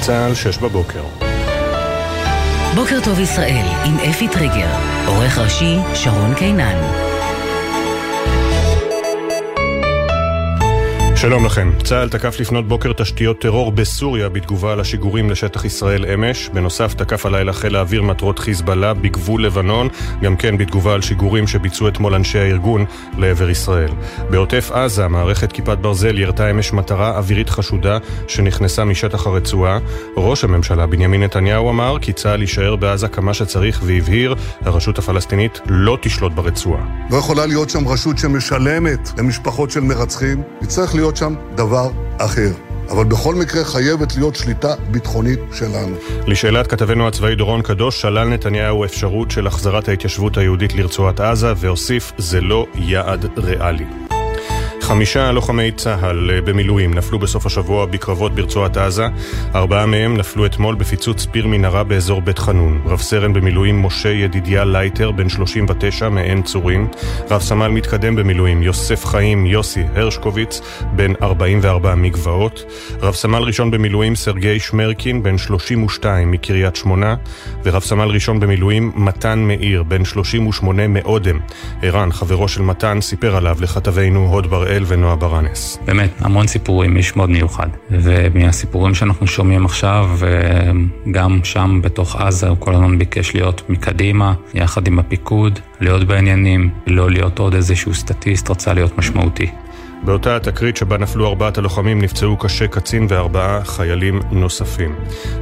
[0.00, 1.02] צה"ל, שש בבוקר.
[2.74, 4.68] בוקר טוב ישראל, עם אפי טריגר,
[5.06, 6.78] עורך ראשי שרון קינן.
[11.20, 11.70] שלום לכם.
[11.84, 16.48] צה"ל תקף לפנות בוקר תשתיות טרור בסוריה בתגובה על השיגורים לשטח ישראל אמש.
[16.48, 19.88] בנוסף תקף הלילה חיל האוויר מטרות חיזבאללה בגבול לבנון,
[20.22, 22.84] גם כן בתגובה על שיגורים שביצעו אתמול אנשי הארגון
[23.18, 23.90] לעבר ישראל.
[24.30, 27.98] בעוטף עזה מערכת כיפת ברזל ירתה אמש מטרה אווירית חשודה
[28.28, 29.78] שנכנסה משטח הרצועה.
[30.16, 35.98] ראש הממשלה בנימין נתניהו אמר כי צה"ל יישאר בעזה כמה שצריך והבהיר הרשות הפלסטינית לא
[36.02, 36.82] תשלוט ברצועה.
[37.10, 40.42] לא יכולה להיות שם רשות שמשלמת למשפחות של מרצחים.
[40.62, 42.50] יצטרך להיות להיות שם דבר אחר.
[42.90, 45.96] אבל בכל מקרה חייבת להיות שליטה ביטחונית שלנו.
[46.26, 52.12] לשאלת כתבנו הצבאי דורון קדוש, שלל נתניהו אפשרות של החזרת ההתיישבות היהודית לרצועת עזה, והוסיף,
[52.18, 54.07] זה לא יעד ריאלי.
[54.88, 59.06] חמישה לוחמי צה"ל אה, במילואים נפלו בסוף השבוע בקרבות ברצועת עזה.
[59.54, 62.82] ארבעה מהם נפלו אתמול בפיצוץ פיר מנהרה באזור בית חנון.
[62.86, 66.88] רב סרן במילואים משה ידידיה לייטר, בן 39, מעין צורים.
[67.30, 70.60] רב סמל מתקדם במילואים יוסף חיים יוסי הרשקוביץ,
[70.96, 72.64] בן 44 מגבעות.
[73.02, 77.14] רב סמל ראשון במילואים סרגיי שמרקין, בן 32 מקריית שמונה.
[77.64, 81.38] ורב סמל ראשון במילואים מתן מאיר, בן 38 מאודם.
[81.82, 84.77] ערן, חברו של מתן, סיפר עליו לכתבנו הוד בראל.
[84.78, 85.78] ישראל ונועה ברנס.
[85.84, 87.68] באמת, המון סיפורים, איש מאוד מיוחד.
[87.90, 90.10] ומהסיפורים שאנחנו שומעים עכשיו,
[91.10, 96.70] גם שם בתוך עזה, הוא כל הזמן ביקש להיות מקדימה, יחד עם הפיקוד, להיות בעניינים,
[96.86, 99.50] לא להיות עוד איזשהו סטטיסט, רצה להיות משמעותי.
[100.02, 104.94] באותה התקרית שבה נפלו ארבעת הלוחמים נפצעו קשה קצין וארבעה חיילים נוספים.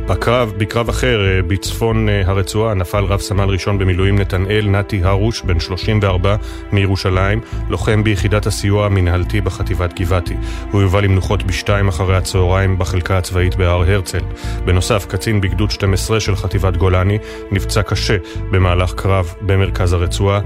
[0.08, 5.42] בקרב, בקרב אחר אה, בצפון אה, הרצועה נפל רב סמל ראשון במילואים נתנאל נתי הרוש,
[5.42, 6.36] בן 34
[6.72, 10.34] מירושלים, לוחם ביחידת הסיוע המנהלתי בחטיבת גבעתי.
[10.70, 14.22] הוא יובא למנוחות בשתיים אחרי הצהריים בחלקה הצבאית בהר הרצל.
[14.64, 17.18] בנוסף, קצין בגדוד 12 של חטיבת גולני
[17.50, 18.16] נפצע קשה
[18.50, 20.40] במהלך קרב במרכז הרצועה.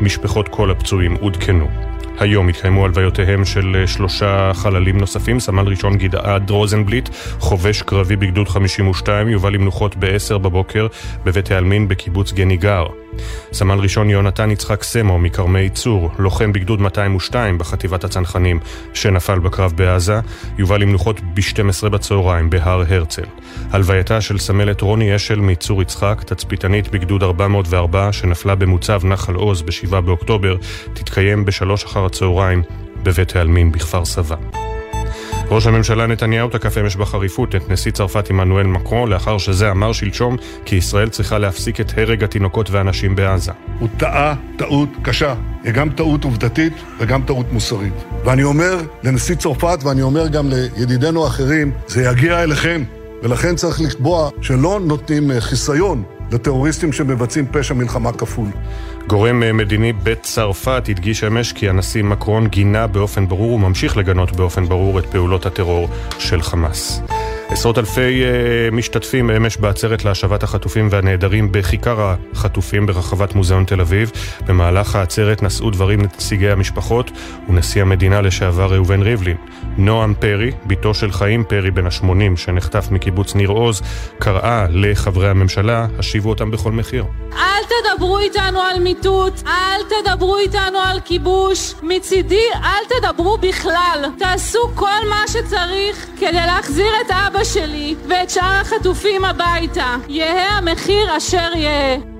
[0.00, 1.91] משפחות כל הפצועים עודכנו.
[2.18, 7.08] היום התקיימו הלוויותיהם של אה, שלושה חללים נוספים, סמל ראשון גדעד רוזנבליט,
[7.38, 10.86] חובש קרבי בגדוד 52, יובא למנוחות ב-10 בבוקר
[11.24, 13.01] בבית העלמין בקיבוץ גניגר.
[13.52, 18.58] סמל ראשון יונתן יצחק סמו מכרמי צור, לוחם בגדוד 202 בחטיבת הצנחנים
[18.94, 20.20] שנפל בקרב בעזה,
[20.58, 23.26] יובא למנוחות ב-12 בצהריים בהר הרצל.
[23.70, 30.00] הלווייתה של סמלת רוני אשל מצור יצחק, תצפיתנית בגדוד 404 שנפלה במוצב נחל עוז ב-7
[30.00, 30.56] באוקטובר,
[30.92, 32.62] תתקיים בשלוש אחר הצהריים
[33.02, 34.36] בבית העלמין בכפר סבא.
[35.54, 40.36] ראש הממשלה נתניהו תקף אמש בחריפות את נשיא צרפת עמנואל מקרו לאחר שזה אמר שלשום
[40.64, 43.52] כי ישראל צריכה להפסיק את הרג התינוקות והנשים בעזה.
[43.78, 45.34] הוא טעה טעות קשה.
[45.64, 47.92] היא גם טעות עובדתית וגם טעות מוסרית.
[48.24, 52.84] ואני אומר לנשיא צרפת ואני אומר גם לידידינו האחרים, זה יגיע אליכם.
[53.22, 58.48] ולכן צריך לקבוע שלא נותנים אה, חיסיון לטרוריסטים שמבצעים פשע מלחמה כפול.
[59.06, 64.64] גורם אה, מדיני בצרפת הדגיש אמש כי הנשיא מקרון גינה באופן ברור וממשיך לגנות באופן
[64.64, 67.02] ברור את פעולות הטרור של חמאס.
[67.52, 74.10] עשרות אלפי uh, משתתפים אמש בעצרת להשבת החטופים והנעדרים בכיכר החטופים ברחבת מוזיאון תל אביב.
[74.46, 77.10] במהלך העצרת נשאו דברים נציגי המשפחות
[77.48, 79.36] ונשיא המדינה לשעבר ראובן ריבלין.
[79.78, 83.82] נועם פרי, בתו של חיים פרי בן ה-80 שנחטף מקיבוץ ניר עוז,
[84.18, 87.04] קראה לחברי הממשלה, השיבו אותם בכל מחיר.
[87.32, 91.74] אל תדברו איתנו על מיטוט, אל תדברו איתנו על כיבוש.
[91.82, 94.04] מצידי, אל תדברו בכלל.
[94.18, 99.96] תעשו כל מה שצריך כדי להחזיר את אבא שלי ואת שאר החטופים הביתה.
[100.08, 102.12] יהא המחיר אשר יהא.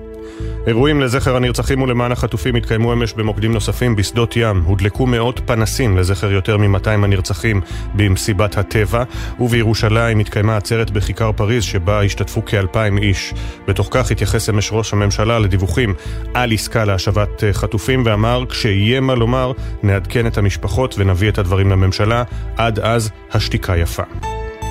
[0.67, 4.61] אירועים לזכר הנרצחים ולמען החטופים התקיימו אמש במוקדים נוספים בשדות ים.
[4.65, 7.61] הודלקו מאות פנסים לזכר יותר מ-200 הנרצחים
[7.93, 9.03] במסיבת הטבע,
[9.39, 13.33] ובירושלים התקיימה עצרת בכיכר פריז שבה השתתפו כאלפיים איש.
[13.67, 15.93] בתוך כך התייחס אמש ראש הממשלה לדיווחים
[16.33, 19.51] על עסקה להשבת אה, חטופים ואמר, כשיהיה מה לומר,
[19.83, 22.23] נעדכן את המשפחות ונביא את הדברים לממשלה.
[22.57, 24.03] עד אז, השתיקה יפה.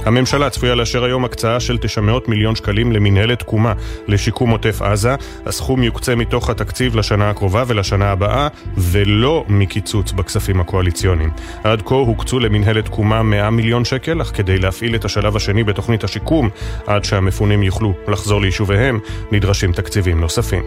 [0.04, 3.72] הממשלה צפויה לאשר היום הקצאה של 900 מיליון שקלים למנהלת תקומה
[4.08, 5.14] לשיקום עוטף עזה.
[5.46, 11.30] הסכום יוקצה מתוך התקציב לשנה הקרובה ולשנה הבאה, ולא מקיצוץ בכספים הקואליציוניים.
[11.64, 16.04] עד כה הוקצו למנהלת תקומה 100 מיליון שקל, אך כדי להפעיל את השלב השני בתוכנית
[16.04, 16.50] השיקום,
[16.86, 18.98] עד שהמפונים יוכלו לחזור ליישוביהם,
[19.32, 20.62] נדרשים תקציבים נוספים.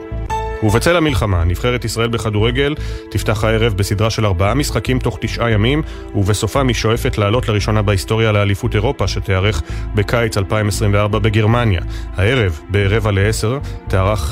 [0.63, 2.75] ובצל המלחמה, נבחרת ישראל בכדורגל
[3.11, 5.81] תפתח הערב בסדרה של ארבעה משחקים תוך תשעה ימים,
[6.15, 9.61] ובסופם היא שואפת לעלות לראשונה בהיסטוריה לאליפות אירופה, שתיארך
[9.95, 11.81] בקיץ 2024 בגרמניה.
[12.15, 13.59] הערב, ברבע לעשר,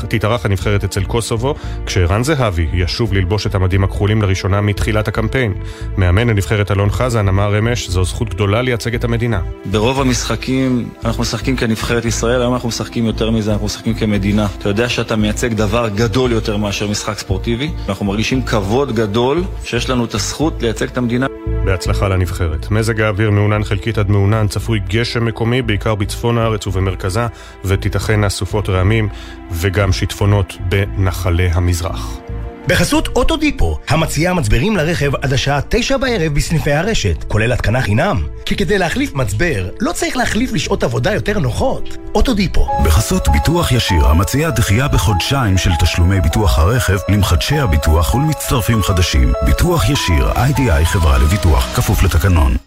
[0.07, 1.55] תתארח הנבחרת אצל קוסובו,
[1.85, 5.53] כשרן זהבי ישוב ללבוש את המדים הכחולים לראשונה מתחילת הקמפיין.
[5.97, 9.41] מאמן הנבחרת אלון חזן אמר אמש, זו זכות גדולה לייצג את המדינה.
[9.65, 14.47] ברוב המשחקים אנחנו משחקים כנבחרת ישראל, היום אנחנו משחקים יותר מזה, אנחנו משחקים כמדינה.
[14.57, 17.71] אתה יודע שאתה מייצג דבר גדול יותר מאשר משחק ספורטיבי.
[17.89, 21.27] אנחנו מרגישים כבוד גדול שיש לנו את הזכות לייצג את המדינה.
[21.65, 22.71] בהצלחה לנבחרת.
[22.71, 27.27] מזג האוויר מעונן חלקית עד מעונן, צפוי גשם מקומי, בעיקר בצפון הארץ ובמרכזה,
[27.65, 29.09] ותיתכן אסופות רעמים
[29.51, 32.22] וגם שיטפונות בנחלי המזרח.
[32.67, 38.27] בחסות אוטודיפו, המציעה מצברים לרכב עד השעה תשע בערב בסניפי הרשת, כולל התקנה חינם.
[38.45, 41.97] כי כדי להחליף מצבר, לא צריך להחליף לשעות עבודה יותר נוחות.
[42.15, 42.67] אוטודיפו.
[42.85, 49.33] בחסות ביטוח ישיר, המציעה דחייה בחודשיים של תשלומי ביטוח הרכב למחדשי הביטוח ולמצטרפים חדשים.
[49.45, 52.57] ביטוח ישיר, איי-די-איי חברה לביטוח, כפוף לתקנון.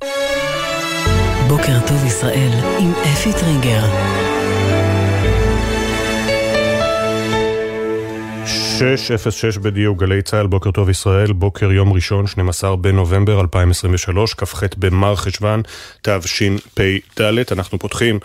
[1.49, 3.85] בוקר טוב ישראל, עם אפי טריגר.
[8.79, 15.17] 606 בדיוק, גלי צה"ל, בוקר טוב ישראל, בוקר יום ראשון, 12 בנובמבר 2023, כ"ח במר
[15.17, 15.63] חשוון,
[16.03, 17.53] תשפ"ד.
[17.53, 18.19] אנחנו פותחים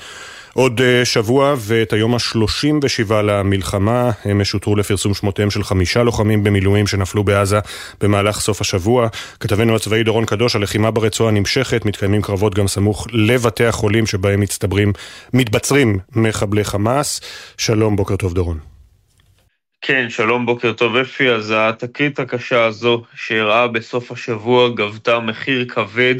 [0.53, 7.23] עוד שבוע ואת היום ה-37 למלחמה, הם שותרו לפרסום שמותיהם של חמישה לוחמים במילואים שנפלו
[7.23, 7.59] בעזה
[8.01, 9.07] במהלך סוף השבוע.
[9.39, 14.93] כתבנו הצבאי דורון קדוש, הלחימה ברצועה נמשכת, מתקיימים קרבות גם סמוך לבתי החולים שבהם מצטברים,
[15.33, 17.21] מתבצרים מחבלי חמאס.
[17.57, 18.70] שלום, בוקר טוב דורון.
[19.83, 21.29] כן, שלום, בוקר טוב אפי.
[21.29, 26.15] אז התקרית הקשה הזו שאירעה בסוף השבוע גבתה מחיר כבד.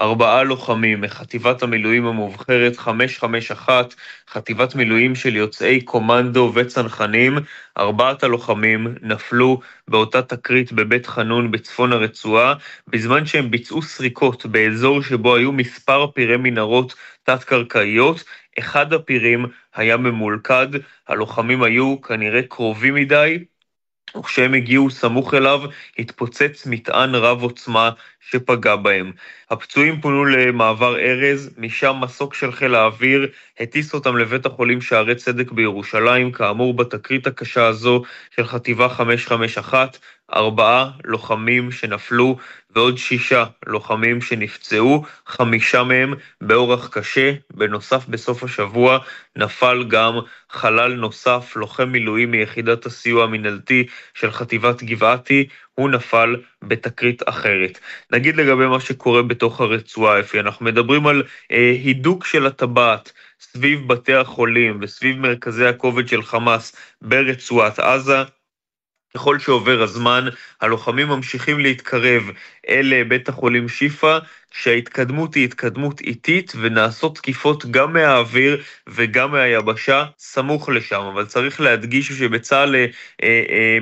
[0.00, 3.94] ארבעה לוחמים מחטיבת המילואים המובחרת 551,
[4.30, 7.38] חטיבת מילואים של יוצאי קומנדו וצנחנים,
[7.78, 12.54] ארבעת הלוחמים נפלו באותה תקרית בבית חנון בצפון הרצועה,
[12.88, 18.24] בזמן שהם ביצעו סריקות באזור שבו היו מספר פירי מנהרות תת-קרקעיות,
[18.58, 20.68] אחד הפירים היה ממולכד,
[21.08, 23.44] הלוחמים היו כנראה קרובים מדי,
[24.16, 25.60] וכשהם הגיעו סמוך אליו,
[25.98, 27.90] התפוצץ מטען רב עוצמה
[28.20, 29.12] שפגע בהם.
[29.50, 33.26] הפצועים פונו למעבר ארז, משם מסוק של חיל האוויר
[33.60, 38.02] הטיס אותם לבית החולים שערי צדק בירושלים, כאמור בתקרית הקשה הזו
[38.36, 39.98] של חטיבה 551,
[40.34, 42.36] ארבעה לוחמים שנפלו
[42.70, 47.32] ועוד שישה לוחמים שנפצעו, חמישה מהם באורח קשה.
[47.54, 48.98] בנוסף, בסוף השבוע
[49.36, 50.14] נפל גם
[50.50, 55.48] חלל נוסף, לוחם מילואים מיחידת הסיוע המינהלתי של חטיבת גבעתי,
[55.80, 57.78] הוא נפל בתקרית אחרת.
[58.10, 61.22] נגיד לגבי מה שקורה בתוך הרצועה, אפי, אנחנו מדברים על
[61.52, 63.12] אה, הידוק של הטבעת.
[63.40, 68.22] סביב בתי החולים וסביב מרכזי הכובד של חמאס ברצועת עזה,
[69.14, 70.24] ככל שעובר הזמן,
[70.60, 72.22] הלוחמים ממשיכים להתקרב
[72.68, 74.18] אל בית החולים שיפא,
[74.50, 81.00] שההתקדמות היא התקדמות איטית, ונעשות תקיפות גם מהאוויר וגם מהיבשה סמוך לשם.
[81.12, 82.86] אבל צריך להדגיש שבצה"ל אה,
[83.22, 83.78] אה,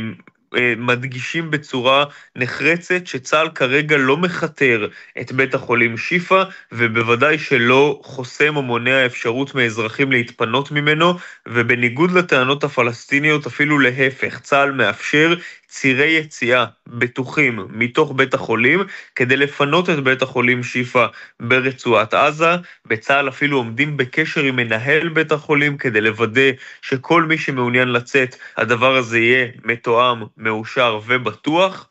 [0.77, 2.05] מדגישים בצורה
[2.37, 4.89] נחרצת שצה"ל כרגע לא מכתר
[5.21, 6.43] את בית החולים שיפא,
[6.73, 11.15] ובוודאי שלא חוסם או מונע אפשרות מאזרחים להתפנות ממנו,
[11.49, 15.35] ובניגוד לטענות הפלסטיניות, אפילו להפך, צה"ל מאפשר
[15.69, 18.81] צירי יציאה בטוחים מתוך בית החולים
[19.15, 21.06] כדי לפנות את בית החולים שיפא
[21.41, 22.50] ברצועת עזה.
[22.87, 26.50] בצה"ל אפילו עומדים בקשר עם מנהל בית החולים כדי לוודא
[26.82, 31.88] שכל מי שמעוניין לצאת, הדבר הזה יהיה מתואם, מאושר ובטוח.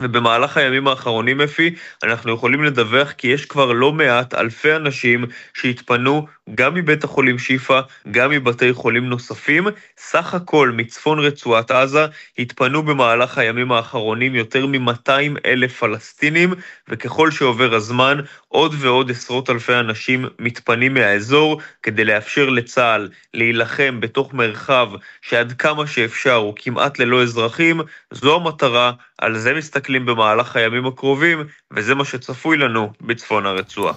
[0.00, 5.24] ובמהלך הימים האחרונים, אפי, אנחנו יכולים לדווח כי יש כבר לא מעט אלפי אנשים
[5.54, 9.66] שהתפנו גם מבית החולים שיפא, גם מבתי חולים נוספים.
[9.98, 12.06] סך הכל מצפון רצועת עזה
[12.38, 16.54] התפנו במהלך הימים האחרונים יותר מ-200 אלף פלסטינים,
[16.88, 24.34] וככל שעובר הזמן, עוד ועוד עשרות אלפי אנשים מתפנים מהאזור כדי לאפשר לצה"ל להילחם בתוך
[24.34, 24.88] מרחב
[25.22, 27.80] שעד כמה שאפשר הוא כמעט ללא אזרחים.
[28.10, 33.92] זו המטרה, על זה מסתכלים במהלך הימים הקרובים, וזה מה שצפוי לנו בצפון הרצועה.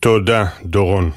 [0.00, 1.10] תודה, דורון.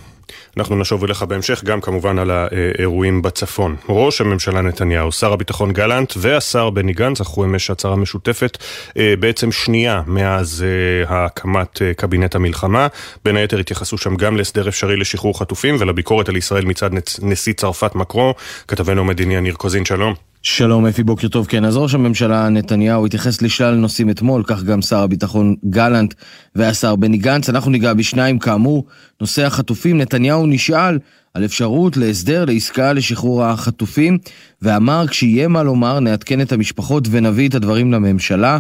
[0.58, 3.76] אנחנו נשוב אליך בהמשך, גם כמובן על האירועים בצפון.
[3.90, 8.58] ראש הממשלה נתניהו, שר הביטחון גלנט והשר בני גנץ זכו אמש הצהרה משותפת,
[8.98, 12.88] אה, בעצם שנייה מאז אה, הקמת אה, קבינט המלחמה.
[13.26, 16.90] בין היתר התייחסו שם גם להסדר אפשרי לשחרור חטופים ולביקורת על ישראל מצד
[17.22, 18.34] נשיא צרפת מקרו.
[18.68, 20.35] כתבנו המדיני יניר קוזין, שלום.
[20.48, 21.48] שלום אפי, בוקר טוב.
[21.48, 26.14] כן, אז ראש הממשלה נתניהו התייחס לשלל נושאים אתמול, כך גם שר הביטחון גלנט
[26.56, 27.50] והשר בני גנץ.
[27.50, 28.86] אנחנו ניגע בשניים כאמור.
[29.22, 31.00] נושא החטופים, נתניהו נשאל
[31.34, 34.18] על אפשרות להסדר לעסקה לשחרור החטופים,
[34.62, 38.60] ואמר כשיהיה מה לומר נעדכן את המשפחות ונביא את הדברים לממשלה.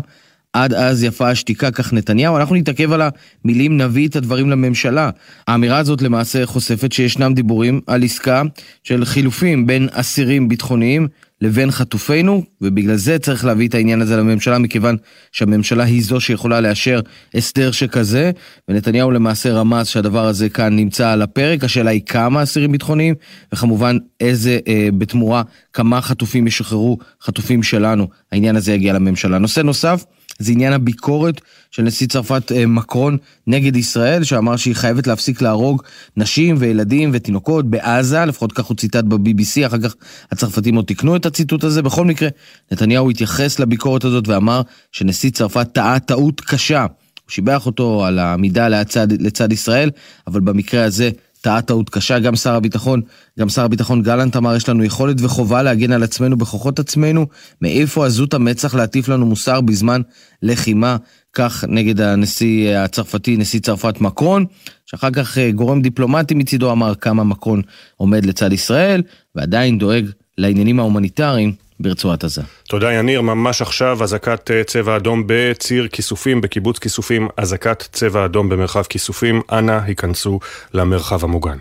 [0.53, 2.37] עד אז יפה השתיקה, כך נתניהו.
[2.37, 5.09] אנחנו נתעכב על המילים נביא את הדברים לממשלה.
[5.47, 8.41] האמירה הזאת למעשה חושפת שישנם דיבורים על עסקה
[8.83, 11.07] של חילופים בין אסירים ביטחוניים
[11.41, 14.97] לבין חטופינו, ובגלל זה צריך להביא את העניין הזה לממשלה, מכיוון
[15.31, 16.99] שהממשלה היא זו שיכולה לאשר
[17.33, 18.31] הסדר שכזה,
[18.67, 21.63] ונתניהו למעשה רמז שהדבר הזה כאן נמצא על הפרק.
[21.63, 23.15] השאלה היא כמה אסירים ביטחוניים,
[23.53, 28.07] וכמובן איזה, אה, בתמורה, כמה חטופים ישחררו, חטופים שלנו.
[28.31, 29.37] העניין הזה יגיע לממשלה.
[29.37, 30.05] נושא נוסף,
[30.39, 35.83] זה עניין הביקורת של נשיא צרפת אה, מקרון נגד ישראל, שאמר שהיא חייבת להפסיק להרוג
[36.17, 39.95] נשים וילדים ותינוקות בעזה, לפחות כך הוא ציטט ב-BBC, אחר כך
[40.31, 41.81] הצרפתים עוד תיקנו את הציטוט הזה.
[41.81, 42.29] בכל מקרה,
[42.71, 44.61] נתניהו התייחס לביקורת הזאת ואמר
[44.91, 46.81] שנשיא צרפת טעה טעות קשה.
[46.81, 49.91] הוא שיבח אותו על העמידה לצד, לצד ישראל,
[50.27, 51.09] אבל במקרה הזה
[51.45, 53.01] טעה טעות קשה, גם שר הביטחון,
[53.39, 57.25] גם שר הביטחון גלנט אמר, יש לנו יכולת וחובה להגן על עצמנו בכוחות עצמנו,
[57.61, 60.01] מאיפה עזות המצח להטיף לנו מוסר בזמן
[60.41, 60.97] לחימה,
[61.33, 64.45] כך נגד הנשיא הצרפתי, נשיא צרפת מקרון,
[64.85, 67.61] שאחר כך אה, גורם דיפלומטי מצידו אמר כמה מקרון
[67.97, 69.01] עומד לצד ישראל,
[69.35, 70.05] ועדיין דואג
[70.37, 72.41] לעניינים ההומניטריים ברצועת עזה.
[72.69, 78.49] תודה יניר, ממש עכשיו אזעקת אה, צבע אדום בציר כיסופים, בקיבוץ כיסופים, אזעקת צבע אדום
[78.49, 80.39] במרחב כיסופים, אנא היכנסו
[80.73, 81.57] למרחב המוגן.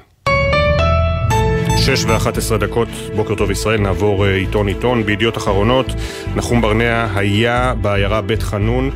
[1.77, 5.07] שש ואחת עשרה דקות, בוקר טוב ישראל, נעבור אה, עיתון עיתון.
[5.07, 5.87] בידיעות אחרונות,
[6.37, 8.91] נחום ברנע היה בעיירה בית חנון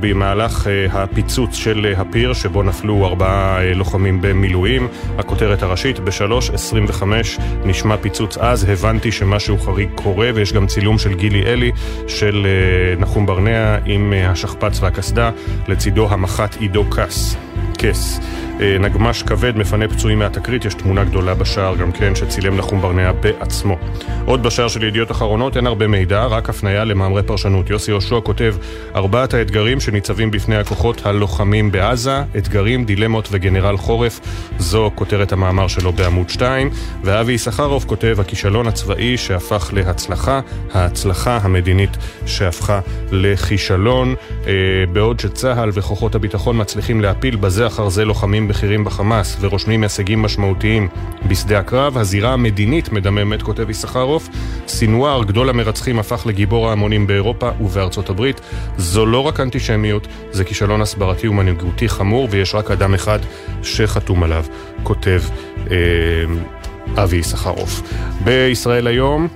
[0.00, 4.88] במהלך אה, הפיצוץ של הפיר, שבו נפלו ארבעה לוחמים במילואים.
[5.18, 7.02] הכותרת הראשית, ב-3.25
[7.64, 11.72] נשמע פיצוץ אז, הבנתי שמשהו חריג קורה, ויש גם צילום של גילי אלי
[12.08, 12.46] של
[12.98, 15.30] נחום ברנע עם השכפ"ץ והקסדה,
[15.68, 17.36] לצידו המח"ט עידו קס.
[17.76, 18.20] קס.
[18.60, 23.12] אה, נגמש כבד מפנה פצועים מהתקרית, יש תמונה גדולה בשער גם כן שצילם נחום ברנע
[23.12, 23.76] בעצמו.
[24.26, 27.70] עוד בשער של ידיעות אחרונות אין הרבה מידע, רק הפניה למאמרי פרשנות.
[27.70, 28.54] יוסי יהושע כותב
[28.94, 34.20] ארבעת האתגרים שניצבים בפני הכוחות הלוחמים בעזה, אתגרים, דילמות וגנרל חורף,
[34.58, 36.70] זו כותרת המאמר שלו בעמוד 2,
[37.04, 40.40] ואבי יששכרוף כותב הכישלון הצבאי שהפך להצלחה,
[40.72, 42.80] ההצלחה המדינית שהפכה
[43.12, 44.14] לכישלון,
[44.46, 44.52] אה,
[44.92, 50.88] בעוד שצה"ל וכוחות הביטחון מצליחים להפיל בזה אחר זה לוחמים בכירים בחמאס ורושמים הישגים משמעותיים
[51.28, 54.28] בשדה הקרב, הזירה המדינית מדממת, כותב יששכרוף.
[54.68, 58.40] סינואר, גדול המרצחים, הפך לגיבור ההמונים באירופה ובארצות הברית.
[58.76, 63.18] זו לא רק אנטישמיות, זה כישלון הסברתי ומנהיגותי חמור, ויש רק אדם אחד
[63.62, 64.44] שחתום עליו,
[64.82, 65.22] כותב
[65.70, 65.76] אה,
[67.02, 67.82] אבי יששכרוף.
[68.24, 69.28] בישראל היום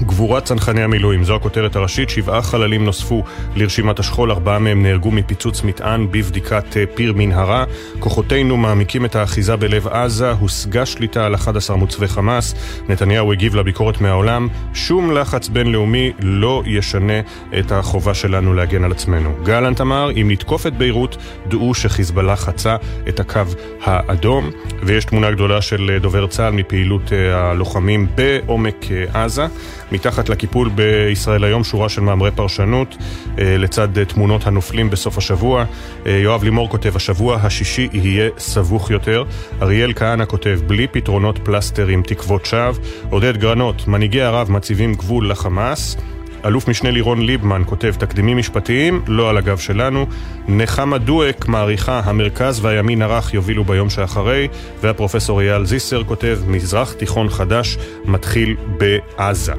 [0.00, 3.24] גבורת צנחני המילואים, זו הכותרת הראשית, שבעה חללים נוספו
[3.56, 7.64] לרשימת השכול, ארבעה מהם נהרגו מפיצוץ מטען בבדיקת אה, פיר מנהרה.
[7.98, 12.54] כוחותינו מעמיקים את האחיזה בלב עזה, הושגה שליטה על 11 מוצבי חמאס.
[12.88, 17.20] נתניהו הגיב לביקורת מהעולם, שום לחץ בינלאומי לא ישנה
[17.58, 19.34] את החובה שלנו להגן על עצמנו.
[19.42, 21.16] גלנט אמר, אם נתקוף את ביירות,
[21.48, 22.76] דעו שחיזבאללה חצה
[23.08, 23.40] את הקו
[23.82, 24.50] האדום.
[24.82, 29.46] ויש תמונה גדולה של אה, דובר צה"ל מפעילות אה, הלוחמים בעומק עזה.
[29.92, 32.96] מתחת לקיפול בישראל היום שורה של מאמרי פרשנות
[33.38, 35.64] אה, לצד אה, תמונות הנופלים בסוף השבוע.
[36.06, 39.24] אה, יואב לימור כותב, השבוע השישי יהיה סבוך יותר.
[39.62, 42.72] אריאל כהנא כותב, בלי פתרונות פלסטר עם תקוות שווא.
[43.10, 45.96] עודד גרנות, מנהיגי ערב מציבים גבול לחמאס.
[46.44, 50.06] אלוף משנה לירון ליבמן כותב תקדימים משפטיים, לא על הגב שלנו.
[50.48, 54.48] נחמה דואק מעריכה המרכז והימין הרך יובילו ביום שאחרי,
[54.80, 59.52] והפרופסור אייל זיסר כותב מזרח תיכון חדש מתחיל בעזה.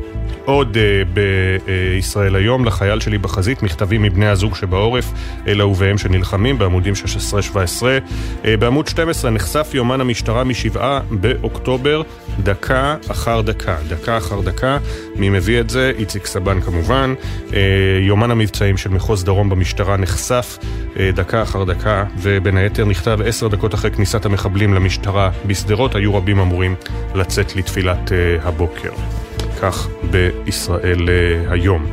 [0.45, 5.11] עוד uh, בישראל היום, לחייל שלי בחזית, מכתבים מבני הזוג שבעורף,
[5.47, 6.95] אל אהוביהם שנלחמים, בעמודים 16-17.
[7.81, 7.85] Uh,
[8.45, 12.01] אה, בעמוד 12 נחשף יומן המשטרה משבעה באוקטובר,
[12.39, 13.75] דקה אחר דקה.
[13.87, 14.77] דקה אחר דקה.
[15.15, 15.91] מי מביא את זה?
[15.97, 17.13] איציק סבן כמובן.
[17.49, 17.53] Uh,
[18.01, 20.57] יומן המבצעים של מחוז דרום במשטרה נחשף
[21.13, 26.39] דקה אחר דקה, ובין היתר נכתב עשר דקות אחרי כניסת המחבלים למשטרה בשדרות, היו רבים
[26.39, 26.75] אמורים
[27.15, 28.11] לצאת לתפילת
[28.43, 28.91] הבוקר.
[29.63, 31.85] כך בישראל אה, היום.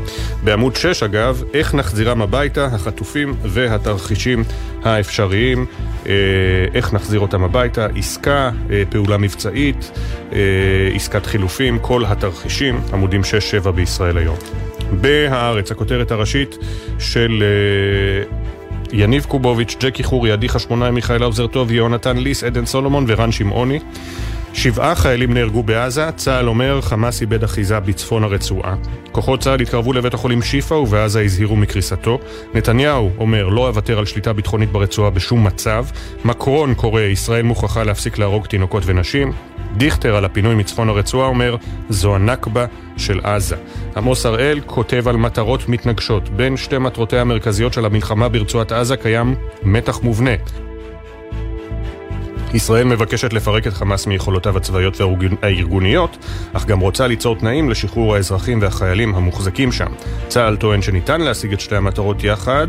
[0.44, 4.44] בעמוד 6 אגב, איך נחזירם הביתה, החטופים והתרחישים
[4.84, 5.66] האפשריים,
[6.06, 6.12] אה,
[6.74, 9.90] איך נחזיר אותם הביתה, עסקה, אה, פעולה מבצעית,
[10.94, 13.20] עסקת חילופים, כל התרחישים, עמודים
[13.64, 14.36] 6-7 בישראל היום.
[14.92, 16.58] בהארץ, הכותרת הראשית
[16.98, 17.42] של
[18.92, 23.78] יניב קובוביץ', ג'קי חורי, עדי חשמונאי, מיכאל האוזר טוב, יהונתן ליס, עדן סולומון ורן שמעוני.
[24.54, 28.74] שבעה חיילים נהרגו בעזה, צה"ל אומר חמאס איבד אחיזה בצפון הרצועה.
[29.12, 32.18] כוחות צה"ל התקרבו לבית החולים שיפא ובעזה הזהירו מקריסתו.
[32.54, 35.86] נתניהו אומר לא אוותר על שליטה ביטחונית ברצועה בשום מצב.
[36.24, 39.32] מקרון קורא ישראל מוכרחה להפסיק להרוג תינוקות ונשים.
[39.76, 41.56] דיכטר על הפינוי מצפון הרצועה אומר
[41.88, 42.66] זו הנכבה
[42.96, 43.56] של עזה.
[43.96, 46.28] עמוס הראל כותב על מטרות מתנגשות.
[46.28, 50.34] בין שתי מטרותיה המרכזיות של המלחמה ברצועת עזה קיים מתח מובנה.
[52.54, 56.16] ישראל מבקשת לפרק את חמאס מיכולותיו הצבאיות והארגוניות,
[56.52, 59.92] אך גם רוצה ליצור תנאים לשחרור האזרחים והחיילים המוחזקים שם.
[60.28, 62.66] צה"ל טוען שניתן להשיג את שתי המטרות יחד,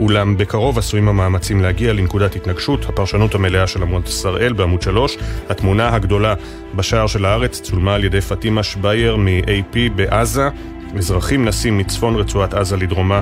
[0.00, 2.86] אולם בקרוב עשויים המאמצים להגיע לנקודת התנגשות.
[2.88, 5.18] הפרשנות המלאה של עמוס הראל בעמוד 3,
[5.48, 6.34] התמונה הגדולה
[6.74, 10.48] בשער של הארץ צולמה על ידי פטימה שבייר מ-AP בעזה.
[10.98, 13.20] אזרחים נסים מצפון רצועת עזה לדרומה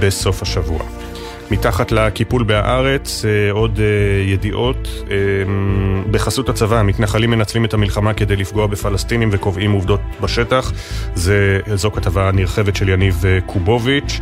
[0.00, 0.80] בסוף השבוע.
[1.50, 4.88] מתחת לקיפול בהארץ, אה, עוד אה, ידיעות.
[5.10, 5.16] אה,
[6.10, 10.72] בחסות הצבא, המתנחלים מנצלים את המלחמה כדי לפגוע בפלסטינים וקובעים עובדות בשטח.
[11.14, 14.20] זה, זו כתבה נרחבת של יניב קובוביץ'.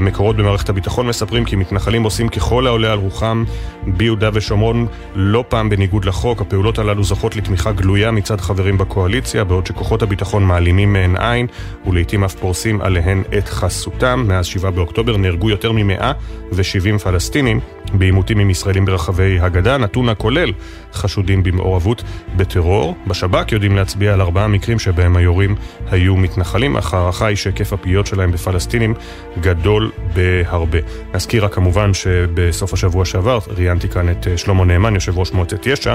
[0.00, 3.44] מקורות במערכת הביטחון מספרים כי מתנחלים עושים ככל העולה על רוחם
[3.86, 6.40] ביהודה ושומרון, לא פעם בניגוד לחוק.
[6.40, 11.46] הפעולות הללו זוכות לתמיכה גלויה מצד חברים בקואליציה, בעוד שכוחות הביטחון מעלימים מהן עין,
[11.86, 14.24] ולעיתים אף פורסים עליהן את חסותם.
[14.28, 16.12] מאז 7 באוקטובר נהרגו יותר ממאה
[16.58, 17.60] ו-70 פלסטינים
[17.94, 20.52] בעימותים עם ישראלים ברחבי הגדה, נתון הכולל
[20.92, 22.02] חשודים במעורבות
[22.36, 22.96] בטרור.
[23.06, 25.54] בשב"כ יודעים להצביע על ארבעה מקרים שבהם היורים
[25.90, 28.94] היו מתנחלים, אך ההערכה היא שהיקף הפגיעות שלהם בפלסטינים
[29.40, 30.78] גדול בהרבה.
[31.14, 35.66] נזכיר רק כמובן שבסוף השבוע שעבר ראיינתי כאן את אה, שלמה נאמן, יושב ראש מועצת
[35.66, 35.94] יש"ע,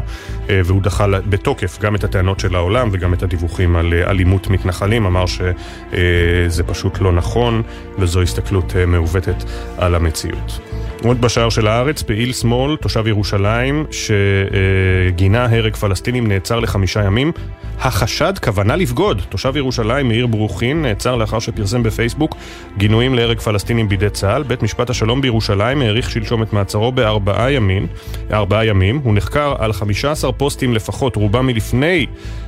[0.50, 4.48] אה, והוא דחה בתוקף גם את הטענות של העולם וגם את הדיווחים על אה, אלימות
[4.48, 7.62] מתנחלים, אמר שזה פשוט לא נכון
[8.00, 9.44] וזו הסתכלות מעוותת
[9.78, 10.60] על המציאות.
[11.04, 17.32] עוד בשער של הארץ, פעיל שמאל, תושב ירושלים, שגינה הרג פלסטינים, נעצר לחמישה ימים.
[17.80, 19.22] החשד כוונה לבגוד.
[19.30, 22.36] תושב ירושלים, מאיר ברוכין, נעצר לאחר שפרסם בפייסבוק
[22.78, 24.44] גינויים להרג פלסטינים בידי צה"ל.
[24.44, 27.88] בית משפט השלום בירושלים האריך שלשום את מעצרו בארבעה ימים.
[28.32, 29.02] ארבעה ימים.
[29.04, 32.06] הוא נחקר על 15 פוסטים לפחות, רובם מלפני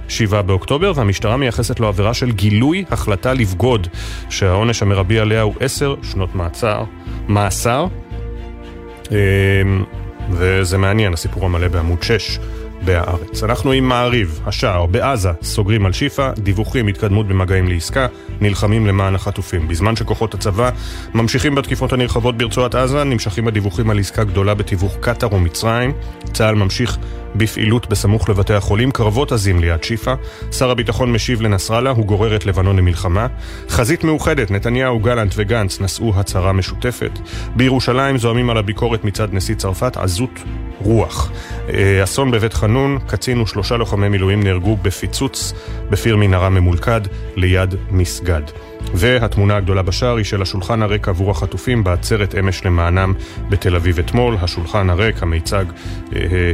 [0.08, 3.88] 7 באוקטובר, והמשטרה מייחסת לו עבירה של גילוי החלטה לבגוד,
[4.30, 6.84] שהעונש המרבי עליה הוא 10 שנות מעצר.
[7.28, 7.88] מאסר.
[9.12, 9.84] אמ,
[10.32, 12.40] וזה מעניין, הסיפור המלא בעמוד 6
[12.86, 13.44] בהארץ.
[13.44, 18.08] אנחנו עם מעריב, השער, בעזה, סוגרים על שיפא, דיווחים, התקדמות במגעים לעסקה,
[18.42, 19.68] נלחמים למען החטופים.
[19.68, 20.70] בזמן שכוחות הצבא
[21.14, 25.94] ממשיכים בתקיפות הנרחבות ברצועת עזה, נמשכים הדיווחים על עסקה גדולה בתיווך קטאר ומצרים.
[26.34, 26.98] צה"ל ממשיך
[27.38, 30.14] בפעילות בסמוך לבתי החולים, קרבות עזים ליד שיפא.
[30.52, 33.28] שר הביטחון משיב לנסראללה, הוא גורר את לבנון למלחמה.
[33.70, 37.20] חזית מאוחדת, נתניהו, גלנט וגנץ נשאו הצהרה משותפת.
[37.56, 40.40] בירושלים זועמים על הביקורת מצד נשיא צרפת, עזות
[40.82, 41.32] רוח.
[41.70, 45.54] אה, אסון בבית חנון, קצין ושלושה לוחמי מילואים נהרגו בפיצוץ
[45.90, 47.02] בפיר מנהרה ממולכד
[47.36, 48.42] ליד מסגד.
[48.98, 53.14] והתמונה הגדולה בשער היא של השולחן הריק עבור החטופים בעצרת אמש למענם
[53.50, 54.38] בתל אביב אתמול.
[54.42, 55.66] השולחן הריק, המיצג
[56.16, 56.52] אה,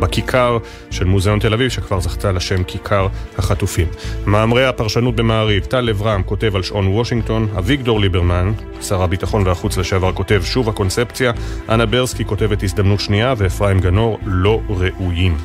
[0.00, 0.58] שבכיכר
[0.90, 3.86] של מוזיאון תל אביב, שכבר זכתה לשם כיכר החטופים.
[4.26, 10.12] מאמרי הפרשנות במעריב, טל אברהם כותב על שעון וושינגטון, אביגדור ליברמן, שר הביטחון והחוץ לשעבר,
[10.12, 11.32] כותב שוב הקונספציה,
[11.68, 15.36] אנה ברסקי כותבת הזדמנות שנייה, ואפרים גנור לא ראויים.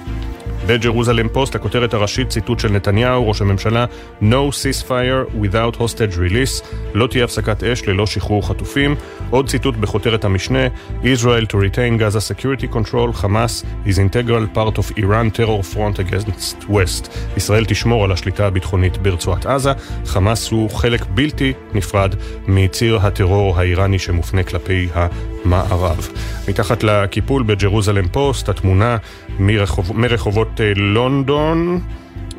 [0.67, 3.85] בג'רוזלם פוסט, הכותרת הראשית, ציטוט של נתניהו, ראש הממשלה,
[4.21, 8.95] No ceasefire without hostage release, לא תהיה הפסקת אש ללא שחרור חטופים.
[9.29, 10.67] עוד ציטוט בכותרת המשנה,
[11.03, 16.69] Israel to retain Gaza security control, חמאס is integral part of Iran terror front against
[16.69, 17.09] West.
[17.37, 19.71] ישראל תשמור על השליטה הביטחונית ברצועת עזה,
[20.05, 22.15] חמאס הוא חלק בלתי נפרד
[22.47, 26.09] מציר הטרור האיראני שמופנה כלפי המערב.
[26.47, 28.97] מתחת לקיפול בג'רוזלם פוסט, התמונה
[29.39, 31.79] מרחוב, מרחובות אה, לונדון.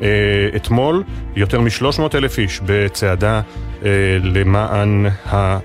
[0.01, 0.07] אה,
[0.55, 1.03] אתמול
[1.35, 3.41] יותר מ-300 אלף איש בצעדה
[4.23, 5.59] למען, ה,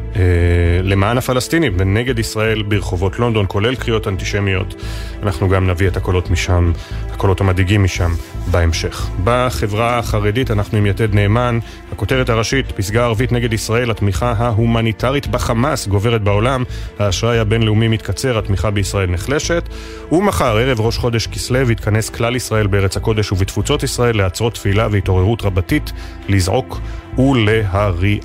[0.82, 4.74] למען הפלסטינים ונגד ישראל ברחובות לונדון, כולל קריאות אנטישמיות.
[5.22, 6.72] אנחנו גם נביא את הקולות משם,
[7.10, 8.10] הקולות המדאיגים משם
[8.50, 9.08] בהמשך.
[9.24, 11.58] בחברה החרדית אנחנו עם יתד נאמן,
[11.92, 16.64] הכותרת הראשית, פסגה ערבית נגד ישראל, התמיכה ההומניטרית בחמאס גוברת בעולם,
[16.98, 19.68] האשראי הבינלאומי מתקצר, התמיכה בישראל נחלשת,
[20.12, 25.42] ומחר, ערב ראש חודש כסלו, יתכנס כלל ישראל בארץ הקודש ובתפוצות ישראל לעצרות תפילה והתעוררות
[25.42, 25.92] רבתית,
[26.28, 26.80] לזעוק
[27.18, 28.20] ולהריע.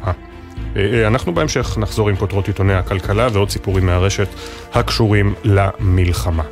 [1.07, 4.27] אנחנו בהמשך נחזור עם כותרות עיתוני הכלכלה ועוד סיפורים מהרשת
[4.73, 6.43] הקשורים למלחמה.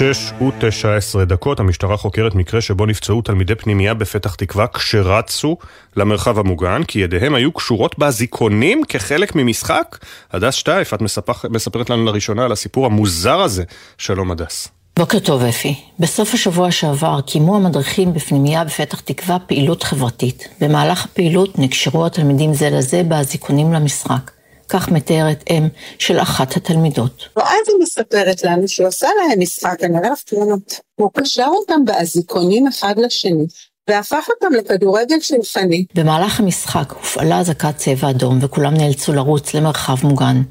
[0.00, 5.56] שש ותשע עשרה דקות, המשטרה חוקרת מקרה שבו נפצעו תלמידי פנימייה בפתח תקווה כשרצו
[5.96, 9.98] למרחב המוגן, כי ידיהם היו קשורות באזיקונים כחלק ממשחק.
[10.32, 13.64] הדס שטייף, את מספר, מספרת לנו לראשונה על הסיפור המוזר הזה.
[13.98, 14.68] שלום הדס.
[14.96, 15.74] בוקר טוב אפי.
[15.98, 20.48] בסוף השבוע שעבר קיימו המדריכים בפנימייה בפתח תקווה פעילות חברתית.
[20.60, 24.39] במהלך הפעילות נקשרו התלמידים זה לזה באזיקונים למשחק.
[24.70, 27.28] כך מתארת אם של אחת התלמידות.
[27.36, 30.80] ואז היא מספרת לנו שהוא עשה להם משחק, אני לך תמונות.
[30.94, 33.46] הוא קשר אותם באזיקונים אחד לשני.
[33.88, 35.84] והפך אותם לכדורגל שולחני.
[35.94, 40.42] במהלך המשחק הופעלה אזעקת צבע אדום וכולם נאלצו לרוץ למרחב מוגן.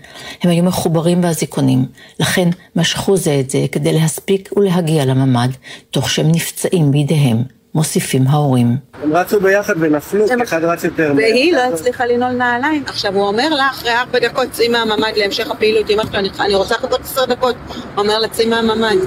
[0.42, 1.86] הם היו מחוברים באזיקונים,
[2.20, 5.50] לכן משכו זה את זה כדי להספיק ולהגיע לממ"ד,
[5.92, 7.59] תוך שהם נפצעים בידיהם.
[7.76, 8.78] מוסיפים ההורים.
[9.04, 11.16] הם רצו ביחד ונפלו, כי אחד רץ יותר מהר.
[11.16, 12.84] והיא לא הצליחה לנעול נעליים.
[12.88, 16.76] עכשיו הוא אומר לה, אחרי ארבע דקות צאי מהממ"ד להמשך הפעילות, אמא שלו, אני רוצה
[16.76, 17.56] לחכות עשר דקות.
[17.68, 18.98] הוא אומר לה, צאי מהממ"ד.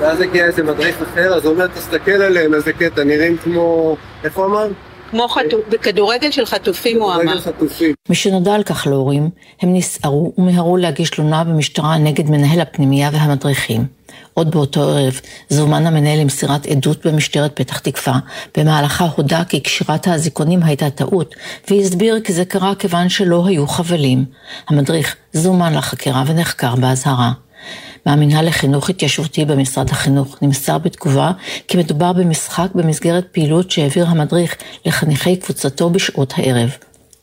[0.00, 3.96] ואז הגיע איזה מדריך אחר, אז הוא אומר, תסתכל עליהם, איזה קטע, נראים כמו...
[4.24, 4.68] איך הוא אמר?
[5.10, 7.40] כמו חטוף, בכדורגל של חטופים הוא אמר.
[7.40, 7.94] חטופים.
[8.08, 9.30] משנודע על כך להורים,
[9.62, 13.84] הם נסערו ומיהרו להגיש תלונה במשטרה נגד מנהל הפנימייה והמדריכים.
[14.38, 18.18] עוד באותו ערב זומן המנהל למסירת עדות במשטרת פתח תקווה,
[18.56, 21.34] במהלכה הודה כי קשירת האזיקונים הייתה טעות,
[21.70, 24.24] והסביר כי זה קרה כיוון שלא היו חבלים.
[24.68, 27.32] המדריך זומן לחקירה ונחקר באזהרה.
[28.06, 31.32] מהמינהל לחינוך התיישבותי במשרד החינוך נמסר בתגובה
[31.68, 36.70] כי מדובר במשחק במסגרת פעילות שהעביר המדריך לחניכי קבוצתו בשעות הערב.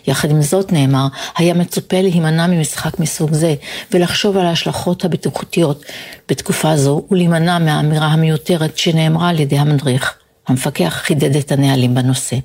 [0.07, 3.55] יחד עם זאת נאמר, היה מצופה להימנע ממשחק מסוג זה
[3.91, 5.85] ולחשוב על ההשלכות הבטיחותיות
[6.29, 10.13] בתקופה זו ולהימנע מהאמירה המיותרת שנאמרה על ידי המדריך.
[10.47, 12.35] המפקח חידד את הנהלים בנושא.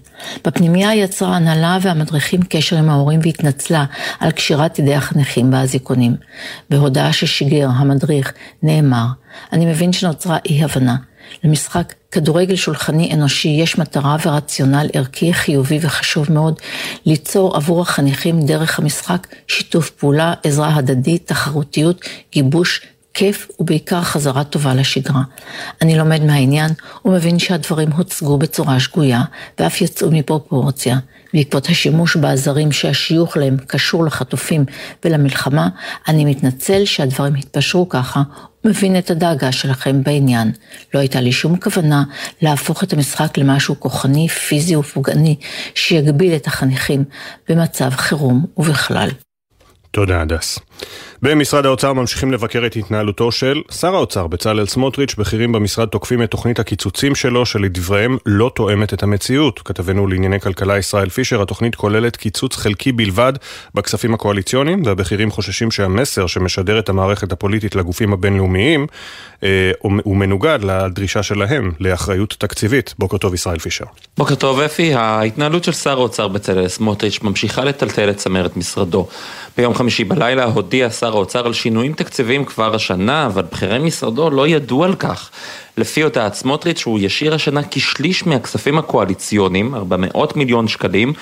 [0.45, 3.85] בפנימייה יצרה ההנהלה והמדריכים קשר עם ההורים והתנצלה
[4.21, 6.17] על קשירת ידי החניכים באזיקונים.
[6.71, 9.07] בהודעה ששיגר המדריך נאמר,
[9.53, 10.97] אני מבין שנוצרה אי הבנה.
[11.45, 16.61] למשחק כדורגל שולחני אנושי יש מטרה ורציונל ערכי חיובי וחשוב מאוד
[17.07, 22.01] ליצור עבור החניכים דרך המשחק שיתוף פעולה, עזרה הדדית, תחרותיות,
[22.33, 22.81] גיבוש,
[23.15, 25.23] כיף ובעיקר חזרה טובה לשגרה.
[25.83, 26.71] אני לומד מהעניין
[27.05, 29.23] ומבין שהדברים הוצגו בצורה שגויה
[29.59, 30.99] ואף יצאו מפרופורציה.
[31.35, 34.65] בעקבות השימוש בעזרים שהשיוך להם קשור לחטופים
[35.05, 35.69] ולמלחמה,
[36.09, 38.23] אני מתנצל שהדברים התפשרו ככה
[38.65, 40.53] ומבין את הדאגה שלכם בעניין.
[40.95, 42.05] לא הייתה לי שום כוונה
[42.43, 45.37] להפוך את המשחק למשהו כוחני, פיזי ופוגעני
[45.75, 47.05] שיגביל את החניכים
[47.49, 49.09] במצב חירום ובכלל.
[49.91, 50.59] תודה, הדס.
[51.23, 56.31] במשרד האוצר ממשיכים לבקר את התנהלותו של שר האוצר בצלאל סמוטריץ', בכירים במשרד תוקפים את
[56.31, 59.61] תוכנית הקיצוצים שלו, שלדבריהם לא תואמת את המציאות.
[59.65, 63.33] כתבנו לענייני כלכלה ישראל פישר, התוכנית כוללת קיצוץ חלקי בלבד
[63.75, 68.87] בכספים הקואליציוניים, והבכירים חוששים שהמסר שמשדרת המערכת הפוליטית לגופים הבינלאומיים
[69.43, 72.95] אה, הוא מנוגד לדרישה שלהם לאחריות תקציבית.
[72.99, 73.85] בוקר טוב, ישראל פישר.
[74.19, 74.95] בוקר טוב, אפי.
[74.95, 79.09] ההתנהלות של שר האוצר בצלאל סמוטריץ' ממשיכה לטלטל את צמרת משרדו.
[79.57, 84.49] ביום חמישי בלילה הודיע שר האוצר על שינויים תקציביים כבר השנה, אבל בכירי משרדו לא
[84.49, 85.31] ידעו על כך.
[85.77, 91.13] לפי הודעת סמוטריץ' הוא ישאיר השנה כשליש מהכספים הקואליציוניים, 400 מיליון שקלים,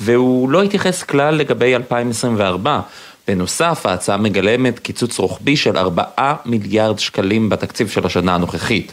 [0.00, 2.80] והוא לא התייחס כלל לגבי 2024.
[3.28, 6.02] בנוסף, ההצעה מגלמת קיצוץ רוחבי של 4
[6.46, 8.92] מיליארד שקלים בתקציב של השנה הנוכחית.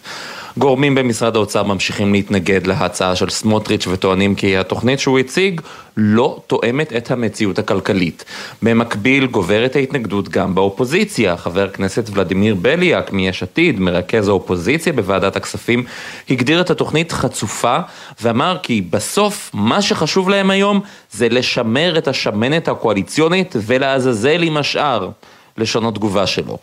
[0.58, 5.62] גורמים במשרד האוצר ממשיכים להתנגד להצעה של סמוטריץ' וטוענים כי התוכנית שהוא הציג
[5.98, 8.26] לא תואמת את המציאות הכלכלית.
[8.62, 11.38] במקביל גוברת ההתנגדות גם באופוזיציה.
[11.38, 15.84] חבר הכנסת ולדימיר בליאק מיש עתיד, מרכז האופוזיציה בוועדת הכספים,
[16.30, 17.78] הגדיר את התוכנית חצופה
[18.22, 20.80] ואמר כי בסוף מה שחשוב להם היום
[21.12, 25.10] זה לשמר את השמנת הקואליציונית ולעזאזל עם השאר.
[25.58, 26.58] לשון התגובה שלו.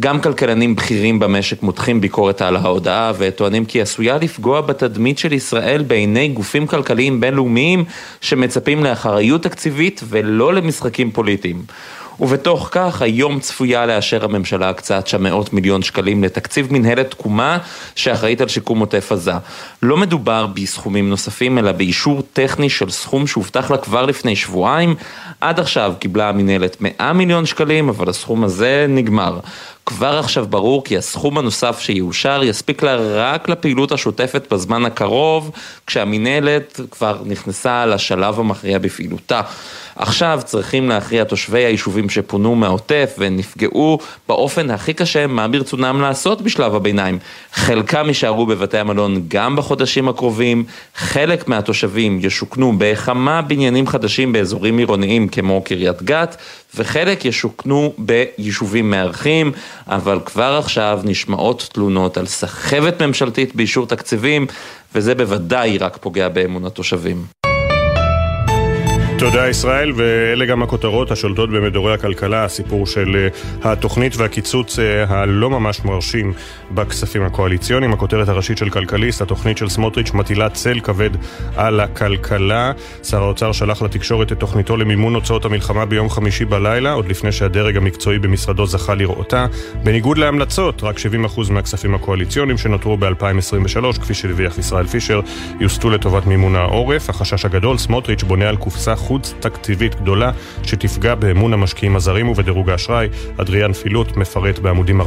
[0.00, 5.82] גם כלכלנים בכירים במשק מותחים ביקורת על ההודעה וטוענים כי עשויה לפגוע בתדמית של ישראל
[5.82, 7.84] בעיני גופים כלכליים בינלאומיים
[8.20, 11.62] שמצפים לאחריות תקציבית ולא למשחקים פוליטיים.
[12.20, 17.58] ובתוך כך היום צפויה לאשר הממשלה הקצאת שם מאות מיליון שקלים לתקציב מנהלת תקומה
[17.94, 19.32] שאחראית על שיקום עוטף עזה.
[19.82, 24.94] לא מדובר בסכומים נוספים אלא באישור טכני של סכום שהובטח לה כבר לפני שבועיים.
[25.40, 29.38] עד עכשיו קיבלה המנהלת 100 מיליון שקלים אבל הסכום הזה נגמר.
[29.86, 35.50] כבר עכשיו ברור כי הסכום הנוסף שיאושר יספיק לה רק לפעילות השוטפת בזמן הקרוב,
[35.86, 39.40] כשהמינהלת כבר נכנסה לשלב המכריע בפעילותה.
[39.96, 46.74] עכשיו צריכים להכריע תושבי היישובים שפונו מהעוטף ונפגעו באופן הכי קשה מה ברצונם לעשות בשלב
[46.74, 47.18] הביניים.
[47.52, 55.28] חלקם יישארו בבתי המלון גם בחודשים הקרובים, חלק מהתושבים ישוכנו בכמה בניינים חדשים באזורים עירוניים
[55.28, 56.36] כמו קריית גת,
[56.76, 59.52] וחלק ישוכנו ביישובים מארחים,
[59.86, 64.46] אבל כבר עכשיו נשמעות תלונות על סחבת ממשלתית באישור תקציבים,
[64.94, 67.35] וזה בוודאי רק פוגע באמון התושבים.
[69.18, 73.28] תודה ישראל, ואלה גם הכותרות השולטות במדורי הכלכלה, הסיפור של
[73.64, 76.32] אה, התוכנית והקיצוץ אה, הלא ממש מרשים
[76.70, 77.92] בכספים הקואליציוניים.
[77.92, 81.10] הכותרת הראשית של כלכליסט, התוכנית של סמוטריץ' מטילה צל כבד
[81.56, 82.72] על הכלכלה.
[83.02, 87.76] שר האוצר שלח לתקשורת את תוכניתו למימון הוצאות המלחמה ביום חמישי בלילה, עוד לפני שהדרג
[87.76, 89.46] המקצועי במשרדו זכה לראותה.
[89.82, 95.20] בניגוד להמלצות, רק 70% מהכספים הקואליציוניים שנותרו ב-2023, כפי שדיווח ישראל פישר,
[95.60, 97.10] יוסטו לטובת מימון העורף.
[97.10, 100.30] החשש הגדול, סמוטריץ' בונה על קופסה חוץ תקציבית גדולה
[100.62, 103.08] שתפגע באמון המשקיעים הזרים ובדירוג האשראי.
[103.36, 105.04] אדריאן פילוט מפרט בעמודים 4-5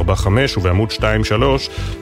[0.56, 1.02] ובעמוד 2-3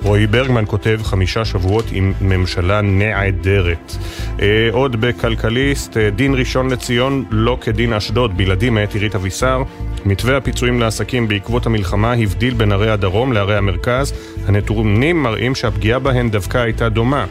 [0.03, 3.97] רועי ברגמן כותב חמישה שבועות עם ממשלה נעדרת.
[4.43, 9.63] אה, עוד בכלכליסט, אה, דין ראשון לציון לא כדין אשדוד, בלעדי מאת עירית אבישר.
[10.05, 14.13] מתווה הפיצויים לעסקים בעקבות המלחמה הבדיל בין ערי הדרום לערי המרכז.
[14.47, 17.27] הנתונים מראים שהפגיעה בהן דווקא הייתה דומה.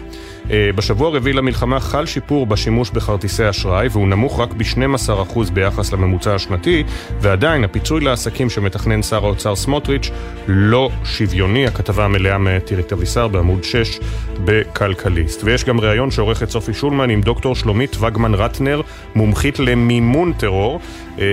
[0.51, 6.36] אה, בשבוע הרביעי למלחמה חל שיפור בשימוש בכרטיסי אשראי והוא נמוך רק ב-12% ביחס לממוצע
[6.36, 6.83] השנתי
[7.21, 10.10] ועדיין הפיצוי לעסקים שמתכנן שר האוצר סמוטריץ'
[10.47, 11.67] לא שוויוני.
[11.67, 13.99] הכתבה המלאה מטירית אבישר בעמוד 6
[14.45, 15.43] בכלכליסט.
[15.43, 18.81] ויש גם ראיון שעורכת סופי שולמן עם דוקטור שלומית וגמן רטנר,
[19.15, 20.79] מומחית למימון טרור.
[21.19, 21.25] אה,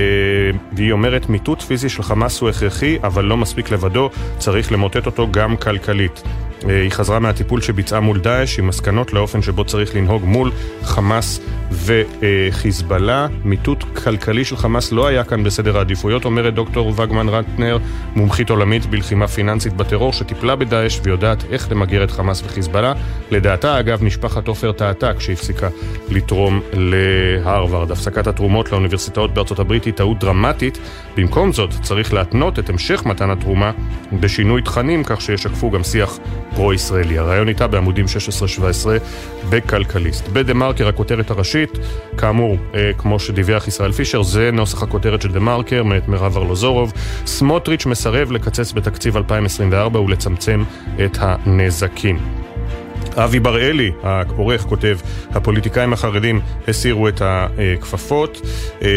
[0.72, 5.28] והיא אומרת מיטוט פיזי של חמאס הוא הכרחי אבל לא מספיק לבדו, צריך למוטט אותו
[5.30, 6.22] גם כלכלית.
[6.68, 10.50] אה, היא חזרה מהטיפול שביצעה מול דאעש עם מסקנות לאופן שבו צריך לנהוג מול
[10.82, 11.40] חמאס
[11.72, 13.26] וחיזבאללה.
[13.44, 17.78] מיטוט כלכלי של חמאס לא היה כאן בסדר העדיפויות, אומרת דוקטור וגמן רטנר,
[18.16, 22.92] מומחית עולמית בלחימה פיננסית בטרור שטיפלה בדאעש ויודעת איך למגר את חמאס וחיזבאללה.
[23.30, 25.68] לדעתה, אגב, משפחת עופר טעתה כשהפסיקה
[26.08, 27.90] לתרום להרווארד.
[27.90, 30.78] הפסקת התרומות לאוניברסיטאות בארצות הברית היא טעות דרמטית.
[31.16, 33.72] במקום זאת, צריך להתנות את המשך מתן התרומה
[34.20, 36.18] בשינוי תכנים כך שישקפו גם שיח
[36.54, 37.18] פרו-ישראלי.
[37.18, 38.88] הרעיון איתה בעמודים 16-17
[39.50, 40.28] בכלכליסט.
[40.28, 41.78] בדה מרקר הכותרת הראשית,
[42.18, 46.92] כאמור, אה, כמו שדיווח ישראל פישר, זה נוסח הכותרת של דה מרקר מאת מירב ארלוזורוב.
[47.26, 50.62] סמוטריץ' מסרב לקצץ בתקציב 2024 ולצמצם
[51.04, 52.18] את הנזקים.
[53.16, 54.98] אבי בראלי, העורך, כותב,
[55.30, 58.40] הפוליטיקאים החרדים הסירו את הכפפות.
[58.82, 58.88] אה,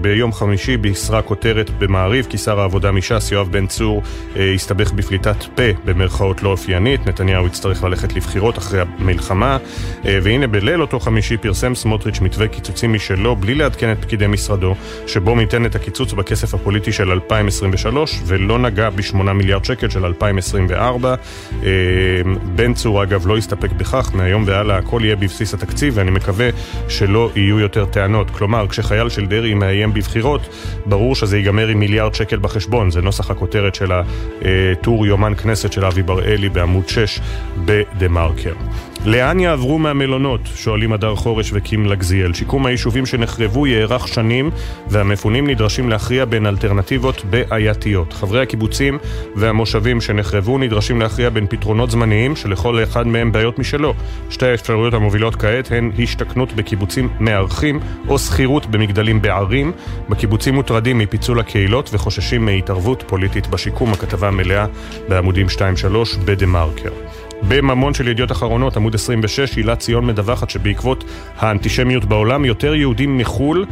[0.00, 4.02] ביום חמישי בישרה כותרת במעריב כי שר העבודה מש"ס, יואב בן צור,
[4.36, 7.06] אה, הסתבך בפליטת פה במרכאות לא אופיינית.
[7.06, 9.58] נתניהו יצטרך ללכת לבחירות אחרי המלחמה.
[10.04, 14.74] אה, והנה בליל אותו חמישי פרסם סמוטריץ' מתווה קיצוצים משלו בלי לעדכן את פקידי משרדו,
[15.06, 21.14] שבו ניתן את הקיצוץ בכסף הפוליטי של 2023 ולא נגע ב-8 מיליארד שקל של 2024.
[22.54, 26.48] בן צור אגב אגב, לא יסתפק בכך, מהיום והלאה הכל יהיה בבסיס התקציב, ואני מקווה
[26.88, 28.30] שלא יהיו יותר טענות.
[28.30, 30.40] כלומר, כשחייל של דרעי מאיים בבחירות,
[30.86, 32.90] ברור שזה ייגמר עם מיליארד שקל בחשבון.
[32.90, 37.20] זה נוסח הכותרת של הטור יומן כנסת של אבי בראלי בעמוד 6
[37.64, 38.52] בדה מרקר.
[39.06, 40.40] לאן יעברו מהמלונות?
[40.54, 42.32] שואלים הדר חורש וקים לגזיאל.
[42.32, 44.50] שיקום היישובים שנחרבו יארך שנים,
[44.88, 48.12] והמפונים נדרשים להכריע בין אלטרנטיבות בעייתיות.
[48.12, 48.98] חברי הקיבוצים
[49.36, 53.94] והמושבים שנחרבו נדרשים להכריע בין פתרונות זמניים, שלכל אחד מהם בעיות משלו.
[54.30, 59.72] שתי האפשרויות המובילות כעת הן השתכנות בקיבוצים מארחים, או שכירות במגדלים בערים.
[60.08, 63.92] בקיבוצים מוטרדים מפיצול הקהילות וחוששים מהתערבות פוליטית בשיקום.
[63.92, 64.66] הכתבה המלאה
[65.08, 65.60] בעמודים 2-3
[66.24, 66.90] בדה מרקר.
[67.42, 71.04] בממון של ידיעות אחרונות, עמוד 26, הילה ציון מדווחת שבעקבות
[71.38, 73.66] האנטישמיות בעולם, יותר יהודים מחו"ל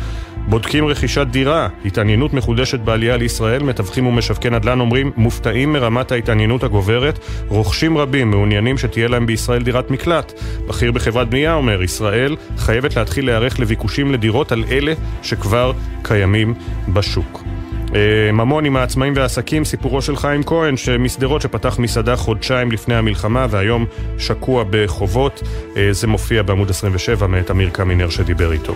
[0.48, 1.68] בודקים רכישת דירה.
[1.84, 8.78] התעניינות מחודשת בעלייה לישראל, מתווכים ומשווקי נדל"ן אומרים מופתעים מרמת ההתעניינות הגוברת, רוכשים רבים מעוניינים
[8.78, 10.32] שתהיה להם בישראל דירת מקלט.
[10.68, 15.72] בכיר בחברת בנייה אומר, ישראל חייבת להתחיל להיערך לביקושים לדירות על אלה שכבר
[16.02, 16.54] קיימים
[16.88, 17.53] בשוק.
[17.94, 23.46] אה, ממון עם העצמאים והעסקים, סיפורו של חיים כהן, משדרות שפתח מסעדה חודשיים לפני המלחמה
[23.50, 23.86] והיום
[24.18, 25.42] שקוע בחובות.
[25.76, 28.74] אה, זה מופיע בעמוד 27 מאת אמיר קמינר שדיבר איתו.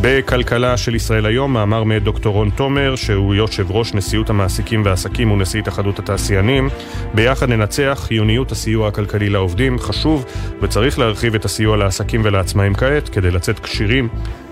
[0.00, 5.30] בכלכלה של ישראל היום, מאמר מאת דוקטור רון תומר, שהוא יושב ראש נשיאות המעסיקים והעסקים
[5.30, 6.68] ונשיא התאחדות התעשיינים.
[7.14, 10.24] ביחד ננצח, חיוניות הסיוע הכלכלי לעובדים חשוב,
[10.60, 14.08] וצריך להרחיב את הסיוע לעסקים ולעצמאים כעת, כדי לצאת כשירים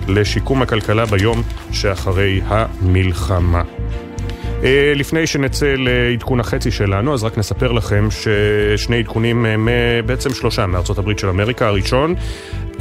[0.08, 3.62] לשיקום הכלכלה ביום שאחרי המלחמה.
[4.64, 9.46] אה, לפני שנצא לעדכון החצי שלנו, אז רק נספר לכם ששני עדכונים,
[10.06, 11.66] בעצם שלושה מארצות הברית של אמריקה.
[11.66, 12.14] הראשון,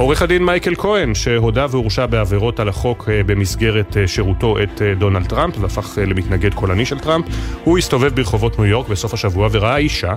[0.02, 4.94] עורך הדין מייקל כהן, שהודה והורשע בעבירות על החוק אה, במסגרת אה, שירותו את אה,
[4.94, 7.26] דונלד טראמפ והפך למתנגד קולני של טראמפ,
[7.64, 10.14] הוא הסתובב ברחובות ניו יורק בסוף השבוע וראה אישה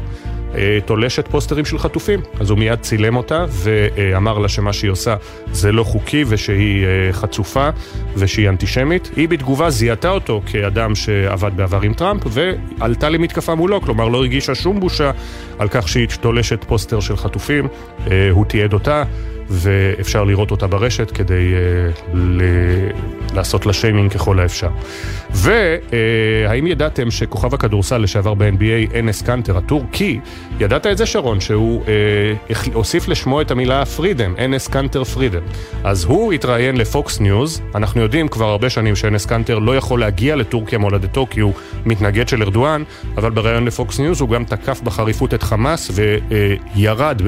[0.85, 2.21] תולשת פוסטרים של חטופים.
[2.39, 5.15] אז הוא מיד צילם אותה ואמר לה שמה שהיא עושה
[5.51, 7.69] זה לא חוקי ושהיא חצופה
[8.15, 9.11] ושהיא אנטישמית.
[9.15, 14.55] היא בתגובה זיהתה אותו כאדם שעבד בעבר עם טראמפ ועלתה למתקפה מולו, כלומר לא הרגישה
[14.55, 15.11] שום בושה
[15.59, 17.67] על כך שהיא תולשת פוסטר של חטופים.
[18.31, 19.03] הוא תיעד אותה.
[19.49, 22.89] ואפשר לראות אותה ברשת כדי אה, ל-
[23.35, 24.69] לעשות לה שיימינג ככל האפשר.
[25.31, 30.19] והאם אה, ידעתם שכוכב הכדורסל לשעבר ב-NBA, אנס קאנטר הטורקי,
[30.59, 35.41] ידעת את זה שרון, שהוא אה, הוסיף לשמו את המילה Freedom, אנס קאנטר פרידם.
[35.83, 40.35] אז הוא התראיין לפוקס ניוז, אנחנו יודעים כבר הרבה שנים שאנס קאנטר לא יכול להגיע
[40.35, 41.53] לטורקיה מולדתו כי הוא
[41.85, 42.83] מתנגד של ארדואן,
[43.17, 45.91] אבל בריאיון לפוקס ניוז הוא גם תקף בחריפות את חמאס
[46.75, 47.21] וירד,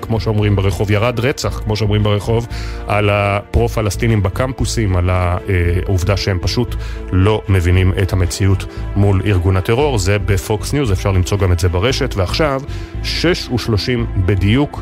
[0.00, 1.51] כמו שאומרים ברחוב, ירד רצח.
[1.52, 2.46] רצח, כמו שאומרים ברחוב,
[2.86, 6.74] על הפרו-פלסטינים בקמפוסים, על העובדה שהם פשוט
[7.12, 8.64] לא מבינים את המציאות
[8.96, 9.98] מול ארגון הטרור.
[9.98, 12.14] זה בפוקס ניוז, אפשר למצוא גם את זה ברשת.
[12.16, 12.62] ועכשיו,
[13.02, 14.80] 6 ו-30 בדיוק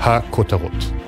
[0.00, 1.07] הכותרות.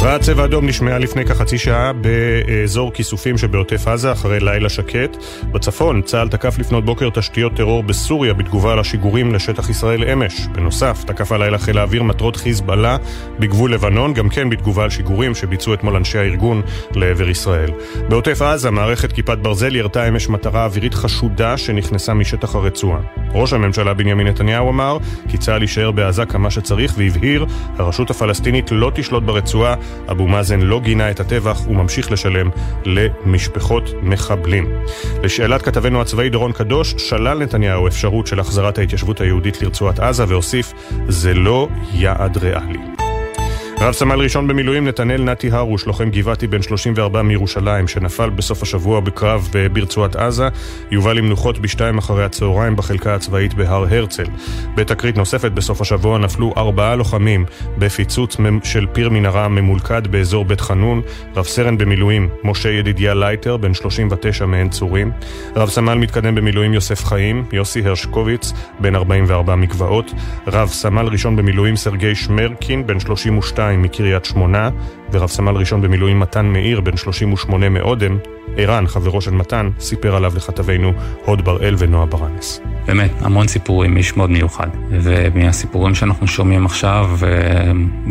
[0.00, 5.16] התרעת צבע אדום נשמעה לפני כחצי שעה באזור כיסופים שבעוטף עזה אחרי לילה שקט.
[5.52, 10.46] בצפון, צה"ל תקף לפנות בוקר תשתיות טרור בסוריה בתגובה על השיגורים לשטח ישראל אמש.
[10.52, 12.96] בנוסף, תקף הלילה חיל האוויר מטרות חיזבאללה
[13.38, 16.62] בגבול לבנון, גם כן בתגובה על שיגורים שביצעו אתמול אנשי הארגון
[16.94, 17.70] לעבר ישראל.
[18.08, 23.00] בעוטף עזה, מערכת כיפת ברזל ירתה אמש מטרה אווירית חשודה שנכנסה משטח הרצועה.
[23.32, 28.92] ראש הממשלה בנימין נתניהו אמר כי צה"ל יישאר בעזה כמה שצריך והבהיר, הרשות הפלסטינית לא
[28.94, 29.74] תשלוט ברצועה
[30.10, 32.50] אבו מאזן לא גינה את הטבח וממשיך לשלם
[32.84, 34.68] למשפחות מחבלים.
[35.22, 40.72] לשאלת כתבנו הצבאי דורון קדוש, שלל נתניהו אפשרות של החזרת ההתיישבות היהודית לרצועת עזה והוסיף,
[41.08, 42.99] זה לא יעד ריאלי.
[43.80, 49.00] רב סמל ראשון במילואים נתנאל נתי הרוש, לוחם גבעתי בן 34 מירושלים, שנפל בסוף השבוע
[49.00, 50.48] בקרב ברצועת עזה,
[50.90, 54.24] יובא למנוחות בשתיים אחרי הצהריים בחלקה הצבאית בהר הרצל.
[54.74, 57.44] בתקרית נוספת בסוף השבוע נפלו ארבעה לוחמים
[57.78, 61.02] בפיצוץ של פיר מנהרה ממולכד באזור בית חנון,
[61.36, 65.10] רב סרן במילואים משה ידידיה לייטר, בן 39 מעין צורים,
[65.56, 70.12] רב סמל מתקדם במילואים יוסף חיים, יוסי הרשקוביץ, בן 44 מגבעות,
[70.46, 74.70] רב סמל ראשון במילואים סרגי שמרקין, בן 32 מקריית שמונה,
[75.12, 78.18] ורב סמל ראשון במילואים מתן מאיר, בן 38 מאודם,
[78.56, 80.92] ערן, חברו של מתן, סיפר עליו לכתבינו
[81.24, 82.60] הוד בראל ונועה ברנס.
[82.86, 84.68] באמת, המון סיפורים, איש מאוד מיוחד.
[84.90, 87.10] ומהסיפורים שאנחנו שומעים עכשיו,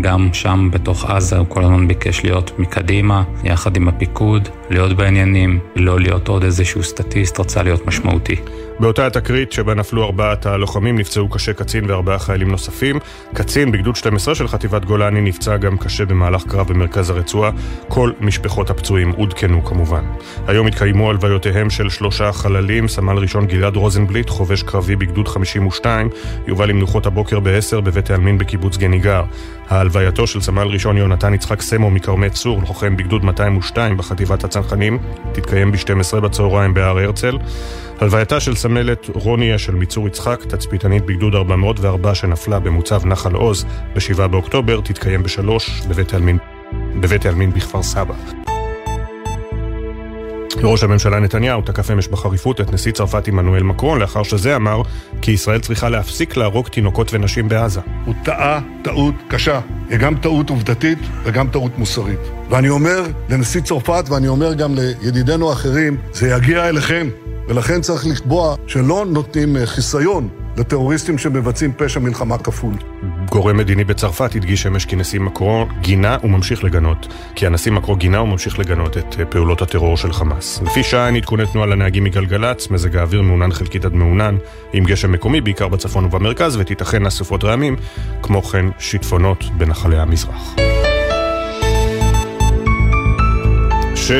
[0.02, 5.60] גם שם בתוך עזה, הוא כל הזמן ביקש להיות מקדימה, יחד עם הפיקוד, להיות בעניינים,
[5.76, 8.36] לא להיות עוד איזשהו סטטיסט, רצה להיות משמעותי.
[8.80, 13.00] באותה התקרית שבה נפלו ארבעת הלוחמים נפצעו קשה קצין וארבעה חיילים נוספים.
[13.34, 17.52] קצין בגדוד 12 של חטיבת גולני נפצע גם קשה במהלך קרב במרכז הרצועה.
[17.88, 20.04] כל משפחות הפצועים עודכנו כמובן.
[20.48, 26.10] היום התקיימו הלוויותיהם של שלושה חללים, סמל ראשון גלעד רוזנבליט, חובש קרבי בגדוד 52,
[26.48, 29.24] יובא למנוחות הבוקר ב-10 בבית העלמין בקיבוץ גניגר.
[29.70, 35.00] ההלווייתו של סמל ראשון יונתן יצחק סמו מכרמי צור, לוחם בגדוד 202 בחטיבת הצנחנים,
[35.32, 37.38] תתקיים ב-12 בצהריים בהר הרצל.
[38.00, 44.28] הלווייתה של סמלת רוני אשל מצור יצחק, תצפיתנית בגדוד 404 שנפלה במוצב נחל עוז ב-7
[44.28, 45.82] באוקטובר, תתקיים בשלוש
[47.02, 48.49] בבית העלמין בכפר סבא.
[50.58, 54.82] ראש הממשלה נתניהו תקף אמש בחריפות את נשיא צרפת עמנואל מקרון לאחר שזה אמר
[55.22, 57.80] כי ישראל צריכה להפסיק להרוג תינוקות ונשים בעזה.
[58.06, 59.60] הוא טעה טעות קשה,
[59.90, 62.20] היא גם טעות עובדתית וגם טעות מוסרית.
[62.50, 67.10] ואני אומר לנשיא צרפת ואני אומר גם לידידינו האחרים, זה יגיע אליכם.
[67.48, 70.30] ולכן צריך לקבוע שלא נותנים אה, חיסיון
[70.60, 72.74] לטרוריסטים שמבצעים פשע מלחמה כפול.
[73.30, 77.08] גורם מדיני בצרפת הדגיש אמש כי נשיא מקרו גינה וממשיך לגנות.
[77.36, 80.62] כי הנשיא מקרו גינה וממשיך לגנות את אה, פעולות הטרור של חמאס.
[80.62, 84.38] לפי שעה אין עדכוני תנועה לנהגים מגלגלצ, מזג האוויר מעונן חלקית עד מעונן,
[84.74, 87.76] עם גשם מקומי בעיקר בצפון ובמרכז, ותיתכן אספות רעמים,
[88.22, 90.56] כמו כן שיטפונות בנחלי המזרח.
[94.10, 94.12] 6.33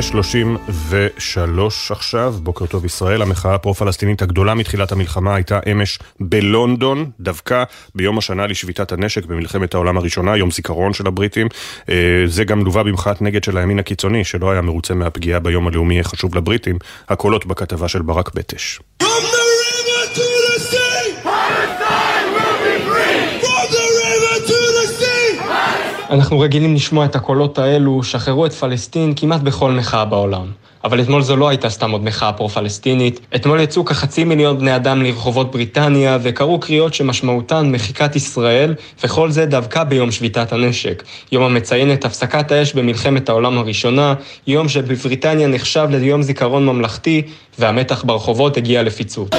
[1.90, 3.22] עכשיו, בוקר טוב ישראל.
[3.22, 7.64] המחאה הפרו-פלסטינית הגדולה מתחילת המלחמה הייתה אמש בלונדון, דווקא
[7.96, 11.48] ביום השנה לשביתת הנשק במלחמת העולם הראשונה, יום זיכרון של הבריטים.
[11.90, 16.00] אה, זה גם לווה במחאת נגד של הימין הקיצוני, שלא היה מרוצה מהפגיעה ביום הלאומי
[16.00, 16.78] החשוב לבריטים.
[17.10, 18.80] הקולות בכתבה של ברק בטש.
[19.04, 21.04] From the river to the sea!
[21.24, 23.22] Palestine will be free!
[23.44, 25.99] From the river to the sea!
[26.10, 30.46] אנחנו רגילים לשמוע את הקולות האלו, שחררו את פלסטין כמעט בכל מחאה בעולם.
[30.84, 33.20] אבל אתמול זו לא הייתה סתם עוד מחאה פרו-פלסטינית.
[33.36, 39.46] אתמול יצאו כחצי מיליון בני אדם לרחובות בריטניה וקראו קריאות שמשמעותן מחיקת ישראל, וכל זה
[39.46, 41.04] דווקא ביום שביתת הנשק.
[41.32, 44.14] יום המציין את הפסקת האש במלחמת העולם הראשונה,
[44.48, 47.22] יום שבבריטניה נחשב ליום זיכרון ממלכתי,
[47.60, 49.30] והמתח ברחובות הגיע לפיצוץ.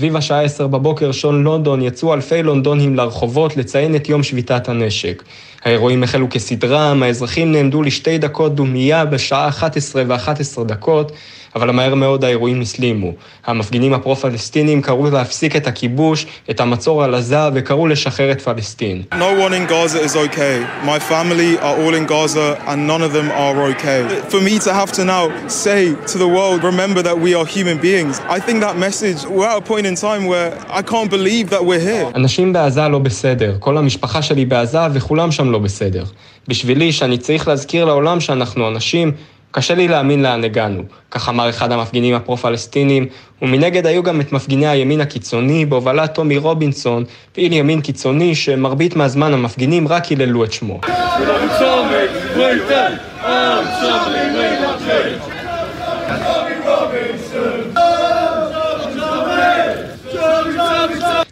[0.00, 5.22] סביב השעה 10 בבוקר שעון לונדון יצאו אלפי לונדונים לרחובות לציין את יום שביתת הנשק.
[5.64, 11.12] האירועים החלו כסדרם, האזרחים נעמדו לשתי דקות דומייה בשעה 11 ו-11 דקות,
[11.56, 13.12] אבל מהר מאוד האירועים הסלימו.
[13.46, 19.02] המפגינים הפרו-פלסטינים קראו להפסיק את הכיבוש, את המצור על עזה, וקראו לשחרר את פלסטין.
[19.12, 20.86] No one in Gaza is okay.
[20.86, 24.00] My family are all in Gaza and none of them are okay.
[24.32, 25.82] For me to have to now say
[26.12, 29.58] to the world, remember that we are human beings, I think that message, we're at
[29.64, 32.06] a point in time where I can't believe that we're here.
[32.14, 36.04] אנשים בעזה לא בסדר, כל המשפחה שלי בעזה וכולם שם לא בסדר.
[36.48, 39.12] בשבילי, שאני צריך להזכיר לעולם שאנחנו אנשים,
[39.50, 43.06] קשה לי להאמין לאן הגענו, כך אמר אחד המפגינים הפרו-פלסטינים,
[43.42, 49.34] ומנגד היו גם את מפגיני הימין הקיצוני בהובלת טומי רובינסון, פעיל ימין קיצוני שמרבית מהזמן
[49.34, 50.80] המפגינים רק היללו את שמו.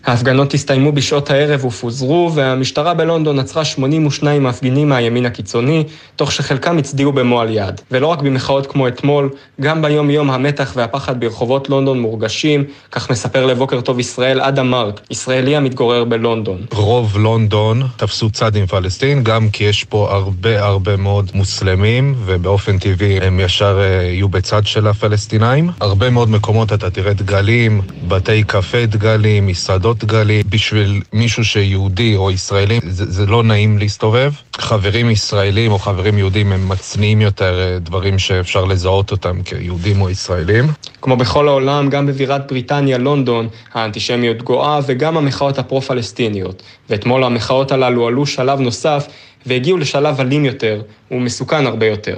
[0.08, 5.84] ההפגנות הסתיימו בשעות הערב ופוזרו, והמשטרה בלונדון עצרה 82 מפגינים מהימין הקיצוני,
[6.16, 7.80] תוך שחלקם הצדיעו במועל יד.
[7.90, 9.30] ולא רק במחאות כמו אתמול,
[9.60, 15.56] גם ביום-יום המתח והפחד ברחובות לונדון מורגשים, כך מספר לבוקר טוב ישראל אדם מרק, ישראלי
[15.56, 16.58] המתגורר בלונדון.
[16.72, 22.78] רוב לונדון תפסו צד עם פלסטין, גם כי יש פה הרבה הרבה מאוד מוסלמים, ובאופן
[22.78, 25.70] טבעי הם ישר אה, יהיו בצד של הפלסטינאים.
[25.80, 30.42] הרבה מאוד מקומות אתה תראה דגלים, בתי קפה דגלים, מסעדות דגלים.
[30.50, 34.32] בשביל מישהו שיהודי או ישראלי, זה, זה לא נעים להסתובב.
[34.58, 40.10] חברים ישראלים או חברים יהודים הם מצניעים יותר אה, דברים שאפשר לזהות אותם כיהודים או
[40.10, 40.64] ישראלים.
[41.02, 46.62] כמו בכל העולם, גם בבירת בריטניה, לונדון, האנטישמיות גואה וגם המחאות הפרו-פלסטיניות.
[46.90, 49.06] ואתמול המחאות הללו עלו שלב נוסף
[49.46, 52.16] והגיעו לשלב אלים יותר ומסוכן הרבה יותר.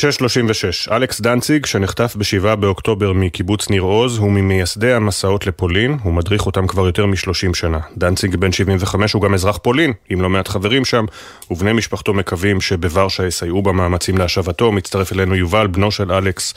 [0.00, 6.46] 636, אלכס דנציג, שנחטף ב-7 באוקטובר מקיבוץ ניר עוז, הוא ממייסדי המסעות לפולין, הוא מדריך
[6.46, 7.78] אותם כבר יותר מ-30 שנה.
[7.96, 11.04] דנציג בן 75 הוא גם אזרח פולין, עם לא מעט חברים שם,
[11.50, 14.72] ובני משפחתו מקווים שבוורשה יסייעו במאמצים להשבתו.
[14.72, 16.54] מצטרף אלינו יובל, בנו של אלכס.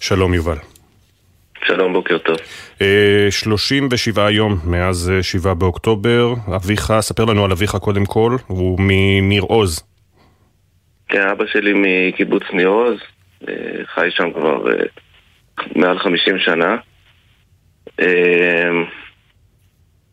[0.00, 0.56] שלום יובל.
[1.66, 2.36] שלום, בוקר טוב.
[3.30, 9.89] 37 יום מאז 7 באוקטובר, אביך, ספר לנו על אביך קודם כל, הוא מניר עוז.
[11.10, 12.98] כן, אבא שלי מקיבוץ ניר עוז,
[13.84, 14.64] חי שם כבר
[15.76, 16.76] מעל 50 שנה.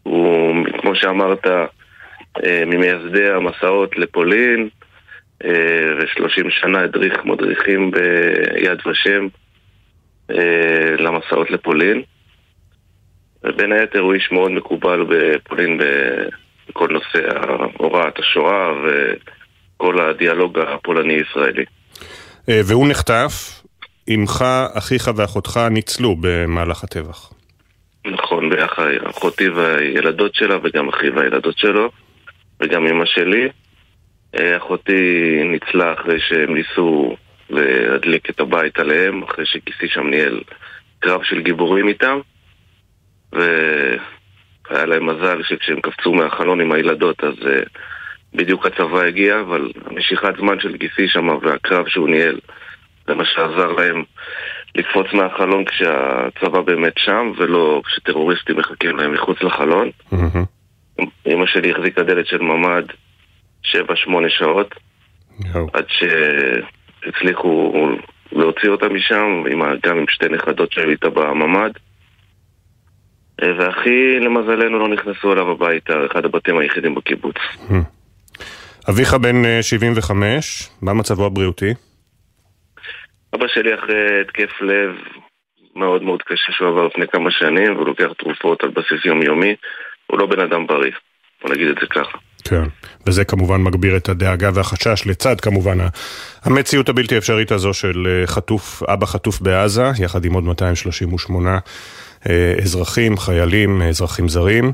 [0.03, 1.47] הוא, כמו שאמרת,
[2.65, 4.69] ממייסדי המסעות לפולין,
[5.43, 9.27] ו-30 שנה הדריך מדריכים ביד ושם
[10.99, 12.01] למסעות לפולין.
[13.43, 15.79] ובין היתר הוא איש מאוד מקובל בפולין
[16.69, 17.29] בכל נושא
[17.77, 19.13] הוראת השואה ו...
[19.77, 21.65] כל הדיאלוג הפולני-ישראלי.
[22.47, 23.63] והוא נחטף,
[24.09, 27.33] אמך, אחיך ואחותך ניצלו במהלך הטבח.
[28.05, 31.91] נכון, ביחד אחותי והילדות שלה וגם אחי והילדות שלו
[32.59, 33.49] וגם אמא שלי.
[34.35, 37.15] אחותי ניצלה אחרי שהם ניסו
[37.49, 40.41] להדליק את הבית עליהם, אחרי שכיסי שם ניהל
[40.99, 42.19] קרב של גיבורים איתם
[43.33, 47.35] והיה להם מזל שכשהם קפצו מהחלון עם הילדות אז
[48.37, 52.39] בדיוק הצבא הגיע, אבל המשיכת זמן של גיסי שם והקרב שהוא ניהל
[53.07, 54.03] זה מה שעזר להם
[54.75, 59.89] לקפוץ מהחלון כשהצבא באמת שם ולא כשטרוריסטים מחכים להם מחוץ לחלון.
[60.13, 61.03] Mm-hmm.
[61.27, 62.85] אמא שלי החזיקה דלת של ממ"ד
[63.63, 63.67] 7-8
[64.27, 64.75] שעות
[65.41, 65.57] no.
[65.73, 67.73] עד שהצליחו
[68.31, 69.43] להוציא אותה משם,
[69.83, 71.71] גם עם שתי נכדות שהיו איתה בממ"ד.
[73.41, 77.35] ואחי, למזלנו, לא נכנסו אליו הביתה, אחד הבתים היחידים בקיבוץ.
[77.35, 77.96] Mm-hmm.
[78.89, 81.73] אביך בן 75, מה מצבו הבריאותי?
[83.35, 84.95] אבא שלי אחרי התקף לב
[85.75, 89.55] מאוד מאוד קשה שהוא עבר לפני כמה שנים, והוא לוקח תרופות על בסיס יומיומי,
[90.07, 90.91] הוא לא בן אדם בריא,
[91.41, 92.17] בוא נגיד את זה ככה.
[92.43, 92.63] כן,
[93.07, 95.77] וזה כמובן מגביר את הדאגה והחשש לצד כמובן
[96.43, 101.59] המציאות הבלתי אפשרית הזו של חטוף, אבא חטוף בעזה, יחד עם עוד 238
[102.61, 104.71] אזרחים, חיילים, אזרחים זרים.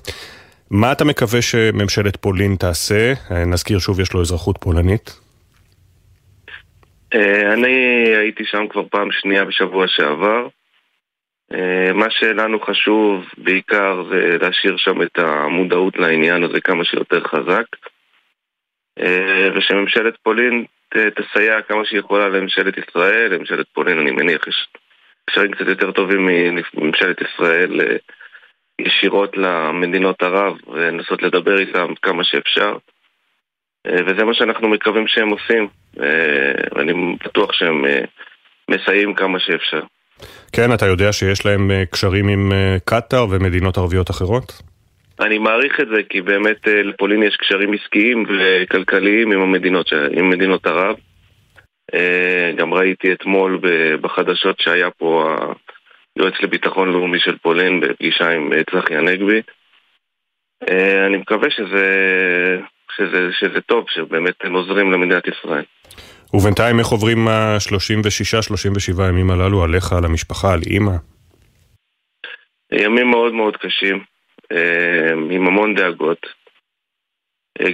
[0.73, 3.13] מה אתה מקווה שממשלת פולין תעשה?
[3.47, 5.19] נזכיר שוב, יש לו אזרחות פולנית.
[7.13, 7.75] אה, אני
[8.17, 10.47] הייתי שם כבר פעם שנייה בשבוע שעבר.
[11.53, 17.65] אה, מה שלנו חשוב בעיקר זה להשאיר שם את המודעות לעניין הזה כמה שיותר חזק
[19.55, 24.67] ושממשלת פולין תסייע כמה שהיא יכולה לממשלת ישראל, לממשלת פולין אני מניח יש
[25.29, 26.25] קשרים קצת יותר טובים
[26.73, 27.97] מממשלת ישראל
[28.81, 32.77] ישירות למדינות ערב ולנסות לדבר איתם כמה שאפשר
[33.87, 35.67] וזה מה שאנחנו מקווים שהם עושים
[36.75, 37.85] ואני בטוח שהם
[38.69, 39.81] מסייעים כמה שאפשר.
[40.51, 42.51] כן, אתה יודע שיש להם קשרים עם
[42.85, 44.61] קטאר ומדינות ערביות אחרות?
[45.19, 50.67] אני מעריך את זה כי באמת לפולין יש קשרים עסקיים וכלכליים עם המדינות, עם מדינות
[50.67, 50.95] ערב.
[52.57, 53.59] גם ראיתי אתמול
[54.01, 55.35] בחדשות שהיה פה
[56.19, 59.41] היועץ לביטחון לאומי של פולין בפגישה עם צחי הנגבי.
[61.07, 61.87] אני מקווה שזה,
[62.95, 65.63] שזה, שזה טוב, שבאמת הם עוזרים למדינת ישראל.
[66.33, 70.95] ובינתיים איך עוברים ה-36-37 ימים הללו עליך, על המשפחה, על אימא?
[72.71, 74.03] ימים מאוד מאוד קשים,
[75.31, 76.25] עם המון דאגות.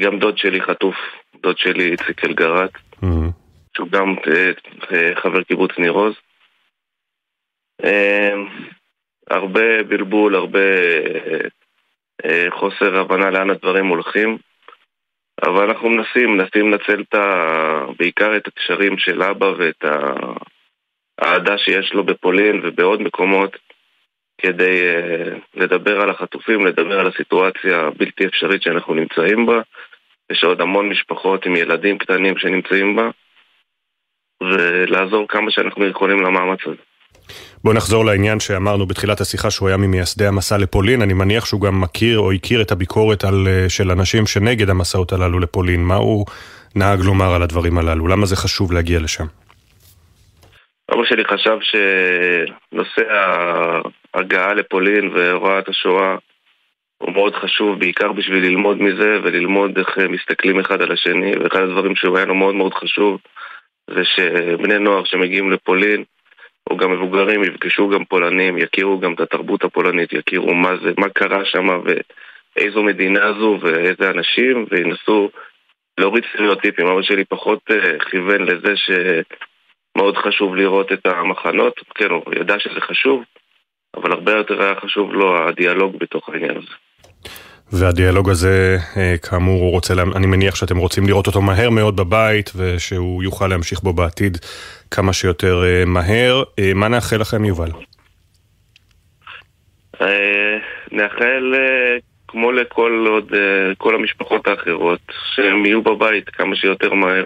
[0.02, 0.96] גם דוד שלי חטוף,
[1.44, 3.32] דוד שלי איציק אלגרת, mm-hmm.
[3.76, 4.16] שהוא גם
[5.24, 6.14] חבר קיבוץ ניר עוז.
[9.30, 10.60] הרבה בלבול, הרבה
[12.50, 14.38] חוסר הבנה לאן הדברים הולכים.
[15.44, 17.86] אבל אנחנו מנסים, מנסים לנצל את ה...
[18.00, 19.86] בעיקר את הקשרים של אבא ואת
[21.22, 23.58] האהדה שיש לו בפולין ובעוד מקומות
[24.42, 29.62] כדי uh, לדבר על החטופים, לדבר על הסיטואציה הבלתי אפשרית שאנחנו נמצאים בה.
[30.32, 33.10] יש עוד המון משפחות עם ילדים קטנים שנמצאים בה,
[34.44, 36.89] ולעזור כמה שאנחנו יכולים למאמץ הזה.
[37.64, 41.82] בואו נחזור לעניין שאמרנו בתחילת השיחה שהוא היה ממייסדי המסע לפולין, אני מניח שהוא גם
[41.82, 46.26] מכיר או הכיר את הביקורת על, של אנשים שנגד המסעות הללו לפולין, מה הוא
[46.76, 48.08] נהג לומר על הדברים הללו?
[48.08, 49.26] למה זה חשוב להגיע לשם?
[50.92, 53.02] אבא שלי חשב שנושא
[54.14, 56.16] ההגעה לפולין והוראת השואה
[56.98, 61.96] הוא מאוד חשוב, בעיקר בשביל ללמוד מזה וללמוד איך מסתכלים אחד על השני, ואחד הדברים
[61.96, 63.20] שהוא היה לו מאוד מאוד חשוב
[63.90, 66.04] זה שבני נוער שמגיעים לפולין
[66.70, 71.10] או גם מבוגרים יפגשו גם פולנים, יכירו גם את התרבות הפולנית, יכירו מה זה, מה
[71.10, 75.30] קרה שם ואיזו מדינה זו ואיזה אנשים, וינסו
[75.98, 76.88] להוריד סטריאוטיפים.
[76.88, 77.60] אבא שלי פחות
[78.10, 83.24] כיוון לזה שמאוד חשוב לראות את המחנות, כן, הוא ידע שזה חשוב,
[83.96, 86.89] אבל הרבה יותר היה חשוב לו הדיאלוג בתוך העניין הזה.
[87.74, 88.78] והדיאלוג הזה,
[89.30, 93.82] כאמור, הוא רוצה, אני מניח שאתם רוצים לראות אותו מהר מאוד בבית, ושהוא יוכל להמשיך
[93.82, 94.38] בו בעתיד
[94.92, 96.44] כמה שיותר מהר.
[96.76, 97.70] מה נאחל לכם, יובל?
[100.92, 101.56] נאחל,
[102.28, 103.32] כמו לכל עוד,
[103.78, 105.00] כל המשפחות האחרות,
[105.36, 107.26] שהם יהיו בבית כמה שיותר מהר.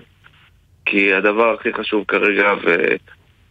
[0.85, 2.75] כי הדבר הכי חשוב כרגע, ו...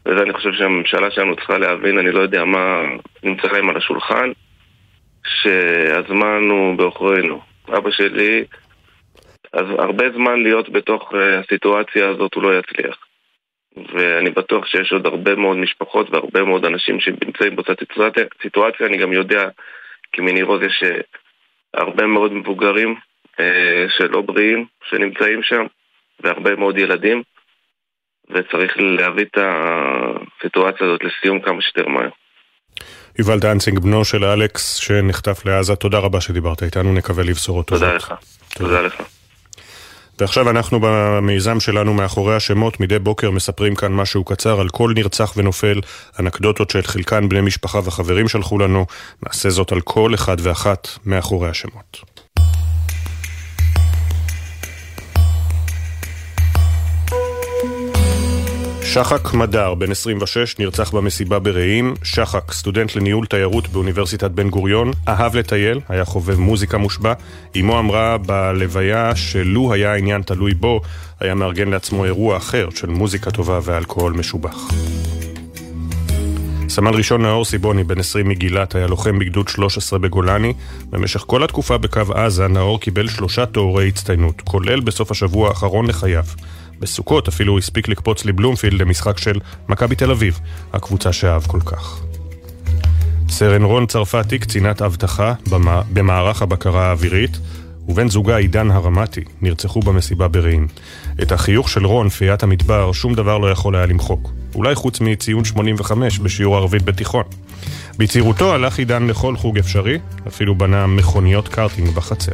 [0.07, 2.83] וזה אני חושב שהממשלה שלנו צריכה להבין, אני לא יודע מה
[3.23, 4.33] נמצא להם על השולחן,
[5.27, 7.41] שהזמן הוא בעוכרינו.
[7.69, 8.45] אבא שלי,
[9.53, 12.97] אז הרבה זמן להיות בתוך הסיטואציה הזאת הוא לא יצליח.
[13.95, 17.73] ואני בטוח שיש עוד הרבה מאוד משפחות והרבה מאוד אנשים שנמצאים באותה
[18.43, 18.87] סיטואציה.
[18.87, 19.49] אני גם יודע,
[20.13, 20.85] כי מניר עוז יש
[21.75, 22.95] הרבה מאוד מבוגרים
[23.41, 25.67] אה, שלא בריאים שנמצאים שם,
[26.21, 27.23] והרבה מאוד ילדים,
[28.31, 32.11] וצריך להביא את הסיטואציה הזאת לסיום כמה שיותר מהר.
[33.19, 37.83] יובל דנצינג, בנו של אלכס שנחטף לעזה, תודה רבה שדיברת איתנו, נקווה לבשורות טובות.
[37.83, 38.15] תודה לך.
[38.55, 39.03] תודה לך.
[40.19, 45.33] ועכשיו אנחנו במיזם שלנו מאחורי השמות, מדי בוקר מספרים כאן משהו קצר על כל נרצח
[45.37, 45.81] ונופל,
[46.21, 48.87] אנקדוטות של חלקן בני משפחה וחברים שלחו לנו,
[49.27, 52.12] נעשה זאת על כל אחד ואחת מאחורי השמות.
[58.93, 61.95] שחק מדר, בן 26, נרצח במסיבה ברעים.
[62.03, 67.13] שחק, סטודנט לניהול תיירות באוניברסיטת בן גוריון, אהב לטייל, היה חובב מוזיקה מושבע.
[67.61, 70.81] אמו אמרה בלוויה שלו היה העניין תלוי בו,
[71.21, 74.57] היה מארגן לעצמו אירוע אחר של מוזיקה טובה ואלכוהול משובח.
[76.69, 80.53] סמל ראשון נאור סיבוני, בן 20 מגילת, היה לוחם בגדוד 13 בגולני.
[80.91, 86.25] במשך כל התקופה בקו עזה, נאור קיבל שלושה תוארי הצטיינות, כולל בסוף השבוע האחרון לחייו.
[86.83, 90.41] בסוכות אפילו הספיק לקפוץ לבלומפילד למשחק של מכבי תל אביב,
[90.73, 92.01] הקבוצה שאהב כל כך.
[93.29, 95.35] סרן רון צרפתי, קצינת אבטחה
[95.93, 97.39] במערך הבקרה האווירית,
[97.89, 100.69] ובן זוגה עידן הרמתי נרצחו במסיבה ברעים.
[101.23, 104.31] את החיוך של רון, פיית המדבר, שום דבר לא יכול היה למחוק.
[104.55, 107.25] אולי חוץ מציון 85 בשיעור ערבית בתיכון.
[107.99, 112.33] בצעירותו הלך עידן לכל חוג אפשרי, אפילו בנה מכוניות קארטינג בחצר.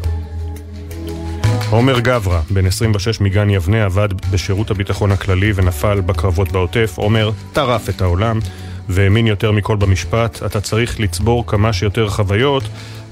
[1.71, 6.95] עומר גברה, בן 26 מגן יבנה, עבד בשירות הביטחון הכללי ונפל בקרבות בעוטף.
[6.97, 8.39] עומר טרף את העולם
[8.89, 12.63] והאמין יותר מכל במשפט, אתה צריך לצבור כמה שיותר חוויות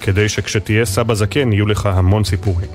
[0.01, 2.69] כדי שכשתהיה סבא זקן יהיו לך המון סיפורים.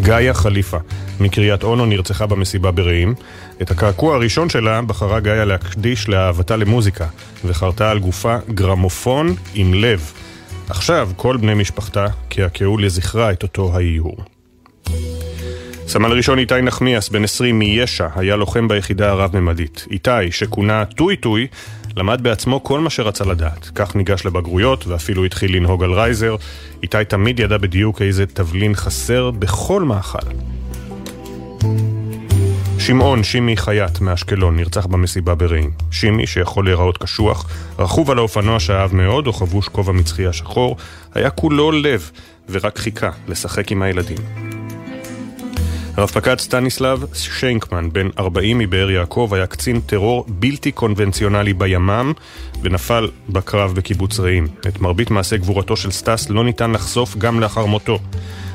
[0.00, 0.78] גאיה חליפה,
[1.20, 3.14] מקריית אונו, נרצחה במסיבה ברעים.
[3.62, 7.06] את הקעקוע הראשון שלה בחרה גאיה להקדיש לאהבתה למוזיקה,
[7.44, 10.12] וחרתה על גופה גרמופון עם לב.
[10.70, 14.16] עכשיו כל בני משפחתה קעקעו לזכרה את אותו האיור.
[15.86, 19.86] סמל ראשון איתי נחמיאס, בן 20 מיש"ע, היה לוחם ביחידה הרב-ממדית.
[19.90, 21.46] איתי, שכונה טוי טוי,
[21.96, 23.70] למד בעצמו כל מה שרצה לדעת.
[23.74, 26.36] כך ניגש לבגרויות ואפילו התחיל לנהוג על רייזר.
[26.82, 30.28] איתי תמיד ידע בדיוק איזה תבלין חסר בכל מאכל.
[32.80, 35.70] שמעון, שימי חייט מאשקלון, נרצח במסיבה ברעים.
[35.90, 40.76] שימי, שיכול להיראות קשוח, רכוב על האופנוע שאהב מאוד, או חבוש כובע המצחייה השחור,
[41.14, 42.10] היה כולו לב,
[42.48, 44.16] ורק חיכה לשחק עם הילדים.
[45.98, 52.12] רב פקד סטניסלב שיינקמן, בן 40 מבאר יעקב, היה קצין טרור בלתי קונבנציונלי בימ"מ
[52.62, 54.48] ונפל בקרב בקיבוץ רעים.
[54.68, 57.98] את מרבית מעשי גבורתו של סטס לא ניתן לחשוף גם לאחר מותו.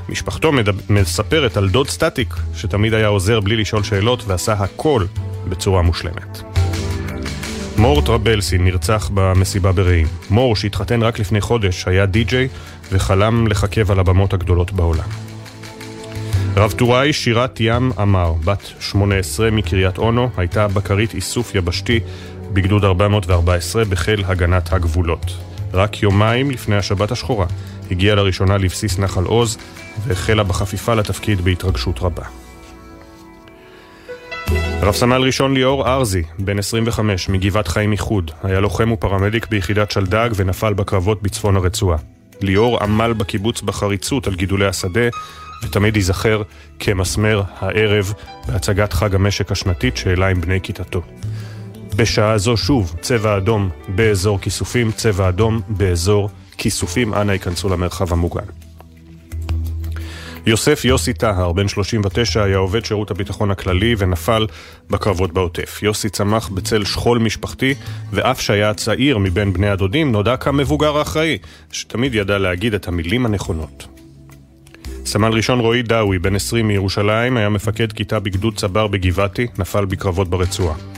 [0.10, 0.52] משפחתו
[0.90, 5.06] מספרת על דוד סטסיק, שתמיד היה עוזר בלי לשאול שאלות ועשה הכל
[5.50, 6.42] בצורה מושלמת.
[7.78, 10.08] מור טרבלסי נרצח במסיבה ברעים.
[10.30, 12.48] מור, שהתחתן רק לפני חודש, היה די-ג'יי
[12.92, 15.10] וחלם לחכב על הבמות הגדולות בעולם.
[16.58, 22.00] רב טוראי שירת ים אמר, בת 18 מקריית אונו, הייתה בקרית איסוף יבשתי
[22.54, 25.26] בגדוד 414 בחיל הגנת הגבולות.
[25.74, 27.46] רק יומיים לפני השבת השחורה
[27.92, 29.58] הגיעה לראשונה לבסיס נחל עוז
[30.08, 32.24] והחלה בחפיפה לתפקיד בהתרגשות רבה.
[34.82, 40.30] רב סמל ראשון ליאור ארזי, בן 25, מגבעת חיים איחוד, היה לוחם ופרמדיק ביחידת שלדג
[40.36, 41.98] ונפל בקרבות בצפון הרצועה.
[42.42, 45.10] ליאור עמל בקיבוץ בחריצות על גידולי השדה,
[45.64, 46.42] ותמיד ייזכר
[46.80, 48.14] כמסמר הערב
[48.48, 51.02] בהצגת חג המשק השנתית שהעלה עם בני כיתתו.
[51.96, 58.46] בשעה זו שוב, צבע אדום באזור כיסופים, צבע אדום באזור כיסופים, אנא ייכנסו למרחב המוגן.
[60.46, 64.48] יוסף יוסי טהר, בן 39, היה עובד שירות הביטחון הכללי ונפל
[64.90, 65.84] בקרבות בעוטף.
[65.84, 67.74] יוסי צמח בצל שכול משפחתי,
[68.12, 71.38] ואף שהיה צעיר מבין בני הדודים, נודע כמבוגר האחראי,
[71.72, 73.88] שתמיד ידע להגיד את המילים הנכונות.
[75.06, 80.28] סמל ראשון רועי דאווי, בן 20 מירושלים, היה מפקד כיתה בגדוד צבר בגבעתי, נפל בקרבות
[80.28, 80.95] ברצועה.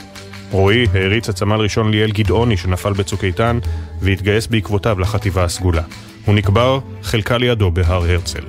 [0.50, 3.58] רועי העריץ את סמל ראשון ליאל גדעוני שנפל בצוק איתן
[4.00, 5.82] והתגייס בעקבותיו לחטיבה הסגולה.
[6.26, 8.42] הוא נקבר חלקה לידו בהר הרצל.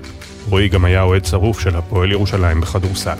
[0.50, 3.18] רועי גם היה אוהד שרוף של הפועל ירושלים בכדורסל.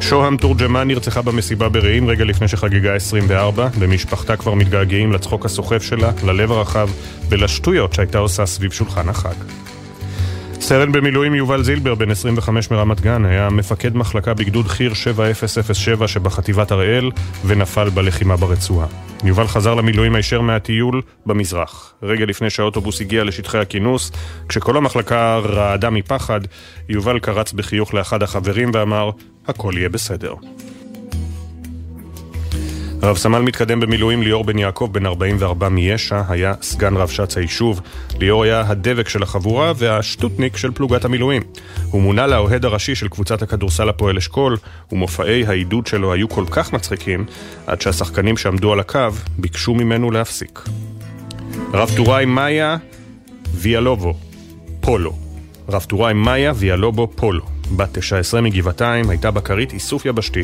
[0.00, 3.68] שוהם תורג'מן נרצחה במסיבה ברעים רגע לפני שחגגה 24.
[3.78, 6.88] במשפחתה כבר מתגעגעים לצחוק הסוחף שלה, ללב הרחב
[7.28, 9.67] ולשטויות שהייתה עושה סביב שולחן החג.
[10.60, 16.70] סרן במילואים יובל זילבר, בן 25 מרמת גן, היה מפקד מחלקה בגדוד חי"ר 7007 שבחטיבת
[16.70, 17.10] הראל
[17.46, 18.86] ונפל בלחימה ברצועה.
[19.24, 21.94] יובל חזר למילואים הישר מהטיול במזרח.
[22.02, 24.12] רגע לפני שהאוטובוס הגיע לשטחי הכינוס,
[24.48, 26.40] כשכל המחלקה רעדה מפחד,
[26.88, 29.10] יובל קרץ בחיוך לאחד החברים ואמר,
[29.46, 30.34] הכל יהיה בסדר.
[33.02, 37.80] רב סמל מתקדם במילואים ליאור בן יעקב, בן 44 מיש"ע, היה סגן רב ש"ץ היישוב.
[38.20, 41.42] ליאור היה הדבק של החבורה והשטוטניק של פלוגת המילואים.
[41.90, 44.56] הוא מונה לאוהד הראשי של קבוצת הכדורסל הפועל אשכול,
[44.92, 47.24] ומופעי העידוד שלו היו כל כך מצחיקים,
[47.66, 49.08] עד שהשחקנים שעמדו על הקו
[49.38, 50.62] ביקשו ממנו להפסיק.
[51.72, 52.76] רב טוראי מאיה
[53.54, 54.14] ויאלובו,
[54.80, 55.12] פולו.
[55.68, 57.44] רב טוראי מאיה ויאלובו פולו.
[57.76, 60.42] בת 19 מגבעתיים, הייתה בכרית איסוף יבשתי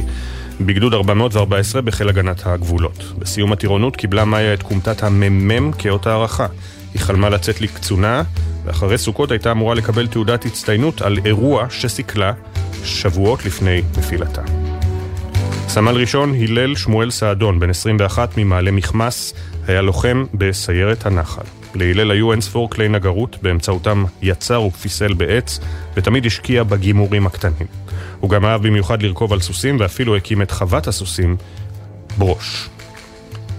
[0.60, 3.04] בגדוד 414 בחיל הגנת הגבולות.
[3.18, 6.46] בסיום הטירונות קיבלה מאיה את כומתת המ"מ כאות הערכה.
[6.94, 8.22] היא חלמה לצאת לקצונה,
[8.64, 12.32] ואחרי סוכות הייתה אמורה לקבל תעודת הצטיינות על אירוע שסיכלה
[12.84, 14.42] שבועות לפני נפילתה.
[15.68, 19.34] סמל ראשון הלל שמואל סעדון, בן 21 ממעלה מכמס,
[19.66, 21.42] היה לוחם בסיירת הנחל.
[21.74, 25.60] להלל היו אין ספור כלי נגרות, באמצעותם יצר ופיסל בעץ,
[25.96, 27.66] ותמיד השקיע בגימורים הקטנים.
[28.20, 31.36] הוא גם אהב במיוחד לרכוב על סוסים, ואפילו הקים את חוות הסוסים,
[32.18, 32.68] ברוש.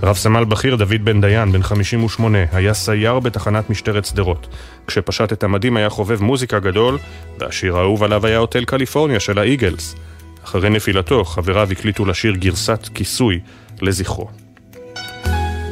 [0.03, 4.47] רב סמל בכיר דוד בן דיין, בן 58, היה סייר בתחנת משטרת שדרות.
[4.87, 6.97] כשפשט את המדים היה חובב מוזיקה גדול,
[7.39, 9.95] והשיר האהוב עליו היה הוטל קליפורניה של האיגלס.
[10.43, 13.39] אחרי נפילתו, חבריו הקליטו לשיר גרסת כיסוי
[13.81, 14.27] לזכרו.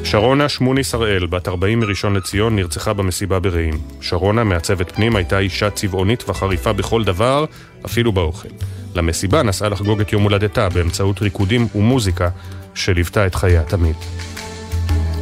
[0.03, 3.73] שרונה שמוני שראל, בת 40 מראשון לציון, נרצחה במסיבה ברעים.
[4.01, 7.45] שרונה, מעצבת פנים, הייתה אישה צבעונית וחריפה בכל דבר,
[7.85, 8.49] אפילו באוכל.
[8.95, 12.29] למסיבה נסעה לחגוג את יום הולדתה באמצעות ריקודים ומוזיקה
[12.75, 13.95] שליוותה את חייה תמיד.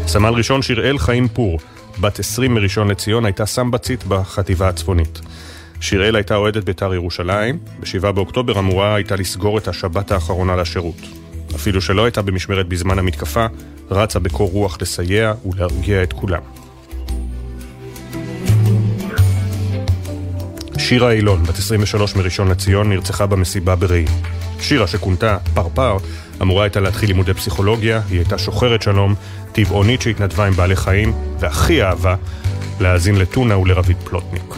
[0.08, 1.60] סמל ראשון שיראל חיים פור,
[2.02, 5.22] בת 20 מראשון לציון, הייתה סמבצית בחטיבה הצפונית.
[5.82, 11.02] שיראל הייתה אוהדת בית"ר ירושלים, ב-7 באוקטובר אמורה הייתה לסגור את השבת האחרונה לשירות.
[11.56, 13.46] אפילו שלא הייתה במשמרת בזמן המתקפה,
[13.92, 16.42] רצה בקור רוח לסייע ולהרגיע את כולם.
[20.78, 24.08] שירה אילון, בת 23 מראשון לציון, נרצחה במסיבה ברעים.
[24.62, 25.98] שירה, שכונתה פרפר,
[26.42, 29.16] אמורה הייתה להתחיל לימודי פסיכולוגיה, היא הייתה שוחרת שלום,
[29.52, 32.16] טבעונית שהתנדבה עם בעלי חיים, והכי אהבה
[32.80, 34.56] להאזין לטונה ולרביד פלוטניק.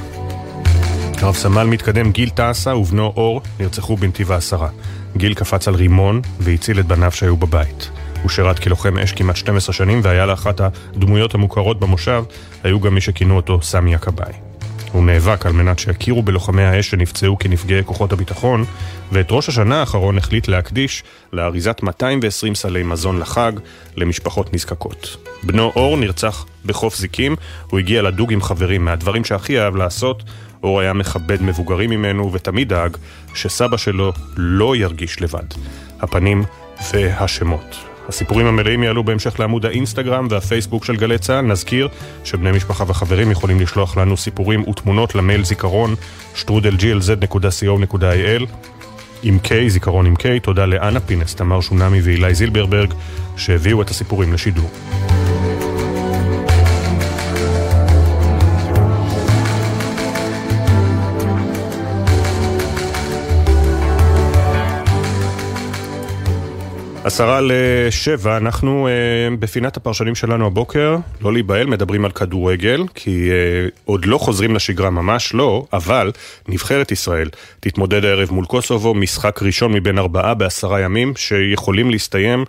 [1.22, 4.70] רב סמל מתקדם גיל טסה ובנו אור נרצחו בנתיב העשרה.
[5.18, 7.90] גיל קפץ על רימון והציל את בניו שהיו בבית.
[8.22, 12.24] הוא שירת כלוחם אש כמעט 12 שנים והיה לאחת הדמויות המוכרות במושב,
[12.64, 14.53] היו גם מי שכינו אותו סמי הכבאי.
[14.94, 18.66] הוא נאבק על מנת שיכירו בלוחמי האש שנפצעו כנפגעי כוחות הביטחון,
[19.12, 23.52] ואת ראש השנה האחרון החליט להקדיש לאריזת 220 סלי מזון לחג
[23.96, 25.18] למשפחות נזקקות.
[25.44, 27.36] בנו אור נרצח בחוף זיקים,
[27.70, 28.86] הוא הגיע לדוג עם חברים.
[28.86, 30.24] מהדברים שהכי אהב לעשות,
[30.64, 32.98] אור היה מכבד מבוגרים ממנו ותמיד דאג
[33.34, 35.48] שסבא שלו לא ירגיש לבד.
[36.02, 36.44] הפנים
[36.94, 37.93] והשמות.
[38.10, 41.46] הסיפורים המלאים יעלו בהמשך לעמוד האינסטגרם והפייסבוק של גלי צה"ל.
[41.46, 41.88] נזכיר
[42.24, 45.96] שבני משפחה וחברים יכולים לשלוח לנו סיפורים ותמונות למייל זיכרון
[46.36, 48.46] שטרודלג'י.co.il
[49.24, 50.26] עם K, זיכרון עם K.
[50.42, 52.94] תודה לאנה פינס, תמר שונמי ואילי זילברברג
[53.38, 54.70] שהביאו את הסיפורים לשידור.
[67.06, 73.72] עשרה לשבע, אנחנו uh, בפינת הפרשנים שלנו הבוקר, לא להיבהל, מדברים על כדורגל, כי uh,
[73.86, 76.12] עוד לא חוזרים לשגרה, ממש לא, אבל
[76.48, 77.30] נבחרת ישראל
[77.60, 82.46] תתמודד הערב מול קוסובו, משחק ראשון מבין ארבעה בעשרה ימים, שיכולים להסתיים,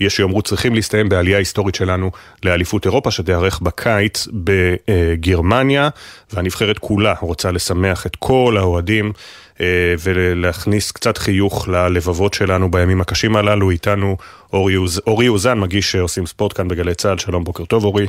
[0.00, 2.10] יש שיאמרו צריכים להסתיים בעלייה היסטורית שלנו
[2.42, 5.88] לאליפות אירופה, שתיארך בקיץ בגרמניה,
[6.32, 9.12] והנבחרת כולה רוצה לשמח את כל האוהדים.
[9.60, 13.70] אה, ולהכניס קצת חיוך ללבבות שלנו בימים הקשים הללו.
[13.70, 14.16] איתנו
[14.52, 17.18] אורי, אוז, אורי אוזן, מגיש שעושים ספורט כאן בגלי צה"ל.
[17.18, 18.06] שלום, בוקר טוב אורי.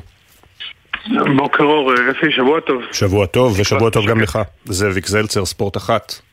[1.38, 2.82] בוקר אור, אפי, שבוע טוב.
[2.92, 4.40] שבוע טוב, ושבוע טוב גם לך.
[4.66, 6.29] זאביק זלצר, ספורט אחת.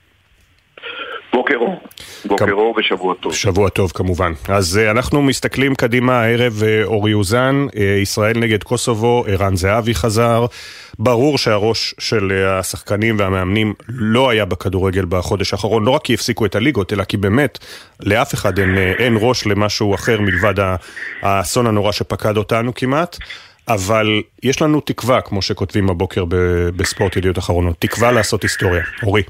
[1.37, 1.80] בוקר אור.
[2.24, 3.34] בוקר אור ושבוע טוב.
[3.34, 4.32] שבוע טוב כמובן.
[4.49, 9.95] אז uh, אנחנו מסתכלים קדימה הערב, uh, אורי אוזן, uh, ישראל נגד קוסובו, ערן זהבי
[9.95, 10.47] חזר.
[10.99, 16.55] ברור שהראש של השחקנים והמאמנים לא היה בכדורגל בחודש האחרון, לא רק כי הפסיקו את
[16.55, 17.59] הליגות, אלא כי באמת
[18.01, 20.55] לאף אחד אין, אין ראש למשהו אחר מלבד
[21.22, 23.16] האסון הנורא שפקד אותנו כמעט.
[23.68, 26.24] אבל יש לנו תקווה, כמו שכותבים הבוקר
[26.76, 28.82] בספורט ידיעות אחרונות, תקווה לעשות היסטוריה.
[29.03, 29.22] אורי.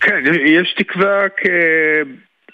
[0.00, 1.20] כן, יש תקווה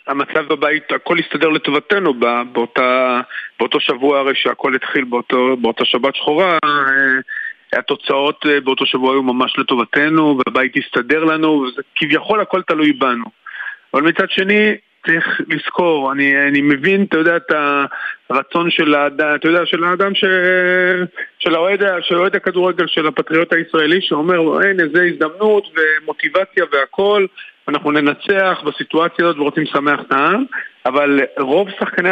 [0.07, 2.15] המצב בבית, הכל הסתדר לטובתנו
[2.53, 3.21] באותה,
[3.59, 6.59] באותו שבוע הרי שהכל התחיל באותו, באותה שבת שחורה
[7.73, 13.25] התוצאות אה, באותו שבוע היו ממש לטובתנו והבית הסתדר לנו וכביכול הכל תלוי בנו.
[13.95, 14.75] אבל מצד שני
[15.07, 17.53] צריך לזכור, אני, אני מבין, אתה יודע, את
[18.31, 20.25] הרצון של האדם, אתה יודע, של האדם ש...
[21.39, 27.27] של האוהד, של אוהד הכדורגל, של הפטריוט הישראלי, שאומר, הנה, זו הזדמנות ומוטיבציה והכל,
[27.69, 30.45] אנחנו ננצח בסיטואציה הזאת ורוצים לשמח את העם,
[30.87, 32.11] אבל רוב שחקני,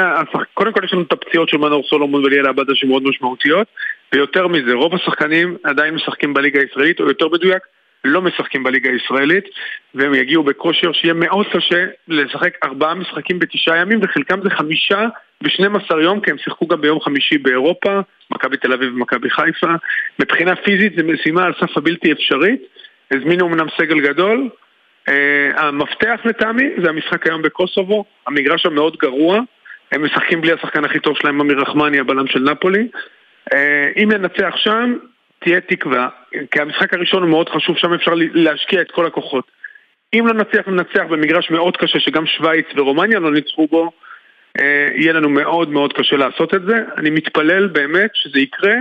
[0.55, 3.66] קודם כל יש לנו את הפציעות של מנור סולומון וליאל עבדה שמאוד משמעותיות,
[4.12, 7.62] ויותר מזה, רוב השחקנים עדיין משחקים בליגה הישראלית, או יותר מדויק,
[8.05, 9.44] לא משחקים בליגה הישראלית
[9.94, 15.07] והם יגיעו בכושר שיהיה מאוד קשה לשחק ארבעה משחקים בתשעה ימים וחלקם זה חמישה
[15.42, 18.00] ושנים עשר יום כי הם שיחקו גם ביום חמישי באירופה,
[18.30, 19.74] מכבי תל אביב ומכבי חיפה.
[20.18, 22.62] מבחינה פיזית זו משימה על סף הבלתי אפשרית,
[23.11, 24.48] הזמינו אמנם סגל גדול.
[25.09, 25.12] Uh,
[25.61, 29.40] המפתח לטעמי זה המשחק היום בקוסובו, המגרש המאוד גרוע,
[29.92, 32.88] הם משחקים בלי השחקן הכי טוב שלהם, אמיר רחמני, הבלם של נפולי.
[33.50, 33.57] Uh,
[33.96, 34.96] אם ננצח שם,
[35.45, 36.09] תהיה תקווה,
[36.51, 39.45] כי המשחק הראשון הוא מאוד חשוב, שם אפשר להשקיע את כל הכוחות.
[40.14, 43.90] אם לא נצליח לנצח במגרש מאוד קשה, שגם שווייץ ורומניה לא ניצחו בו,
[44.61, 46.74] אה, יהיה לנו מאוד מאוד קשה לעשות את זה.
[46.97, 48.74] אני מתפלל באמת שזה יקרה.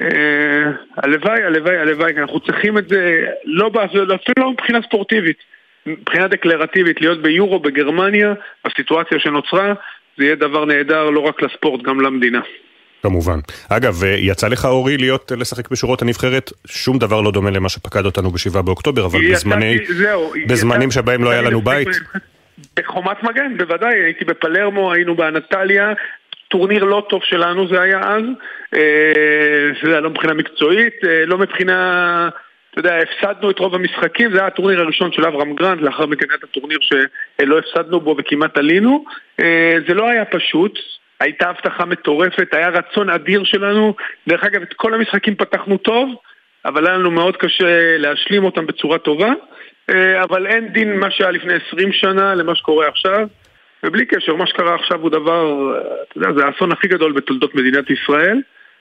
[0.00, 4.06] אה, הלוואי, הלוואי, הלוואי, כי אנחנו צריכים את זה, לא, אפילו
[4.38, 5.38] לא מבחינה ספורטיבית,
[5.86, 8.34] מבחינה דקלרטיבית, להיות ביורו בגרמניה,
[8.64, 9.74] בסיטואציה שנוצרה,
[10.16, 12.40] זה יהיה דבר נהדר לא רק לספורט, גם למדינה.
[13.02, 13.38] כמובן.
[13.68, 17.68] אגב, אה, יצא לך אורי להיות, אה, לשחק בשורות הנבחרת, שום דבר לא דומה למה
[17.68, 21.88] שפקד אותנו בשבעה באוקטובר, אבל בזמני, זהו, בזמנים שבהם לא היה לנו בית.
[22.76, 25.92] בחומת מגן, בוודאי, הייתי בפלרמו, היינו באנטליה,
[26.48, 28.22] טורניר לא טוב שלנו זה היה אז,
[28.74, 28.80] אה,
[29.82, 30.94] זה היה לא מבחינה מקצועית,
[31.26, 32.28] לא מבחינה...
[32.70, 36.26] אתה יודע, הפסדנו את רוב המשחקים, זה היה הטורניר הראשון של אברהם גרנט, לאחר מכן
[36.28, 39.04] היה את הטורניר שלא הפסדנו בו וכמעט עלינו.
[39.88, 40.78] זה לא היה פשוט,
[41.20, 43.94] הייתה הבטחה מטורפת, היה רצון אדיר שלנו.
[44.28, 46.14] דרך אגב, את כל המשחקים פתחנו טוב,
[46.64, 49.32] אבל היה לנו מאוד קשה להשלים אותם בצורה טובה,
[49.90, 53.26] אה, אבל אין דין מה שהיה לפני 20 שנה למה שקורה עכשיו,
[53.84, 57.90] ובלי קשר, מה שקרה עכשיו הוא דבר, אתה יודע, זה האסון הכי גדול בתולדות מדינת
[57.90, 58.40] ישראל.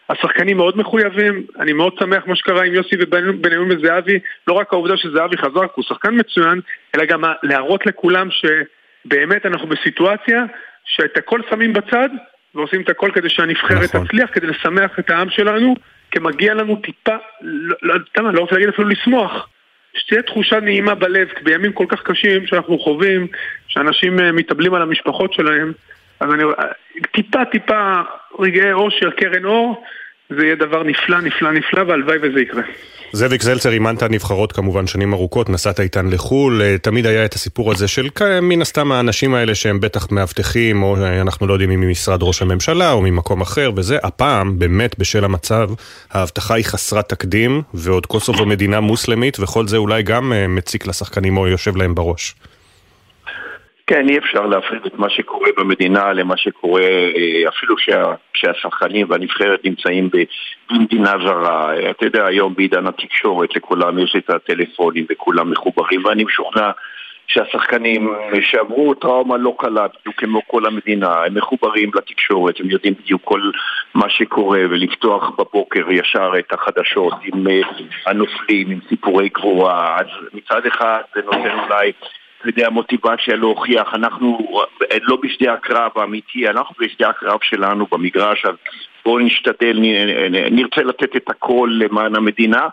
[0.09, 4.97] השחקנים מאוד מחויבים, אני מאוד שמח מה שקרה עם יוסי ובנימין וזהבי, לא רק העובדה
[4.97, 6.61] שזהבי חזר, הוא שחקן מצוין,
[6.95, 10.43] אלא גם להראות לכולם שבאמת אנחנו בסיטואציה
[10.85, 12.09] שאת הכל שמים בצד
[12.55, 14.07] ועושים את הכל כדי שהנבחרת נכון.
[14.07, 15.75] תצליח, כדי לשמח את העם שלנו,
[16.11, 19.49] כי מגיע לנו טיפה, לא, לא, לא, לא רוצה להגיד אפילו לשמוח,
[19.93, 23.27] שתהיה תחושה נעימה בלב, כי בימים כל כך קשים שאנחנו חווים,
[23.67, 25.73] שאנשים אה, מתאבלים על המשפחות שלהם,
[26.19, 26.43] אז אני,
[27.11, 28.01] טיפה טיפה
[28.39, 29.83] רגעי אושר, קרן אור,
[30.29, 32.63] זה יהיה דבר נפלא, נפלא, נפלא, והלוואי וזה יקרה.
[33.15, 37.71] זאביק זלצר, אימנת נבחרות כמובן שנים ארוכות, נסעת איתן לחו"ל, אה, תמיד היה את הסיפור
[37.71, 38.09] הזה של
[38.41, 42.41] מן הסתם האנשים האלה שהם בטח מאבטחים, או אה, אנחנו לא יודעים אם ממשרד ראש
[42.41, 45.69] הממשלה או ממקום אחר וזה, הפעם, באמת בשל המצב,
[46.11, 51.37] האבטחה היא חסרת תקדים, ועוד קוסובו מדינה מוסלמית, וכל זה אולי גם אה, מציק לשחקנים
[51.37, 52.35] או יושב להם בראש.
[53.87, 57.75] כן, אי אפשר להפריד את מה שקורה במדינה למה שקורה אה, אפילו
[58.33, 60.09] כשהשחקנים והנבחרת נמצאים
[60.69, 61.89] במדינה זרה.
[61.89, 66.71] אתה יודע, היום בעידן התקשורת לכולם יש את הטלפונים וכולם מחוברים ואני משוכנע
[67.27, 73.21] שהשחקנים שעברו טראומה לא קלה, בדיוק כמו כל המדינה, הם מחוברים לתקשורת, הם יודעים בדיוק
[73.23, 73.41] כל
[73.95, 77.61] מה שקורה ולפתוח בבוקר ישר את החדשות עם אה,
[78.05, 81.91] הנופלים, עם סיפורי גבורה, אז מצד אחד זה נותן אולי
[82.45, 84.49] אתה יודע, מוטיבציה להוכיח, אנחנו
[85.01, 88.55] לא בשדה הקרב האמיתי, אנחנו בשדה הקרב שלנו במגרש, אז
[89.05, 89.79] בואו נשתדל,
[90.51, 92.67] נרצה לתת את הכל למען המדינה,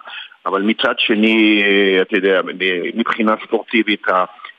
[0.47, 1.63] אבל מצד שני,
[2.03, 2.41] אתה יודע,
[2.95, 4.03] מבחינה ספורטיבית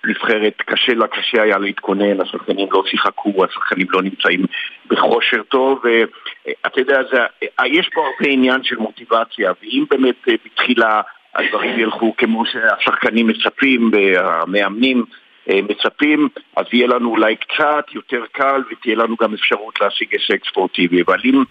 [0.04, 4.46] הנבחרת קשה לה, קשה היה להתכונן, השחקנים לא שיחקו, השחקנים לא נמצאים
[4.88, 7.18] בכושר טוב, ואתה יודע, זה,
[7.66, 11.02] יש פה הרבה עניין של מוטיבציה, ואם באמת בתחילה
[11.36, 15.06] הדברים ילכו כמו שהשחקנים מצפים והמאמנים
[15.50, 20.46] אה, מצפים, אז יהיה לנו אולי קצת יותר קל ותהיה לנו גם אפשרות להשיג הישג
[20.50, 21.02] ספורטיבי.
[21.02, 21.44] אבל אם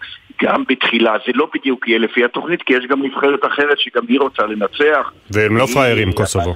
[0.43, 4.19] גם בתחילה זה לא בדיוק יהיה לפי התוכנית, כי יש גם נבחרת אחרת שגם היא
[4.19, 5.11] רוצה לנצח.
[5.31, 6.53] והם לא פראיירים, קוסובו.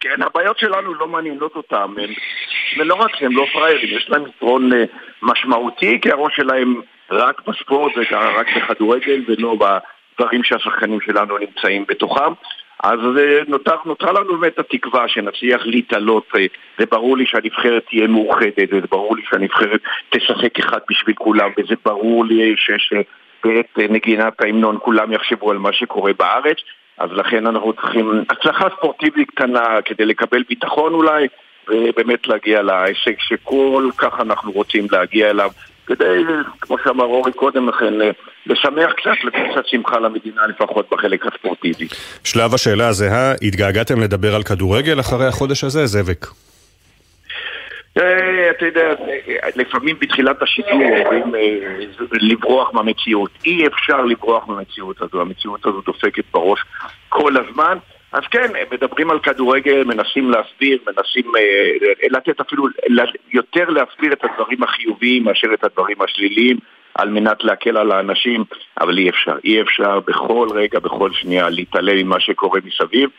[0.00, 2.10] כן, הבעיות שלנו לא מעניינות אותם, הם,
[2.78, 4.84] ולא רק שהם לא פראיירים, יש להם יתרון אה,
[5.22, 6.80] משמעותי, כי הראש שלהם
[7.10, 9.56] רק בספורט ורק בכדורגל ולא
[10.20, 12.32] דברים שהשחקנים שלנו נמצאים בתוכם.
[12.82, 16.46] אז אה, נותר, נותרה לנו באמת התקווה שנצליח להתעלות, אה,
[16.78, 22.54] וברור לי שהנבחרת תהיה מאוחדת, וברור לי שהנבחרת תשחק אחד בשביל כולם, וזה ברור לי
[22.56, 23.00] שיש אה,
[23.44, 26.56] בעת נגינת ההמנון כולם יחשבו על מה שקורה בארץ,
[26.98, 31.28] אז לכן אנחנו צריכים הצלחה ספורטיבית קטנה כדי לקבל ביטחון אולי,
[31.68, 35.50] ובאמת להגיע להישג שכל כך אנחנו רוצים להגיע אליו.
[35.86, 36.22] כדי,
[36.60, 37.94] כמו שאמר אורי קודם לכן,
[38.46, 41.88] לשמח קצת, לתת קצת שמחה למדינה לפחות בחלק הספורטיבי.
[42.24, 46.26] שלב השאלה הזהה, התגעגעתם לדבר על כדורגל אחרי החודש הזה, זאביק?
[47.98, 48.94] אה, אתה יודע,
[49.56, 51.40] לפעמים בתחילת השידור אומרים אה,
[52.12, 53.30] לברוח מהמציאות.
[53.44, 56.60] אי אפשר לברוח מהמציאות הזו, המציאות הזו דופקת בראש
[57.08, 57.78] כל הזמן.
[58.12, 62.66] אז כן, מדברים על כדורגל, מנסים להסביר, מנסים אה, לתת אפילו
[63.32, 66.58] יותר להסביר את הדברים החיוביים מאשר את הדברים השליליים
[66.94, 68.44] על מנת להקל על האנשים,
[68.80, 73.10] אבל אי אפשר, אי אפשר בכל רגע, בכל שנייה להתעלם ממה שקורה מסביב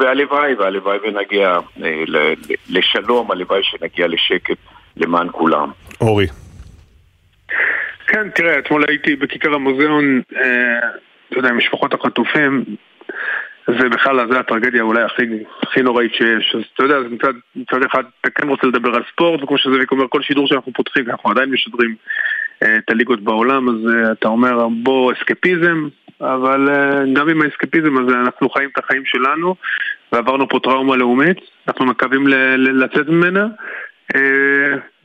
[0.00, 2.02] והלוואי, והלוואי ונגיע אה,
[2.70, 4.58] לשלום, הלוואי שנגיע לשקט
[4.96, 5.70] למען כולם.
[6.00, 6.26] אורי.
[8.06, 10.78] כן, תראה, אתמול הייתי בכיכר המוזיאון, אה,
[11.28, 12.64] אתה יודע, עם משפחות החטופים,
[13.66, 15.22] זה בכלל, זה הטרגדיה אולי הכי,
[15.62, 16.54] הכי נוראית שיש.
[16.54, 20.04] אז אתה יודע, מצד, מצד אחד אתה כן רוצה לדבר על ספורט, וכמו שזאביק אומר,
[20.08, 21.94] כל שידור שאנחנו פותחים, אנחנו עדיין משדרים
[22.62, 25.88] אה, את הליגות בעולם, אז אה, אתה אומר, בוא אסקפיזם,
[26.20, 29.54] אבל אה, גם עם האסקפיזם הזה אנחנו חיים את החיים שלנו,
[30.12, 31.38] ועברנו פה טראומה לאומית,
[31.68, 33.46] אנחנו מקווים לצאת ממנה.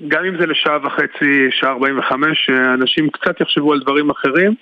[0.08, 4.56] גם אם זה לשעה וחצי, שעה 45, שאנשים קצת יחשבו על דברים אחרים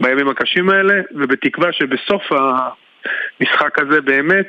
[0.00, 2.22] בימים הקשים האלה, ובתקווה שבסוף
[3.40, 4.48] המשחק הזה באמת,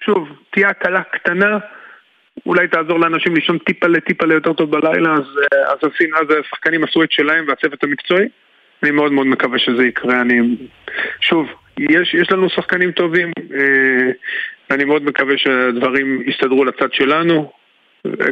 [0.00, 1.58] שוב, תהיה הקלה קטנה,
[2.46, 5.24] אולי תעזור לאנשים לישון טיפה לטיפה ליותר טוב בלילה, אז,
[5.68, 8.28] אז, אז השחקנים עשו את שלהם והצוות המקצועי.
[8.82, 10.20] אני מאוד מאוד מקווה שזה יקרה.
[10.20, 10.56] אני,
[11.20, 11.46] שוב,
[11.78, 14.10] יש, יש לנו שחקנים טובים, אה,
[14.70, 17.52] ואני מאוד מקווה שהדברים יסתדרו לצד שלנו.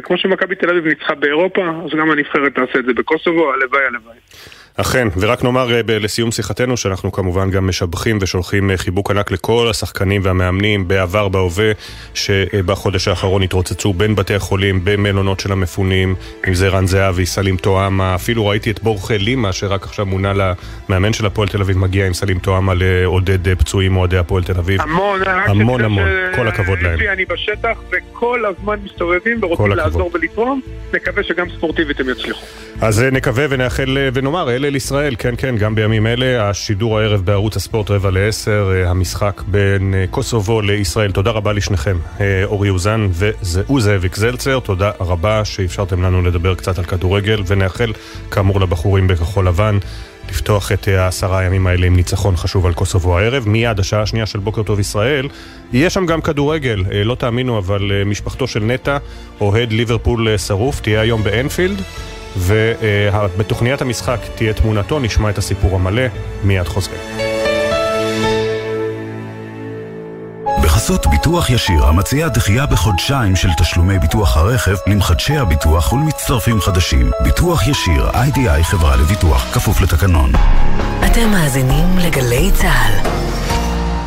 [0.03, 4.17] כמו שמכבי תל אביב ניצחה באירופה, אז גם הנבחרת תעשה את זה בקוסובו, הלוואי הלוואי.
[4.77, 9.67] אכן, ורק נאמר אה, לסיום שיחתנו שאנחנו כמובן גם משבחים ושולחים אה, חיבוק ענק לכל
[9.69, 11.71] השחקנים והמאמנים בעבר, בהווה,
[12.13, 16.15] שבחודש האחרון התרוצצו בין בתי החולים, במלונות של המפונים,
[16.47, 20.33] אם זה רן זהבי, סלים טועמה, אפילו ראיתי את בורחה לימה, שרק עכשיו מונה
[20.89, 24.57] למאמן של הפועל תל אביב, מגיע עם סלים טועמה לעודד אה, פצועים אוהדי הפועל תל
[24.57, 24.81] אביב.
[24.81, 26.35] המון, המון המון, ש...
[26.35, 26.99] כל הכבוד להם.
[27.13, 30.61] אני בשטח וכל הזמן מסתובבים ורוצים לעזור ולתרום,
[30.93, 32.45] נקווה שגם ספורטיבית הם יצליחו.
[32.81, 37.55] אז נקווה ונאחל ונאמר, אלה אל ישראל, כן כן, גם בימים אלה, השידור הערב בערוץ
[37.55, 41.11] הספורט רבע לעשר, אה, המשחק בין אה, קוסובו לישראל.
[41.11, 46.83] תודה רבה לשניכם, אה, אורי אוזן וזאביק זלצר, תודה רבה שאפשרתם לנו לדבר קצת על
[46.83, 47.93] כדורגל, ונאחל
[48.31, 49.77] כאמור לבחורים בכחול לבן.
[50.29, 53.47] לפתוח את העשרה הימים האלה עם ניצחון חשוב על קוסובו הערב.
[53.47, 55.27] מיד, השעה השנייה של בוקר טוב ישראל,
[55.73, 58.97] יהיה שם גם כדורגל, לא תאמינו, אבל משפחתו של נטע,
[59.41, 61.81] אוהד ליברפול שרוף, תהיה היום באנפילד.
[62.37, 66.03] ובתוכניית המשחק תהיה תמונתו, נשמע את הסיפור המלא,
[66.43, 66.99] מיד חוזרים.
[70.63, 77.11] בחסות ביטוח ישיר, המציע דחייה בחודשיים של תשלומי ביטוח הרכב למחדשי הביטוח ולמצטרפים חדשים.
[77.23, 80.31] ביטוח ישיר, איי-די-איי חברה לביטוח, כפוף לתקנון.
[81.05, 83.09] אתם מאזינים לגלי צה"ל.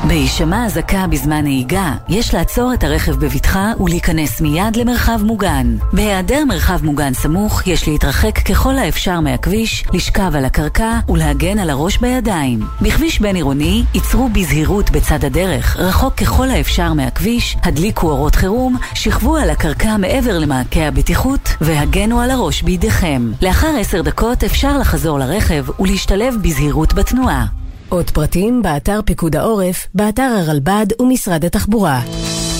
[0.09, 5.77] בהישמע אזעקה בזמן נהיגה, יש לעצור את הרכב בבטחה ולהיכנס מיד למרחב מוגן.
[5.93, 11.99] בהיעדר מרחב מוגן סמוך, יש להתרחק ככל האפשר מהכביש, לשכב על הקרקע ולהגן על הראש
[11.99, 12.61] בידיים.
[12.83, 19.37] בכביש בין עירוני, ייצרו בזהירות בצד הדרך, רחוק ככל האפשר מהכביש, הדליקו אורות חירום, שכבו
[19.37, 23.33] על הקרקע מעבר למעקה הבטיחות והגנו על הראש בידיכם.
[23.43, 27.58] לאחר עשר דקות אפשר לחזור לרכב ולהשתלב בזהירות בתנועה.
[27.89, 32.01] עוד פרטים באתר פיקוד העורף, באתר הרלב"ד ומשרד התחבורה.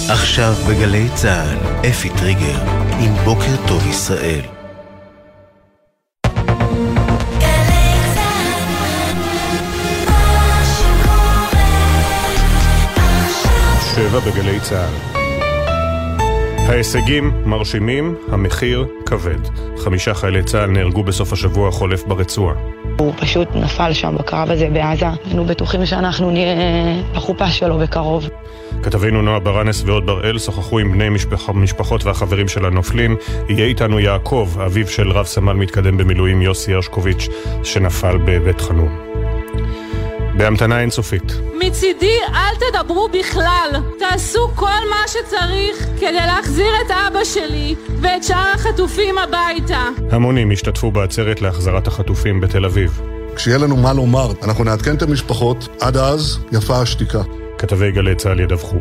[0.09, 2.63] עכשיו בגלי צה"ל, אפי טריגר,
[3.01, 4.43] עם בוקר טוב ישראל.
[13.95, 15.18] שבע בגלי צה"ל.
[16.69, 19.39] ההישגים מרשימים, המחיר כבד.
[19.77, 22.55] חמישה חיילי צה"ל נהרגו בסוף השבוע החולף ברצועה.
[22.99, 25.07] הוא פשוט נפל שם בקרב הזה בעזה.
[25.27, 26.55] היינו בטוחים שאנחנו נהיה
[27.15, 28.29] בחופה שלו בקרוב.
[28.83, 33.17] כתבינו נועה ברנס ועוד בראל שוחחו עם בני משפח, משפחות והחברים של הנופלים.
[33.49, 37.29] יהיה איתנו יעקב, אביו של רב סמל מתקדם במילואים יוסי הרשקוביץ',
[37.65, 38.99] שנפל בבית חנון.
[40.39, 41.33] בהמתנה אינסופית.
[41.55, 43.71] מצידי אל תדברו בכלל.
[43.99, 49.89] תעשו כל מה שצריך כדי להחזיר את אבא שלי ואת שאר החטופים הביתה.
[50.11, 53.01] המונים השתתפו בעצרת להחזרת החטופים בתל אביב.
[53.37, 55.69] כשיהיה לנו מה לומר, אנחנו נעדכן את המשפחות.
[55.81, 57.23] עד אז, יפה השתיקה.
[57.59, 58.77] כתבי גלי צה"ל ידווחו.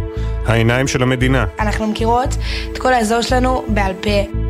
[0.46, 1.46] העיניים של המדינה.
[1.60, 2.36] אנחנו מכירות
[2.72, 4.47] את כל האזור שלנו בעל פה.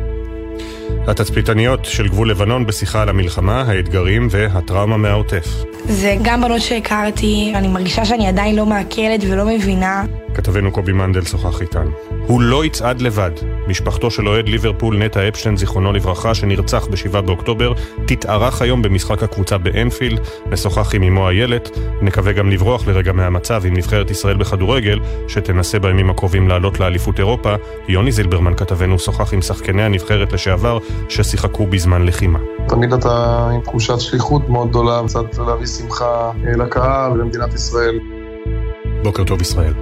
[1.08, 5.46] התצפיתניות של גבול לבנון בשיחה על המלחמה, האתגרים והטראומה מהעוטף.
[5.84, 10.04] זה גם בנות שהכרתי, אני מרגישה שאני עדיין לא מעכלת ולא מבינה.
[10.34, 11.86] כתבנו קובי מנדל שוחח איתן.
[12.26, 13.30] הוא לא יצעד לבד.
[13.68, 17.72] משפחתו של אוהד ליברפול נטע אפשטיין, זיכרונו לברכה, שנרצח ב-7 באוקטובר,
[18.06, 20.20] תתארח היום במשחק הקבוצה באנפילד.
[20.46, 21.70] נשוחח עם אמו איילת.
[22.02, 24.98] נקווה גם לברוח לרגע מהמצב עם נבחרת ישראל בכדורגל,
[25.28, 27.54] שתנסה בימים הקרובים לעלות לאליפות אירופה.
[27.88, 30.78] יוני זילברמן כתבנו שוחח עם שחקני הנבחרת לשעבר,
[31.08, 32.38] ששיחקו בזמן לחימה.
[32.68, 37.98] תמיד אתה עם תחושת שליחות מאוד גדולה, קצת להביא שמחה אה, לקהל ולמדינת ישראל.
[39.02, 39.72] בוקר טוב ישראל.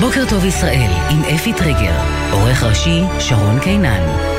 [0.00, 1.94] בוקר טוב ישראל עם אפי טריגר,
[2.32, 4.33] עורך ראשי שרון קינן.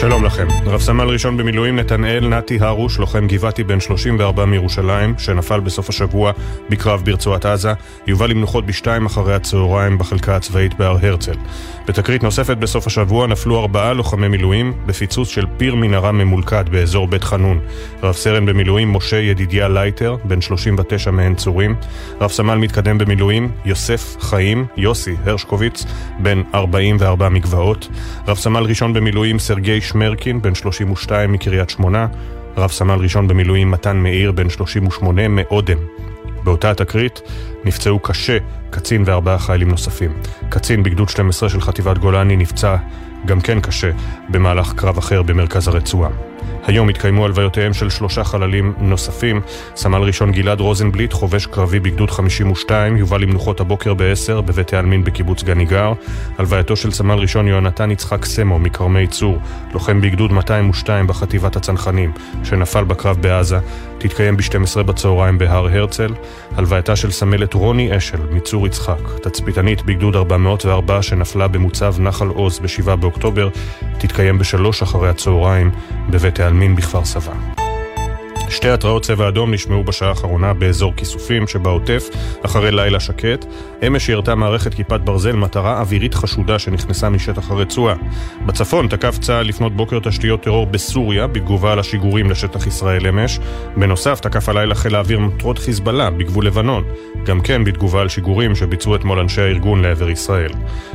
[0.00, 0.48] שלום לכם.
[0.66, 6.32] רב סמל ראשון במילואים נתנאל נתי הרוש, לוחם גבעתי בן 34 מירושלים, שנפל בסוף השבוע
[6.70, 7.72] בקרב ברצועת עזה,
[8.06, 11.34] יובא למנוחות בשתיים אחרי הצהריים בחלקה הצבאית בהר הרצל.
[11.88, 17.24] בתקרית נוספת בסוף השבוע נפלו ארבעה לוחמי מילואים בפיצוץ של פיר מנהרה ממולכד באזור בית
[17.24, 17.60] חנון.
[18.02, 21.74] רב סרן במילואים משה ידידיה לייטר, בן 39 מעין צורים.
[22.20, 25.84] רב סמל מתקדם במילואים יוסף חיים, יוסי הרשקוביץ,
[26.18, 27.88] בן 44 מגבעות.
[28.28, 32.06] רב סמל ראשון במילואים סרגי שמרקין, בן 32 מקריית שמונה,
[32.56, 35.78] רב סמל ראשון במילואים מתן מאיר, בן 38 מאודם.
[36.44, 37.20] באותה התקרית
[37.64, 38.38] נפצעו קשה
[38.70, 40.12] קצין וארבעה חיילים נוספים.
[40.48, 42.76] קצין בגדוד 12 של חטיבת גולני נפצע
[43.26, 43.90] גם כן קשה
[44.28, 46.29] במהלך קרב אחר במרכז הרצועה.
[46.66, 49.40] היום התקיימו הלוויותיהם של שלושה חללים נוספים.
[49.76, 55.42] סמל ראשון גלעד רוזנבליט, חובש קרבי בגדוד 52, יובא למנוחות הבוקר ב-10 בבית העלמין בקיבוץ
[55.42, 55.92] גניגר.
[56.38, 59.38] הלווייתו של סמל ראשון יונתן יצחק סמו מכרמי צור,
[59.74, 62.12] לוחם בגדוד 202 בחטיבת הצנחנים,
[62.44, 63.58] שנפל בקרב בעזה,
[63.98, 66.14] תתקיים ב-12 בצהריים בהר הרצל.
[66.56, 72.96] הלווייתה של סמלת רוני אשל מצור יצחק, תצפיתנית בגדוד 404 שנפלה במוצב נחל עוז ב-7
[72.96, 73.48] באוקטובר,
[73.98, 75.70] תתקיים בשלוש אחרי הצהריים
[76.10, 77.69] בבית העלמין בכפר סבא.
[78.50, 82.08] שתי התרעות צבע אדום נשמעו בשעה האחרונה באזור כיסופים שבעוטף,
[82.42, 83.46] אחרי לילה שקט.
[83.86, 87.94] אמש ירתה מערכת כיפת ברזל מטרה אווירית חשודה שנכנסה משטח הרצועה.
[88.46, 93.38] בצפון תקף צה"ל לפנות בוקר תשתיות טרור בסוריה, בתגובה על השיגורים לשטח ישראל אמש.
[93.76, 96.84] בנוסף, תקף הלילה חיל האוויר מטרות חיזבאללה בגבול לבנון.
[97.24, 100.52] גם כן בתגובה על שיגורים שביצעו אתמול אנשי הארגון לעבר ישראל.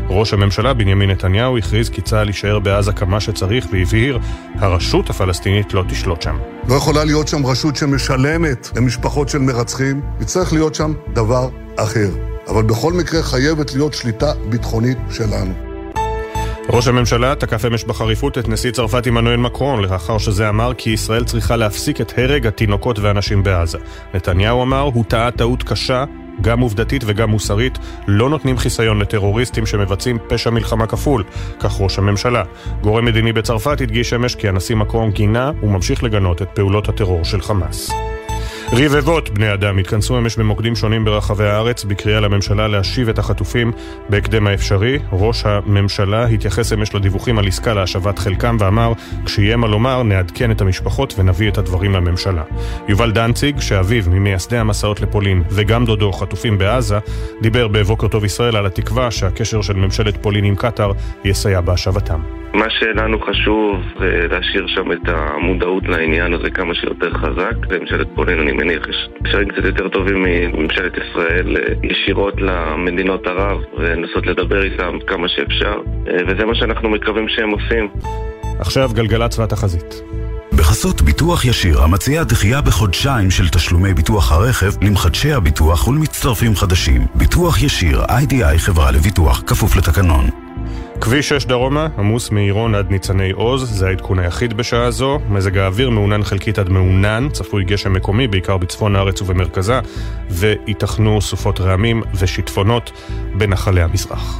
[0.09, 4.19] ראש הממשלה בנימין נתניהו הכריז כי צה"ל יישאר בעזה כמה שצריך והבהיר,
[4.55, 6.37] הרשות הפלסטינית לא תשלוט שם.
[6.67, 12.09] לא יכולה להיות שם רשות שמשלמת למשפחות של מרצחים, יצטרך להיות שם דבר אחר.
[12.47, 15.53] אבל בכל מקרה חייבת להיות שליטה ביטחונית שלנו.
[16.69, 21.23] ראש הממשלה תקף אמש בחריפות את נשיא צרפת עמנואל מקרון לאחר שזה אמר כי ישראל
[21.23, 23.77] צריכה להפסיק את הרג התינוקות והנשים בעזה.
[24.13, 26.03] נתניהו אמר, הוא טעה טעות קשה,
[26.41, 27.77] גם עובדתית וגם מוסרית,
[28.07, 31.23] לא נותנים חיסיון לטרוריסטים שמבצעים פשע מלחמה כפול,
[31.59, 32.43] כך ראש הממשלה.
[32.81, 37.41] גורם מדיני בצרפת הדגיש אמש כי הנשיא מקרון גינה וממשיך לגנות את פעולות הטרור של
[37.41, 37.91] חמאס.
[38.77, 43.71] רבבות בני אדם התכנסו אמש במוקדים שונים ברחבי הארץ בקריאה לממשלה להשיב את החטופים
[44.09, 44.99] בהקדם האפשרי.
[45.11, 48.93] ראש הממשלה התייחס אמש לדיווחים על עסקה להשבת חלקם ואמר,
[49.25, 52.43] כשיהיה מה לומר נעדכן את המשפחות ונביא את הדברים לממשלה.
[52.87, 56.99] יובל דנציג, שאביו ממייסדי המסעות לפולין וגם דודו חטופים בעזה,
[57.41, 60.91] דיבר בבוקר טוב ישראל על התקווה שהקשר של ממשלת פולין עם קטאר
[61.23, 62.44] יסייע בהשבתם.
[62.55, 67.55] מה שלנו חשוב זה להשאיר שם את המודעות לעניין הזה כמה שיותר חזק.
[67.69, 74.27] לממשלת פולין, אני מניח, יש קשרים קצת יותר טובים מממשלת ישראל ישירות למדינות ערב ולנסות
[74.27, 75.75] לדבר איתם כמה שאפשר,
[76.27, 77.89] וזה מה שאנחנו מקווים שהם עושים.
[78.59, 80.01] עכשיו גלגלצ והתחזית.
[80.57, 87.01] בחסות ביטוח ישיר, המציע דחייה בחודשיים של תשלומי ביטוח הרכב למחדשי הביטוח ולמצטרפים חדשים.
[87.15, 90.44] ביטוח ישיר, איי-די-איי חברה לביטוח, כפוף לתקנון.
[91.01, 95.19] כביש 6 דרומה, עמוס מעירון עד ניצני עוז, זה העדכון היחיד בשעה זו.
[95.29, 99.79] מזג האוויר מעונן חלקית עד מעונן, צפוי גשם מקומי, בעיקר בצפון הארץ ובמרכזה,
[100.29, 102.91] וייתכנו סופות רעמים ושיטפונות
[103.37, 104.39] בנחלי המזרח.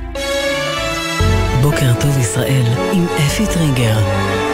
[1.62, 4.45] בוקר טוב ישראל עם אפי טריגר.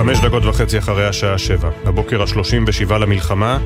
[0.00, 3.58] חמש דקות וחצי אחרי השעה שבע, הבוקר השלושים ושבעה למלחמה,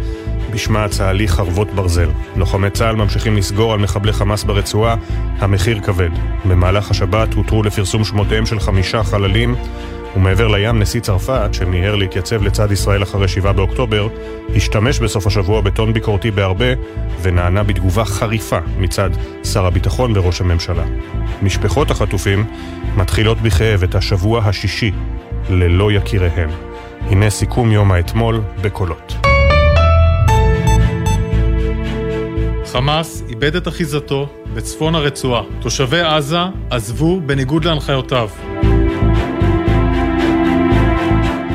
[0.50, 2.08] בשמה הצה"לי חרבות ברזל.
[2.36, 4.96] לוחמי צה"ל ממשיכים לסגור על מחבלי חמאס ברצועה,
[5.38, 6.10] המחיר כבד.
[6.44, 9.54] במהלך השבת הותרו לפרסום שמותיהם של חמישה חללים,
[10.16, 14.08] ומעבר לים נשיא צרפת, שמיהר להתייצב לצד ישראל אחרי שבעה באוקטובר,
[14.56, 16.74] השתמש בסוף השבוע בטון ביקורתי בהרבה,
[17.22, 19.10] ונענה בתגובה חריפה מצד
[19.44, 20.84] שר הביטחון וראש הממשלה.
[21.42, 22.44] משפחות החטופים
[22.96, 24.92] מתחילות בכאב את השבוע השישי
[25.50, 26.50] ללא יקיריהם.
[27.00, 29.16] הנה סיכום יום האתמול בקולות.
[32.66, 35.42] חמאס איבד את אחיזתו בצפון הרצועה.
[35.60, 36.38] תושבי עזה
[36.70, 38.28] עזבו בניגוד להנחיותיו.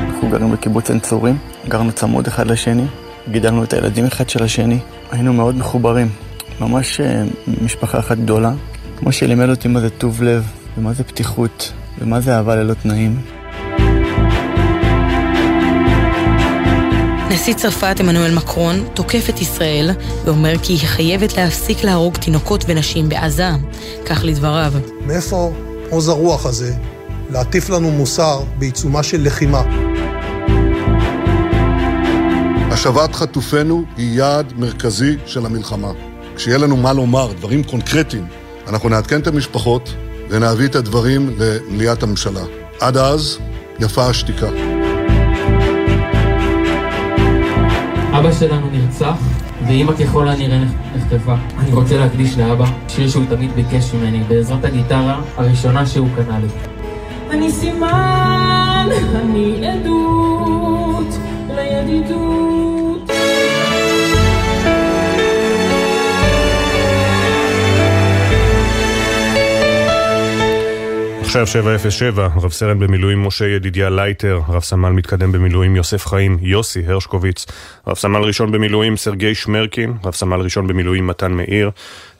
[0.08, 1.38] אנחנו גרנו בקיבוץ עין צורים,
[1.68, 2.84] גרנו צמוד אחד לשני,
[3.30, 4.78] גידלנו את הילדים אחד של השני,
[5.10, 6.08] היינו מאוד מחוברים,
[6.60, 7.00] ממש
[7.62, 8.52] משפחה אחת גדולה,
[8.98, 10.46] כמו שלימד אותי מה זה טוב לב,
[10.78, 13.39] ומה זה פתיחות, ומה זה אהבה ללא תנאים.
[17.30, 19.90] נשיא צרפת עמנואל מקרון תוקף את ישראל
[20.24, 23.48] ואומר כי היא חייבת להפסיק להרוג תינוקות ונשים בעזה,
[24.06, 24.72] כך לדבריו.
[25.06, 25.52] מאיפה
[25.90, 26.74] עוז הרוח הזה
[27.30, 29.62] להטיף לנו מוסר בעיצומה של לחימה?
[32.70, 35.92] השבת חטופינו היא יעד מרכזי של המלחמה.
[36.36, 38.26] כשיהיה לנו מה לומר, דברים קונקרטיים,
[38.68, 39.94] אנחנו נעדכן את המשפחות
[40.28, 42.42] ונביא את הדברים למליאת הממשלה.
[42.80, 43.38] עד אז,
[43.80, 44.69] יפה השתיקה.
[48.12, 49.16] אבא שלנו נרצח,
[49.66, 50.58] ואימא ככל הנראה
[50.96, 51.34] נחטפה.
[51.58, 56.46] אני רוצה להקדיש לאבא שיר שהוא תמיד ביקש ממני, בעזרת הגיטרה הראשונה שהוא קנה לי.
[57.30, 61.18] אני סימן, אני עדות
[61.54, 62.79] לידידות.
[71.30, 76.82] עכשיו 707, רב סרן במילואים משה ידידיה לייטר, רב סמל מתקדם במילואים יוסף חיים יוסי
[76.86, 77.46] הרשקוביץ,
[77.86, 81.70] רב סמל ראשון במילואים סרגי שמרקין, רב סמל ראשון במילואים מתן מאיר,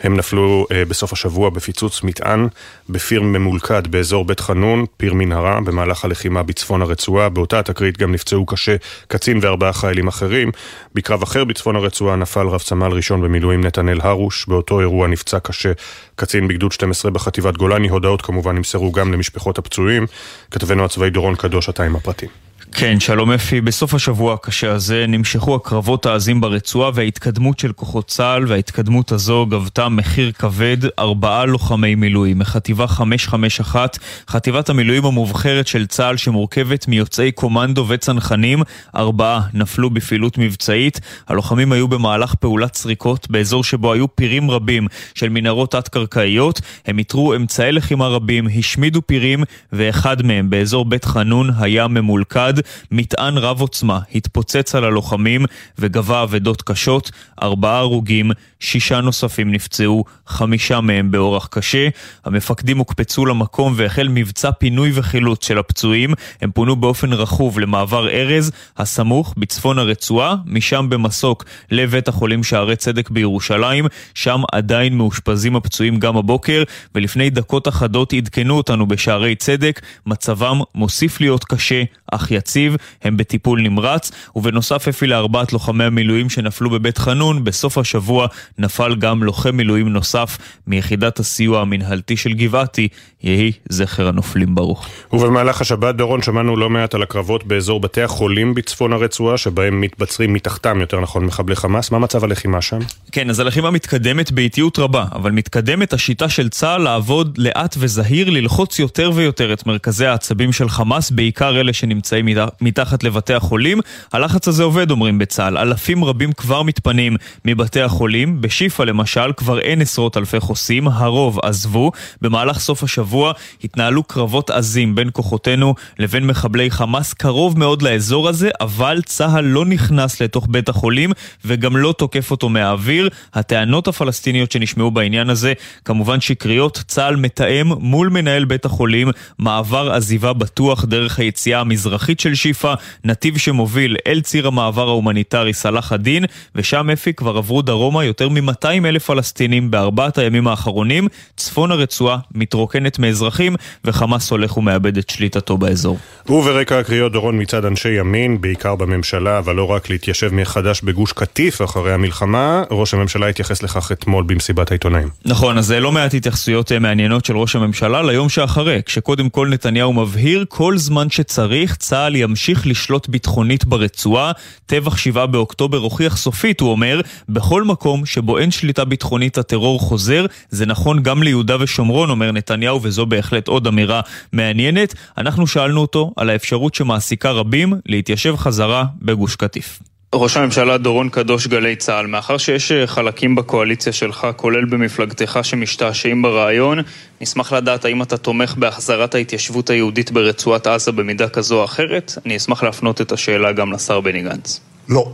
[0.02, 2.48] הם נפלו אה, בסוף השבוע בפיצוץ מטען
[2.88, 7.28] בפיר ממולכד באזור בית חנון, פיר מנהרה, במהלך הלחימה בצפון הרצועה.
[7.28, 8.76] באותה תקרית גם נפצעו קשה
[9.08, 10.50] קצין וארבעה חיילים אחרים.
[10.94, 14.46] בקרב אחר בצפון הרצועה נפל רב סמל ראשון במילואים נתנאל הרוש.
[14.48, 15.72] באותו אירוע נפצע קשה
[16.14, 17.88] קצין בגדוד 12 בחטיבת גולני.
[17.88, 20.06] הודעות כמובן נמסרו גם למשפחות הפצועים.
[20.50, 22.49] כתבנו הצבאי דורון קדוש, אתה עם הפרטים.
[22.72, 23.60] כן, שלום אפי.
[23.60, 29.88] בסוף השבוע הקשה הזה נמשכו הקרבות העזים ברצועה וההתקדמות של כוחות צה"ל, וההתקדמות הזו גבתה
[29.88, 32.38] מחיר כבד, ארבעה לוחמי מילואים.
[32.38, 33.98] מחטיבה 551,
[34.28, 38.62] חטיבת המילואים המובחרת של צה"ל שמורכבת מיוצאי קומנדו וצנחנים,
[38.96, 41.00] ארבעה נפלו בפעילות מבצעית.
[41.28, 46.60] הלוחמים היו במהלך פעולת סריקות באזור שבו היו פירים רבים של מנהרות תת-קרקעיות.
[46.86, 52.59] הם איתרו אמצעי לחימה רבים, השמידו פירים, ואחד מהם באזור בית חנון היה ממולכד.
[52.90, 55.44] מטען רב עוצמה התפוצץ על הלוחמים
[55.78, 57.10] וגבה אבדות קשות,
[57.42, 58.30] ארבעה הרוגים,
[58.60, 61.88] שישה נוספים נפצעו, חמישה מהם באורח קשה.
[62.24, 66.14] המפקדים הוקפצו למקום והחל מבצע פינוי וחילוץ של הפצועים.
[66.40, 73.10] הם פונו באופן רכוב למעבר ארז, הסמוך בצפון הרצועה, משם במסוק לבית החולים שערי צדק
[73.10, 73.86] בירושלים.
[74.14, 76.62] שם עדיין מאושפזים הפצועים גם הבוקר,
[76.94, 81.82] ולפני דקות אחדות עדכנו אותנו בשערי צדק, מצבם מוסיף להיות קשה,
[82.12, 88.26] אך יציב, הם בטיפול נמרץ, ובנוסף אפי לארבעת לוחמי המילואים שנפלו בבית חנון, בסוף השבוע
[88.58, 92.88] נפל גם לוחם מילואים נוסף מיחידת הסיוע המנהלתי של גבעתי,
[93.22, 94.86] יהי זכר הנופלים ברוך.
[95.12, 100.32] ובמהלך השבת, דורון, שמענו לא מעט על הקרבות באזור בתי החולים בצפון הרצועה, שבהם מתבצרים
[100.32, 101.90] מתחתם, יותר נכון, מחבלי חמאס.
[101.90, 102.78] מה מצב הלחימה שם?
[103.12, 108.78] כן, אז הלחימה מתקדמת באיטיות רבה, אבל מתקדמת השיטה של צה"ל לעבוד לאט וזהיר, ללחוץ
[108.78, 112.28] יותר ויותר את מרכזי העצבים של חמאס, בעיקר אלה שנמצאים
[112.60, 113.80] מתחת לבתי החולים.
[114.12, 115.58] הלחץ הזה עובד, אומרים בצה"ל.
[115.58, 118.40] אלפים רבים כבר מתפנים מבתי החולים.
[118.40, 121.92] בשיפא למשל כבר אין עשרות אלפי חוסים, הרוב עזבו.
[122.22, 123.32] במהלך סוף השבוע
[123.64, 129.64] התנהלו קרבות עזים בין כוחותינו לבין מחבלי חמאס קרוב מאוד לאזור הזה, אבל צה"ל לא
[129.64, 131.12] נכנס לתוך בית החולים
[131.44, 133.08] וגם לא תוקף אותו מהאוויר.
[133.34, 135.52] הטענות הפלסטיניות שנשמעו בעניין הזה
[135.84, 136.84] כמובן שקריות.
[136.86, 142.74] צה"ל מתאם מול מנהל בית החולים מעבר עזיבה בטוח דרך היציאה המזרחית של שיפא,
[143.04, 146.24] נתיב שמוביל אל ציר המעבר ההומניטרי סלאח א-דין,
[146.54, 151.08] ושם אפי כבר עברו דרומה יותר מ-200 אלף פלסטינים בארבעת הימים האחרונים.
[151.36, 155.98] צפון הרצועה מתרוקנת מאזרחים, וחמאס הולך ומאבד את שליטתו באזור.
[156.28, 161.62] וברקע הקריאות דורון מצד אנשי ימין, בעיקר בממשלה, אבל לא רק להתיישב מחדש בגוש קטיף
[161.62, 165.08] אחרי המלחמה, ראש הממשלה התייחס לכך אתמול במסיבת העיתונאים.
[165.24, 169.92] נכון, אז זה לא מעט התייחסויות מעניינות של ראש הממשלה ליום שאחרי, כשקודם כל נתניהו
[169.92, 174.32] מבהיר כל זמן שצריך, צה"ל ימשיך לשלוט ביטחונית ברצועה.
[174.66, 180.26] טבח 7 באוקטובר הוכיח סופית, הוא אומר, בכל מקום שבו אין שליטה ביטחונית הטרור חוזר,
[180.50, 184.00] זה נכון גם ליהודה ושומרון, אומר נתניהו, וזו בהחלט עוד אמירה
[184.32, 184.94] מעניינת.
[185.18, 189.89] אנחנו שאלנו אותו על האפשרות שמעסיקה רבים להתיישב חזרה בגוש קטיף.
[190.14, 196.22] ראש הממשלה דורון קדוש גלי צה"ל, מאחר שיש אה, חלקים בקואליציה שלך, כולל במפלגתך, שמשתעשעים
[196.22, 196.78] ברעיון,
[197.20, 202.12] נשמח לדעת האם אתה תומך בהחזרת ההתיישבות היהודית ברצועת עזה במידה כזו או אחרת.
[202.26, 204.60] אני אשמח להפנות את השאלה גם לשר בני גנץ.
[204.88, 205.12] לא,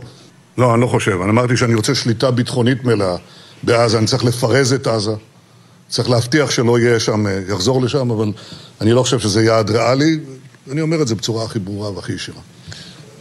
[0.57, 1.21] לא, אני לא חושב.
[1.21, 3.15] אני אמרתי שאני רוצה שליטה ביטחונית מלאה
[3.63, 5.13] בעזה, אני צריך לפרז את עזה.
[5.87, 8.31] צריך להבטיח שלא יהיה שם, אה, יחזור לשם, אבל
[8.81, 10.19] אני לא חושב שזה יעד ריאלי.
[10.71, 12.41] אני אומר את זה בצורה הכי ברורה והכי ישירה.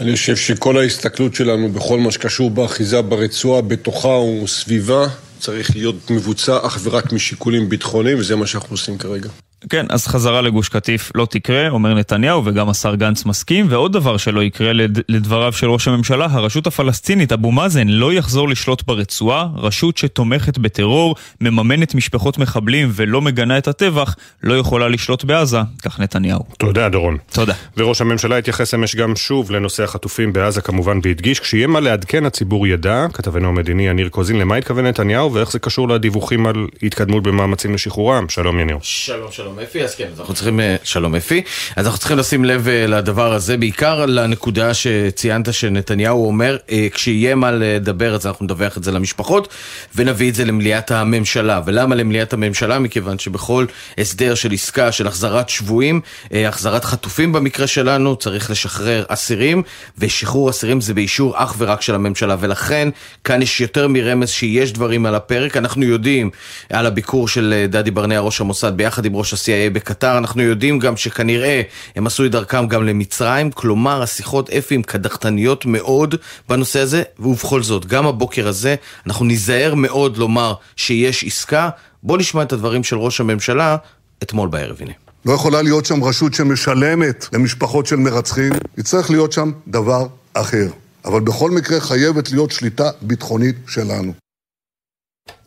[0.00, 5.06] אני חושב שכל ההסתכלות שלנו בכל מה שקשור באחיזה ברצועה, בתוכה וסביבה,
[5.38, 9.28] צריך להיות מבוצע אך ורק משיקולים ביטחוניים, וזה מה שאנחנו עושים כרגע.
[9.70, 13.66] כן, אז חזרה לגוש קטיף לא תקרה, אומר נתניהו, וגם השר גנץ מסכים.
[13.68, 14.98] ועוד דבר שלא יקרה לד...
[15.08, 19.48] לדבריו של ראש הממשלה, הרשות הפלסטינית, אבו מאזן, לא יחזור לשלוט ברצועה.
[19.56, 26.00] רשות שתומכת בטרור, מממנת משפחות מחבלים ולא מגנה את הטבח, לא יכולה לשלוט בעזה, כך
[26.00, 26.40] נתניהו.
[26.58, 27.16] תודה, דורון.
[27.32, 27.54] תודה.
[27.76, 32.66] וראש הממשלה התייחס אמש גם שוב לנושא החטופים בעזה כמובן, והדגיש, כשיהיה מה לעדכן הציבור
[32.66, 37.74] ידע, כתבנו המדיני יניר קוזין, למה התכוון נתניהו ואיך זה קשור לדיווחים על התקדמות במאמצים
[37.74, 38.28] לשחרורם.
[38.28, 38.78] שלום יניר.
[38.82, 39.55] שלום, שלום.
[39.56, 41.42] שלום אפי, אז כן, אז אנחנו צריכים, אה, שלום אפי,
[41.76, 47.34] אז אנחנו צריכים לשים לב אה, לדבר הזה, בעיקר לנקודה שציינת שנתניהו אומר, אה, כשיהיה
[47.34, 49.48] מה לדבר אז אנחנו נדווח את זה למשפחות
[49.94, 51.60] ונביא את זה למליאת הממשלה.
[51.66, 52.78] ולמה למליאת הממשלה?
[52.78, 53.66] מכיוון שבכל
[53.98, 56.00] הסדר של עסקה של החזרת שבויים,
[56.30, 59.62] החזרת חטופים במקרה שלנו, צריך לשחרר אסירים,
[59.98, 62.88] ושחרור אסירים זה באישור אך ורק של הממשלה, ולכן
[63.24, 65.56] כאן יש יותר מרמז שיש דברים על הפרק.
[65.56, 66.30] אנחנו יודעים
[66.70, 70.18] על הביקור של דדי ברנע, ראש המוסד, ביחד עם ראש CIA בקטר.
[70.18, 71.62] אנחנו יודעים גם שכנראה
[71.96, 76.14] הם עשו את דרכם גם למצרים, כלומר השיחות אפי הם קדחתניות מאוד
[76.48, 78.74] בנושא הזה, ובכל זאת, גם הבוקר הזה
[79.06, 81.68] אנחנו ניזהר מאוד לומר שיש עסקה.
[82.02, 83.76] בואו נשמע את הדברים של ראש הממשלה
[84.22, 84.92] אתמול בערב, הנה.
[85.24, 90.68] לא יכולה להיות שם רשות שמשלמת למשפחות של מרצחים, יצטרך להיות שם דבר אחר.
[91.04, 94.12] אבל בכל מקרה חייבת להיות שליטה ביטחונית שלנו.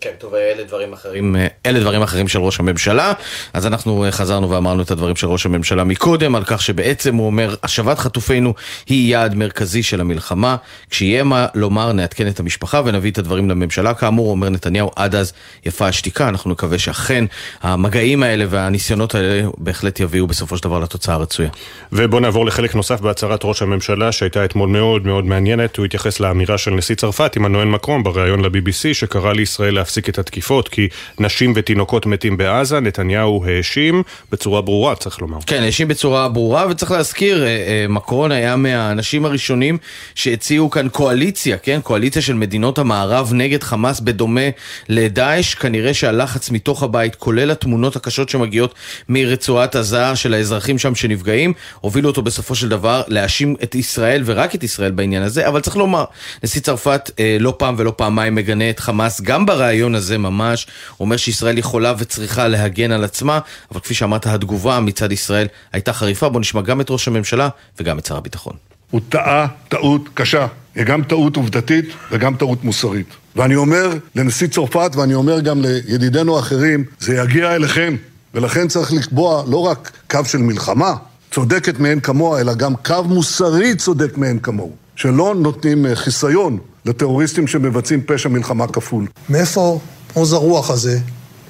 [0.01, 1.35] כן, טוב, אלה דברים אחרים,
[1.65, 3.13] אלה דברים אחרים של ראש הממשלה.
[3.53, 7.55] אז אנחנו חזרנו ואמרנו את הדברים של ראש הממשלה מקודם, על כך שבעצם הוא אומר,
[7.63, 8.53] השבת חטופינו
[8.87, 10.55] היא יעד מרכזי של המלחמה.
[10.89, 13.93] כשיהיה מה לומר, נעדכן את המשפחה ונביא את הדברים לממשלה.
[13.93, 15.33] כאמור, אומר נתניהו, עד אז
[15.65, 16.29] יפה השתיקה.
[16.29, 17.25] אנחנו נקווה שאכן
[17.61, 21.49] המגעים האלה והניסיונות האלה בהחלט יביאו בסופו של דבר לתוצאה הרצויה.
[21.91, 25.77] ובואו נעבור לחלק נוסף בהצהרת ראש הממשלה, שהייתה אתמול מאוד מאוד מעניינת.
[25.77, 30.67] הוא התייחס לאמירה של נשיא צרפת, עמנואל מקרון, בריאיון ל-BBC, שקרא לישראל להפסיק את התקיפות,
[30.67, 30.87] כי
[31.19, 35.37] נשים ותינוקות מתים בעזה, נתניהו האשים בצורה ברורה, צריך לומר.
[35.45, 37.45] כן, האשים בצורה ברורה, וצריך להזכיר,
[37.89, 39.77] מקרון היה מהאנשים הראשונים
[40.15, 41.79] שהציעו כאן קואליציה, כן?
[41.83, 44.41] קואליציה של מדינות המערב נגד חמאס בדומה
[44.89, 45.53] לדאעש.
[45.53, 48.73] כנראה שהלחץ מתוך הבית, כולל התמונות הקשות שמגיעות
[49.09, 54.55] מרצועת עזה של האזרחים שם שנפגעים, הובילו אותו בסופו של דבר להאשים את ישראל ורק
[54.55, 56.03] את ישראל בעניין הזה, אבל צריך לומר,
[56.43, 59.45] נשיא צרפת לא פעם ולא פעמיים מגנה את חמאס, גם
[59.79, 63.39] ברעיון הזה ממש, הוא אומר שישראל יכולה וצריכה להגן על עצמה,
[63.71, 66.29] אבל כפי שאמרת, התגובה מצד ישראל הייתה חריפה.
[66.29, 67.49] בוא נשמע גם את ראש הממשלה
[67.79, 68.53] וגם את שר הביטחון.
[68.91, 73.07] הוא טעה טעות קשה, היא גם טעות עובדתית וגם טעות מוסרית.
[73.35, 77.95] ואני אומר לנשיא צרפת ואני אומר גם לידידינו האחרים, זה יגיע אליכם,
[78.33, 80.93] ולכן צריך לקבוע לא רק קו של מלחמה,
[81.31, 86.59] צודקת מאין כמוה, אלא גם קו מוסרי צודק מאין כמוהו, שלא נותנים חיסיון
[86.89, 89.05] לטרוריסטים שמבצעים פשע מלחמה כפול.
[89.29, 89.79] מאיפה
[90.13, 90.99] עוז הרוח הזה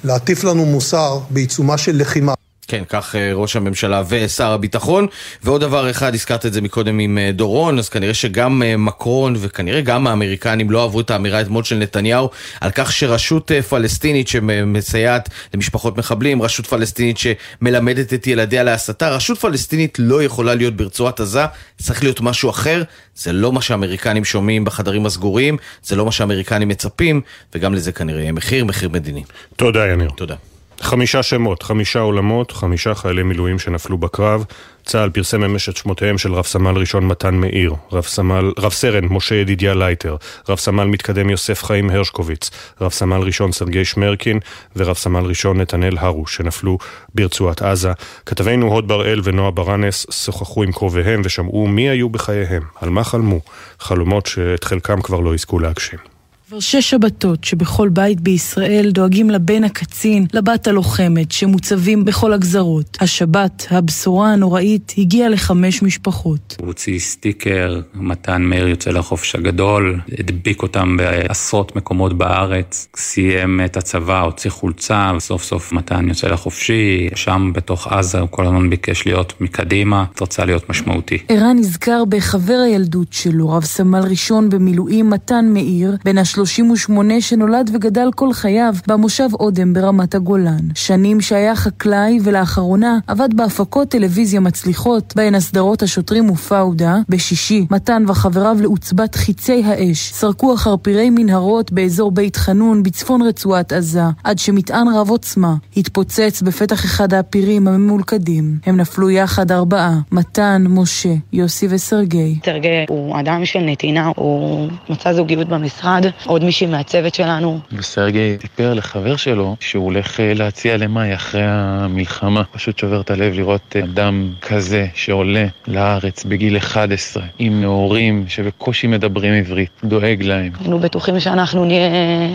[0.03, 2.33] להטיף לנו מוסר בעיצומה של לחימה?
[2.69, 5.07] כן, כך ראש הממשלה ושר הביטחון.
[5.43, 10.07] ועוד דבר אחד, הזכרת את זה מקודם עם דורון, אז כנראה שגם מקרון וכנראה גם
[10.07, 12.29] האמריקנים לא אהבו את האמירה אתמול של נתניהו
[12.61, 19.97] על כך שרשות פלסטינית שמסייעת למשפחות מחבלים, רשות פלסטינית שמלמדת את ילדיה להסתה, רשות פלסטינית
[19.99, 21.45] לא יכולה להיות ברצועת עזה,
[21.81, 22.83] צריך להיות משהו אחר.
[23.15, 27.21] זה לא מה שהאמריקנים שומעים בחדרים הסגורים, זה לא מה שהאמריקנים מצפים,
[27.55, 29.23] וגם לזה כנראה יהיה מחיר, מחיר מדיני.
[29.55, 30.09] תודה, יניר.
[30.09, 30.35] תודה.
[30.81, 34.45] חמישה שמות, חמישה עולמות, חמישה חיילי מילואים שנפלו בקרב.
[34.85, 39.05] צה"ל פרסם אמש את שמותיהם של רב סמל ראשון מתן מאיר, רב, סמל, רב סרן
[39.05, 40.15] משה ידידיה לייטר,
[40.49, 42.49] רב סמל מתקדם יוסף חיים הרשקוביץ,
[42.81, 44.39] רב סמל ראשון סרגי שמרקין
[44.75, 46.77] ורב סמל ראשון נתנאל הרוש, שנפלו
[47.15, 47.91] ברצועת עזה.
[48.25, 53.41] כתבינו הוד בראל ונועה ברנס שוחחו עם קרוביהם ושמעו מי היו בחייהם, על מה חלמו,
[53.79, 56.18] חלומות שאת חלקם כבר לא יזכו להגשים.
[56.49, 62.97] כבר שש שבתות שבכל בית בישראל דואגים לבן הקצין, לבת הלוחמת, שמוצבים בכל הגזרות.
[63.01, 66.55] השבת, הבשורה הנוראית, הגיעה לחמש משפחות.
[66.59, 73.77] הוא הוציא סטיקר, מתן מאיר יוצא לחופש הגדול, הדביק אותם בעשרות מקומות בארץ, סיים את
[73.77, 79.05] הצבא, הוציא חולצה, וסוף סוף מתן יוצא לחופשי, שם בתוך עזה הוא כל הזמן ביקש
[79.05, 81.17] להיות מקדימה, רצה להיות משמעותי.
[81.27, 86.38] ערן נזכר בחבר הילדות שלו, רב סמל ראשון במילואים מתן מאיר, בן הש...
[86.39, 90.59] 38 שנולד וגדל כל חייו במושב אודם ברמת הגולן.
[90.75, 96.95] שנים שהיה חקלאי ולאחרונה עבד בהפקות טלוויזיה מצליחות, בהן הסדרות השוטרים ופאודה.
[97.09, 103.73] בשישי, מתן וחבריו לעוצבת חיצי האש סרקו אחר פירי מנהרות באזור בית חנון בצפון רצועת
[103.73, 108.57] עזה, עד שמטען רב עוצמה התפוצץ בפתח אחד הפירים הממולכדים.
[108.65, 112.39] הם נפלו יחד ארבעה, מתן, משה, יוסי וסרגי.
[112.45, 116.05] סרגי הוא אדם של נתינה, הוא מצא זוגיות במשרד.
[116.29, 117.59] עוד מישהי מהצוות שלנו.
[117.73, 122.43] וסרגי סיפר לחבר שלו שהוא הולך להציע למאי אחרי המלחמה.
[122.51, 129.33] פשוט שובר את הלב לראות אדם כזה שעולה לארץ בגיל 11 עם הורים שבקושי מדברים
[129.33, 130.51] עברית, דואג להם.
[130.59, 131.89] היינו בטוחים שאנחנו נהיה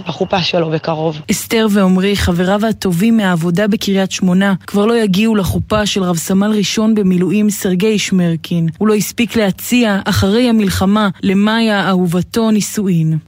[0.08, 1.20] בחופה שלו בקרוב.
[1.30, 6.94] אסתר ועמרי, חבריו הטובים מהעבודה בקריית שמונה, כבר לא יגיעו לחופה של רב סמל ראשון
[6.94, 8.68] במילואים סרגי שמרקין.
[8.78, 13.18] הוא לא הספיק להציע אחרי המלחמה למאיה אהובתו נישואין.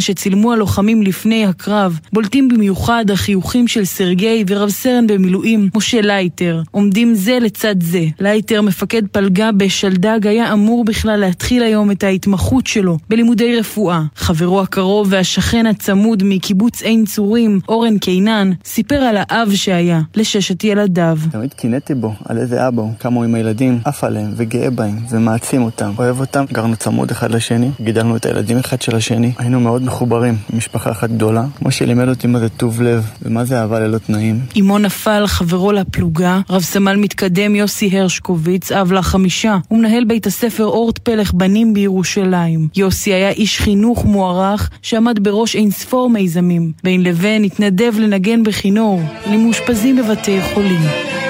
[0.00, 7.14] שצילמו הלוחמים לפני הקרב, בולטים במיוחד החיוכים של סרגי ורב סרן במילואים, משה לייטר, עומדים
[7.14, 8.04] זה לצד זה.
[8.20, 14.02] לייטר, מפקד פלגה בשלדג, היה אמור בכלל להתחיל היום את ההתמחות שלו בלימודי רפואה.
[14.16, 21.18] חברו הקרוב והשכן הצמוד מקיבוץ עין צורים, אורן קינן, סיפר על האב שהיה לששת ילדיו.
[21.30, 24.98] תמיד קינאתי בו, על איזה אבא הוא, כמה הוא עם הילדים, עף עליהם וגאה בהם
[25.10, 29.60] ומעצים אותם, אוהב אותם, גרנו צמוד אחד לשני, גידלנו את הילדים אחד של השני, היינו
[29.60, 31.44] מאוד מחוברים, משפחה אחת גדולה.
[31.58, 34.40] כמו שלימד אותי מה זה טוב לב ומה זה אהבה ללא תנאים.
[34.60, 40.98] אמו נפל, חברו לפלוגה, רב סמל מתקדם יוסי הרשקוביץ, אב לחמישה, ומנהל בית הספר אורט
[40.98, 42.68] פלך בנים בירושלים.
[42.76, 46.72] יוסי היה איש חינוך מוערך שעמד בראש אין ספור מיזמים.
[46.84, 51.25] בין לבין התנדב לנגן בכינור למאושפזים בבתי חולים.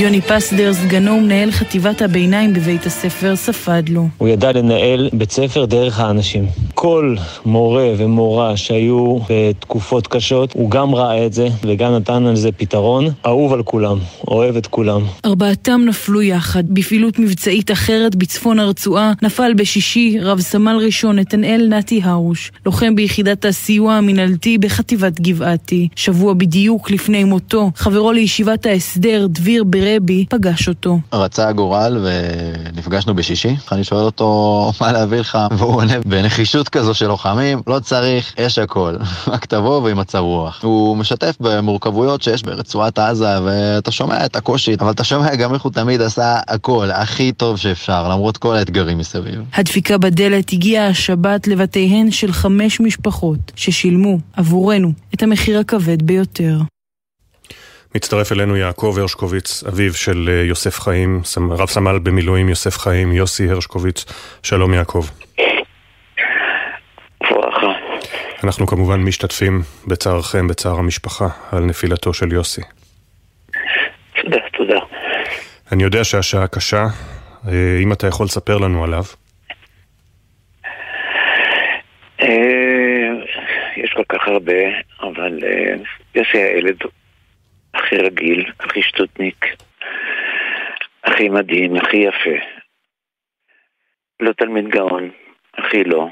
[0.00, 4.08] יוני פסדר, סגנו ומנהל חטיבת הביניים בבית הספר, ספד לו.
[4.18, 6.46] הוא ידע לנהל בית ספר דרך האנשים.
[6.74, 7.16] כל
[7.46, 13.06] מורה ומורה שהיו בתקופות קשות, הוא גם ראה את זה וגם נתן על זה פתרון.
[13.26, 13.98] אהוב על כולם,
[14.28, 15.02] אוהב את כולם.
[15.24, 16.62] ארבעתם נפלו יחד.
[16.68, 23.44] בפעילות מבצעית אחרת בצפון הרצועה נפל בשישי רב סמל ראשון נתנאל נתי הרוש, לוחם ביחידת
[23.44, 25.88] הסיוע המינהלתי בחטיבת גבעתי.
[25.96, 30.98] שבוע בדיוק לפני מותו, חברו לישיבת ההסדר, דביר בר רבי פגש אותו.
[31.12, 33.56] רצה הגורל ונפגשנו בשישי.
[33.72, 38.58] אני שואל אותו מה להביא לך, והוא עונה בנחישות כזו של לוחמים, לא צריך, יש
[38.58, 38.96] הכל.
[39.32, 40.60] רק תבוא ועם מצב רוח.
[40.62, 45.62] הוא משתף במורכבויות שיש ברצועת עזה, ואתה שומע את הקושי, אבל אתה שומע גם איך
[45.62, 49.42] הוא תמיד עשה הכל, הכי טוב שאפשר, למרות כל האתגרים מסביב.
[49.54, 56.58] הדפיקה בדלת הגיעה השבת לבתיהן של חמש משפחות, ששילמו עבורנו את המחיר הכבד ביותר.
[57.94, 61.20] מצטרף אלינו יעקב הרשקוביץ, אביו של אה, יוסף חיים,
[61.50, 64.04] רב סמל במילואים יוסף חיים, יוסי הרשקוביץ.
[64.42, 65.04] שלום יעקב.
[68.44, 72.60] אנחנו כמובן משתתפים בצערכם, בצער המשפחה, על נפילתו של יוסי.
[74.22, 74.78] תודה, תודה.
[75.72, 76.86] אני יודע שהשעה קשה,
[77.48, 79.02] אה, אם אתה יכול לספר לנו עליו.
[82.20, 82.28] אה,
[83.76, 84.62] יש כל כך הרבה,
[85.02, 85.38] אבל
[86.14, 86.76] יוסי היה ילד
[87.88, 89.46] הכי רגיל, הכי שטותניק,
[91.04, 92.44] הכי מדהים, הכי יפה.
[94.20, 95.10] לא תלמיד גאון,
[95.54, 96.08] הכי לא,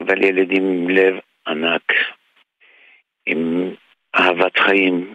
[0.00, 1.14] אבל ילד עם לב
[1.46, 1.92] ענק,
[3.26, 3.70] עם
[4.14, 5.14] אהבת חיים,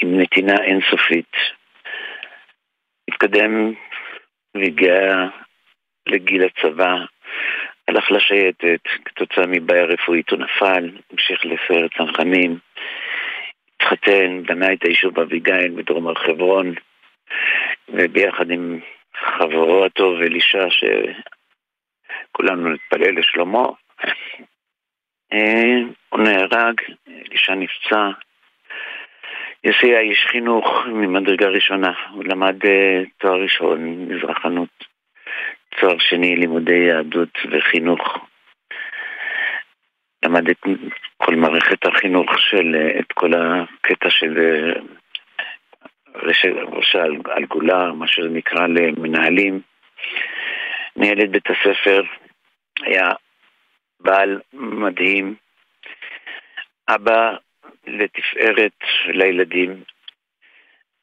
[0.00, 1.32] עם נתינה אינסופית.
[3.08, 3.72] התקדם
[4.54, 5.28] והגיע
[6.06, 6.94] לגיל הצבא,
[7.88, 12.58] הלך לשייטת, כתוצאה מבעיה רפואית הוא נפל, המשיך לסיירת צנחנים.
[13.82, 16.74] התחתן, בנה את היישוב אביגיל בדרום הר חברון,
[17.88, 18.80] וביחד עם
[19.14, 20.66] חברו הטוב אלישע,
[22.30, 23.76] שכולנו נתפלל לשלומו,
[25.32, 25.78] אה,
[26.08, 28.10] הוא נהרג, אלישע נפצע.
[29.64, 34.84] יוסי היה איש חינוך ממדרגה ראשונה, הוא למד אה, תואר ראשון, מזרחנות,
[35.80, 38.18] תואר שני, לימודי יהדות וחינוך.
[40.22, 40.58] למד את
[41.16, 44.80] כל מערכת החינוך של, אה, את כל הקטע של אה,
[46.66, 49.60] ראש על גולה, מה שנקרא למנהלים.
[50.96, 52.02] ניהל את בית הספר,
[52.82, 53.08] היה
[54.00, 55.34] בעל מדהים,
[56.88, 57.36] אבא
[57.86, 58.78] לתפארת
[59.08, 59.82] לילדים,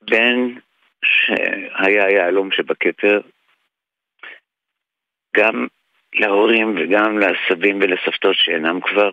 [0.01, 0.59] בן
[1.05, 3.21] שהיה יהלום שבכתר,
[5.35, 5.67] גם
[6.13, 9.09] להורים וגם לסבים ולסבתות שאינם כבר.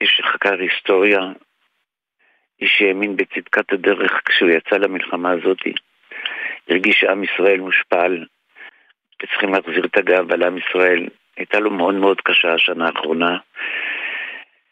[0.00, 1.20] איש שחקר היסטוריה,
[2.60, 5.58] איש שהאמין בצדקת הדרך כשהוא יצא למלחמה הזאת.
[6.68, 8.24] הרגיש שעם ישראל מושפל,
[9.22, 11.08] וצריכים להחזיר את הגאווה לעם ישראל.
[11.36, 13.38] הייתה לו מאוד מאוד קשה השנה האחרונה,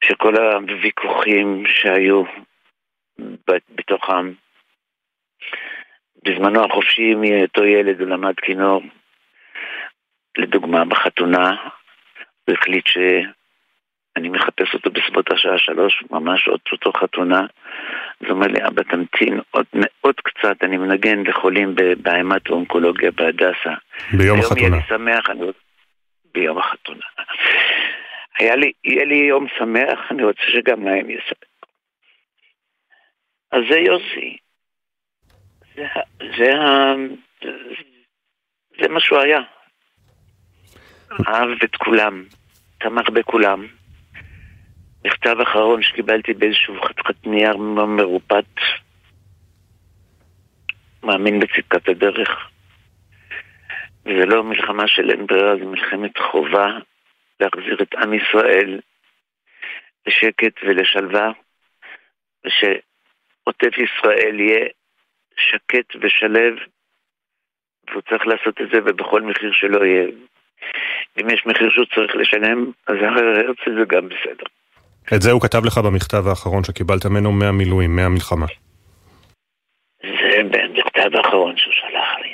[0.05, 2.23] שכל הוויכוחים שהיו
[3.75, 4.33] בתוכם,
[6.25, 8.83] בזמנו החופשי מאותו ילד הוא למד כינור,
[10.39, 11.57] לדוגמה, בחתונה,
[12.45, 17.41] הוא החליט שאני מחפש אותו בסביבות השעה שלוש, ממש אותו חתונה.
[18.21, 19.67] אז הוא אומר לי, אבא, תמתין עוד,
[20.01, 23.75] עוד קצת, אני מנגן לחולים בהמת האונקולוגיה בהדסה.
[24.13, 24.61] ביום החתונה.
[24.61, 25.47] היום יהיה לי שמח, אני...
[26.35, 27.05] ביום החתונה.
[28.39, 31.51] היה לי, יהיה לי יום שמח, אני רוצה שגם להם יהיה שמח.
[33.53, 34.37] אז זה יוסי.
[35.75, 35.87] זה,
[36.19, 36.53] זה,
[37.43, 37.51] זה,
[38.81, 39.41] זה מה שהוא היה.
[41.13, 42.25] אהב את כולם,
[42.79, 43.67] תמך בכולם.
[45.05, 48.61] מכתב אחרון שקיבלתי באיזשהו חתיכת נייר מרופט,
[51.03, 52.51] מאמין בצדקת הדרך.
[54.07, 56.79] וזה לא מלחמה של אין ברירה, זה מלחמת חובה
[57.41, 58.81] להחזיר את עם ישראל
[60.07, 61.31] לשקט ולשלווה,
[62.45, 64.67] ושעוטף ישראל יהיה
[65.37, 66.55] שקט ושלב,
[67.91, 70.07] והוא צריך לעשות את זה ובכל מחיר שלא יהיה.
[71.19, 74.47] אם יש מחיר שהוא צריך לשלם, אז הרצל זה גם בסדר.
[75.15, 78.47] את זה הוא כתב לך במכתב האחרון שקיבלת ממנו מהמילואים, מהמלחמה.
[80.03, 82.31] זה במכתב האחרון שהוא שלח לי.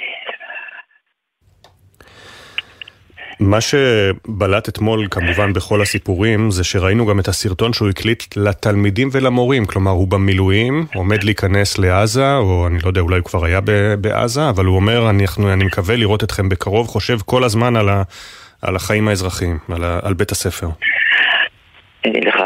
[3.41, 9.67] מה שבלט אתמול כמובן בכל הסיפורים זה שראינו גם את הסרטון שהוא הקליט לתלמידים ולמורים,
[9.67, 13.61] כלומר הוא במילואים, עומד להיכנס לעזה, או אני לא יודע, אולי הוא כבר היה
[14.01, 18.03] בעזה, אבל הוא אומר, אנחנו, אני מקווה לראות אתכם בקרוב, חושב כל הזמן על, ה,
[18.63, 20.67] על החיים האזרחיים, על, על בית הספר.
[22.05, 22.37] אני לך,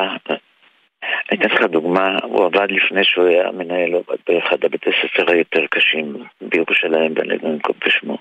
[1.30, 5.32] אני אתן לך דוגמה, הוא עבד לפני שהוא היה מנהל, הוא עבד באחד הבתי ספר
[5.32, 8.18] היותר קשים בירושלים, ואני לא אנקוב בשמו.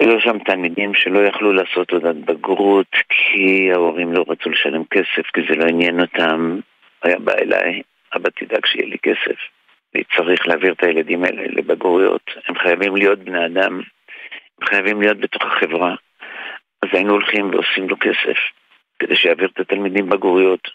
[0.00, 5.40] היו שם תלמידים שלא יכלו לעשות תעודת בגרות כי ההורים לא רצו לשלם כסף, כי
[5.48, 6.60] זה לא עניין אותם.
[7.02, 7.82] היה בא אליי,
[8.16, 9.38] אבא תדאג שיהיה לי כסף.
[10.16, 12.30] צריך להעביר את הילדים האלה לבגרויות.
[12.48, 13.80] הם חייבים להיות בני אדם,
[14.60, 15.94] הם חייבים להיות בתוך החברה.
[16.86, 18.38] אז היינו הולכים ועושים לו כסף
[18.98, 20.68] כדי שיעביר את התלמידים בגרויות.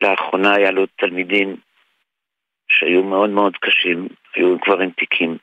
[0.00, 1.56] לאחרונה היה לו תלמידים
[2.68, 5.38] שהיו מאוד מאוד קשים, היו כבר עם תיקים.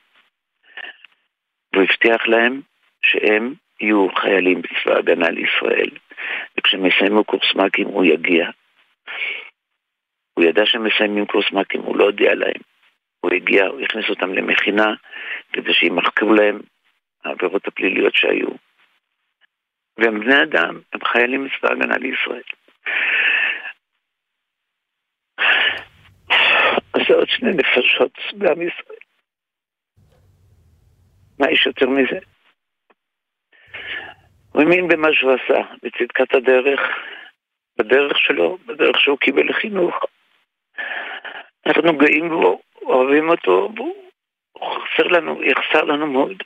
[1.72, 2.60] והוא הבטיח להם
[3.02, 5.90] שהם יהיו חיילים בצבא ההגנה לישראל,
[6.58, 8.50] וכשהם יסיימו קורס מ"כים הוא יגיע.
[10.34, 12.62] הוא ידע שהם מסיימים קורס מ"כים, הוא לא הודיע להם.
[13.20, 14.94] הוא הגיע, הוא הכניס אותם למכינה
[15.52, 16.60] כדי שימחקו להם
[17.24, 18.71] העבירות הפליליות שהיו.
[19.98, 22.42] והם בני אדם, הם חיילים בצבא ההגנה לישראל.
[27.08, 29.02] זה עוד שני נפשות בעם ישראל.
[31.38, 32.18] מה יש יותר מזה?
[34.52, 36.80] הוא האמין במה שהוא עשה, בצדקת הדרך,
[37.78, 39.94] בדרך שלו, בדרך שהוא קיבל לחינוך.
[41.66, 43.94] אנחנו גאים בו, אוהבים אותו, והוא
[44.58, 46.42] חסר לנו, יחסר לנו מאוד.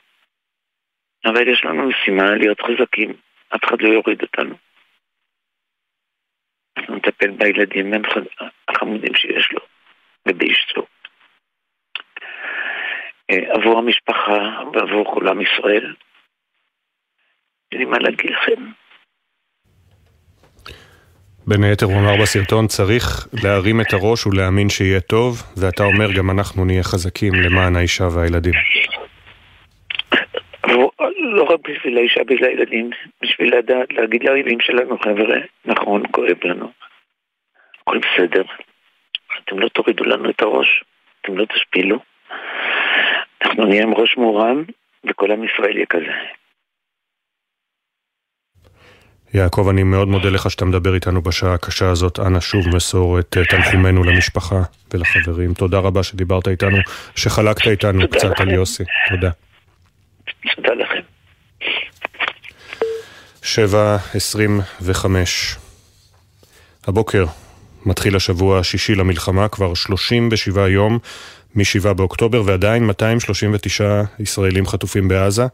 [1.25, 3.13] אבל יש לנו משימה להיות חזקים,
[3.55, 4.55] אף אחד לא יוריד אותנו.
[6.77, 7.91] אנחנו נטפל בילדים
[8.67, 9.59] החמודים שיש לו
[10.27, 10.85] ובאשתו.
[13.29, 15.93] אה, עבור המשפחה ועבור כל עם ישראל.
[17.71, 18.71] אין לי מה להגיד לכם.
[21.47, 26.29] בין היתר הוא אמר בסרטון, צריך להרים את הראש ולהאמין שיהיה טוב, ואתה אומר גם
[26.31, 28.53] אנחנו נהיה חזקים למען האישה והילדים.
[31.33, 32.89] לא רק בשביל האישה, בשביל הילדים,
[33.21, 36.71] בשביל לדעת, להגיד לילדים שלנו, חבר'ה, נכון, כואב לנו,
[37.81, 38.43] הכל בסדר,
[39.43, 40.83] אתם לא תורידו לנו את הראש,
[41.21, 41.99] אתם לא תשפילו,
[43.41, 44.63] אנחנו נהיה עם ראש מורם,
[45.09, 46.11] וכל עם ישראל יהיה כזה.
[49.33, 52.19] יעקב, אני מאוד מודה לך שאתה מדבר איתנו בשעה הקשה הזאת.
[52.19, 54.61] אנא שוב מסור את אה, תנחומינו למשפחה
[54.93, 55.53] ולחברים.
[55.53, 56.77] תודה רבה שדיברת איתנו,
[57.15, 58.43] שחלקת איתנו קצת לכם.
[58.43, 58.83] על יוסי.
[59.09, 59.29] תודה.
[60.55, 61.16] תודה לכם.
[63.47, 65.55] שבע עשרים וחמש.
[66.87, 67.25] הבוקר
[67.85, 70.99] מתחיל השבוע השישי למלחמה, כבר שלושים ושבעה יום
[71.55, 75.45] מ-7 באוקטובר, ועדיין 239 ישראלים חטופים בעזה.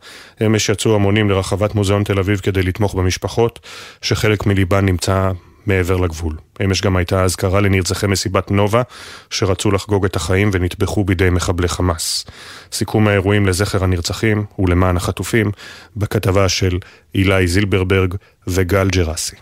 [0.45, 3.59] אמש יצאו המונים לרחבת מוזיאון תל אביב כדי לתמוך במשפחות,
[4.01, 5.31] שחלק מליבן נמצא
[5.65, 6.35] מעבר לגבול.
[6.63, 8.81] אמש גם הייתה אזכרה לנרצחי מסיבת נובה,
[9.29, 12.25] שרצו לחגוג את החיים ונטבחו בידי מחבלי חמאס.
[12.71, 15.51] סיכום האירועים לזכר הנרצחים ולמען החטופים,
[15.97, 16.79] בכתבה של
[17.15, 18.15] אילי זילברברג
[18.47, 19.35] וגל ג'רסי.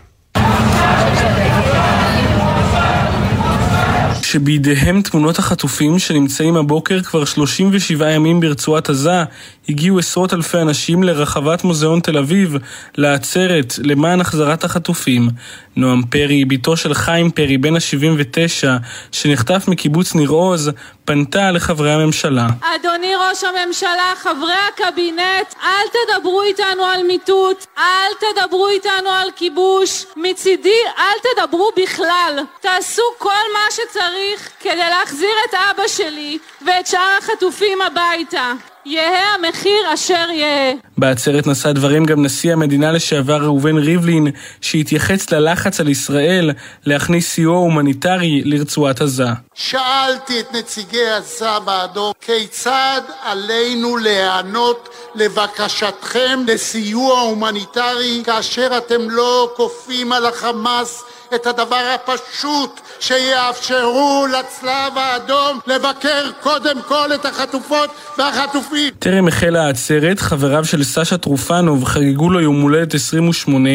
[4.32, 9.24] שבידיהם תמונות החטופים שנמצאים הבוקר כבר 37 ימים ברצועת עזה,
[9.68, 12.56] הגיעו עשרות אלפי אנשים לרחבת מוזיאון תל אביב,
[12.96, 15.28] לעצרת למען החזרת החטופים.
[15.76, 18.68] נועם פרי, בתו של חיים פרי, בן ה-79,
[19.12, 20.70] שנחטף מקיבוץ ניר עוז,
[21.04, 22.46] פנתה לחברי הממשלה.
[22.60, 30.04] אדוני ראש הממשלה, חברי הקבינט, אל תדברו איתנו על מיטוט, אל תדברו איתנו על כיבוש.
[30.16, 32.38] מצידי, אל תדברו בכלל.
[32.60, 38.52] תעשו כל מה שצריך כדי להחזיר את אבא שלי ואת שאר החטופים הביתה.
[38.86, 40.74] יהא המחיר אשר יהא.
[40.98, 44.26] בעצרת נשא דברים גם נשיא המדינה לשעבר ראובן ריבלין,
[44.60, 46.50] שהתייחס ללחץ על ישראל
[46.86, 49.28] להכניס סיוע הומניטרי לרצועת עזה.
[49.54, 60.12] שאלתי את נציגי הסבא האדום, כיצד עלינו להיענות לבקשתכם לסיוע הומניטרי כאשר אתם לא כופים
[60.12, 61.02] על החמאס
[61.34, 68.94] את הדבר הפשוט שיאפשרו לצלב האדום לבקר קודם כל את החטופות והחטופים.
[68.98, 73.70] טרם החלה העצרת, חבריו של סשה טרופנוב חגגו לו יום הולדת 28,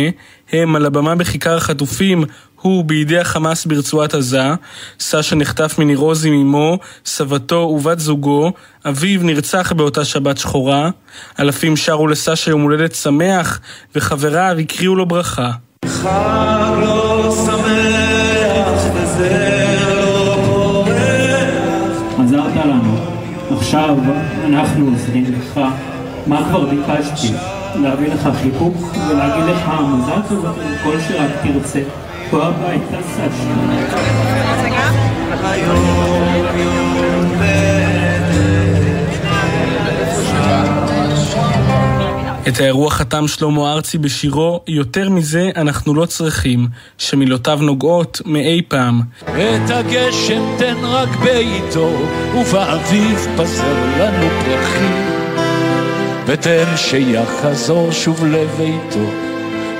[0.51, 2.23] הם על הבמה בכיכר החטופים
[2.61, 4.43] הוא בידי החמאס ברצועת עזה,
[4.99, 8.51] סשה נחטף מניר עוז עם אמו, סבתו ובת זוגו,
[8.85, 10.89] אביו נרצח באותה שבת שחורה,
[11.39, 13.59] אלפים שרו לסשה יום הולדת שמח,
[13.95, 15.51] וחבריו הקריאו לו ברכה.
[16.03, 20.98] חג לא שמח וזה לא פורח.
[22.19, 22.98] עזרת לנו,
[23.57, 23.95] עכשיו
[24.45, 25.60] אנחנו עוזרים לך.
[26.28, 27.34] מה כבר ביקשתי?
[27.76, 28.76] להביא לך חיבוק
[29.10, 30.45] ולהגיד לך מזל טוב
[30.84, 31.82] כל שרק תרצה.
[32.30, 33.57] פה הביתה סשה.
[42.48, 46.68] את האירוע חתם שלמה ארצי בשירו "יותר מזה אנחנו לא צריכים",
[46.98, 49.02] שמילותיו נוגעות מאי פעם.
[49.24, 51.91] את הגשם תן רק בעיתו,
[52.36, 54.95] ובאביב פזר לנו פרחים.
[56.26, 59.27] ותן שיחזור שוב לביתו,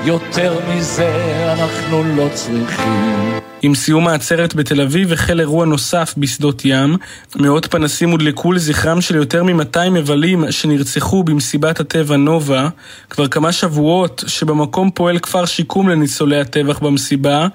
[0.04, 1.08] יותר מזה
[1.52, 3.38] אנחנו לא צריכים.
[3.62, 6.96] עם סיום העצרת בתל אביב החל אירוע נוסף בשדות ים.
[7.36, 12.68] מאות פנסים הודלקו לזכרם של יותר מ-200 מבלים שנרצחו במסיבת הטבע נובה.
[13.10, 17.48] כבר כמה שבועות שבמקום פועל כפר שיקום לניצולי הטבח במסיבה.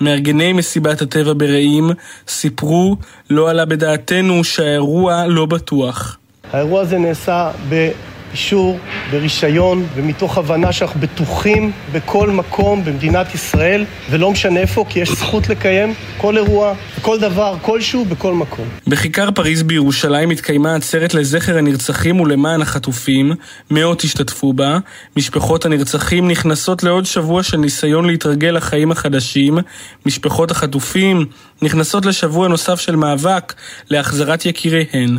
[0.00, 1.90] מארגני מסיבת הטבע ברעים
[2.28, 2.96] סיפרו,
[3.30, 6.18] לא עלה בדעתנו שהאירוע לא בטוח.
[6.52, 7.90] האירוע הזה נעשה ב...
[8.34, 8.78] אישור
[9.10, 15.48] ברישיון ומתוך הבנה שאנחנו בטוחים בכל מקום במדינת ישראל ולא משנה איפה כי יש זכות
[15.48, 18.68] לקיים כל אירוע, כל דבר, כלשהו, בכל מקום.
[18.86, 23.32] בכיכר פריז בירושלים התקיימה עצרת לזכר הנרצחים ולמען החטופים,
[23.70, 24.78] מאות השתתפו בה,
[25.16, 29.58] משפחות הנרצחים נכנסות לעוד שבוע של ניסיון להתרגל לחיים החדשים,
[30.06, 31.26] משפחות החטופים
[31.62, 33.54] נכנסות לשבוע נוסף של מאבק
[33.90, 35.18] להחזרת יקיריהן.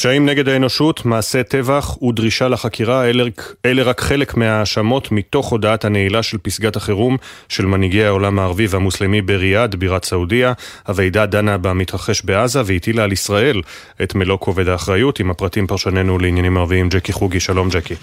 [0.00, 3.24] פשעים נגד האנושות, מעשי טבח ודרישה לחקירה, אלה,
[3.66, 7.16] אלה רק חלק מההאשמות מתוך הודעת הנעילה של פסגת החירום
[7.48, 10.52] של מנהיגי העולם הערבי והמוסלמי בריאד, בירת סעודיה.
[10.88, 13.62] הוועידה דנה במתרחש בעזה והטילה על ישראל
[14.02, 15.20] את מלוא כובד האחריות.
[15.20, 17.40] עם הפרטים פרשננו לעניינים ערביים, ג'קי חוגי.
[17.40, 17.94] שלום ג'קי.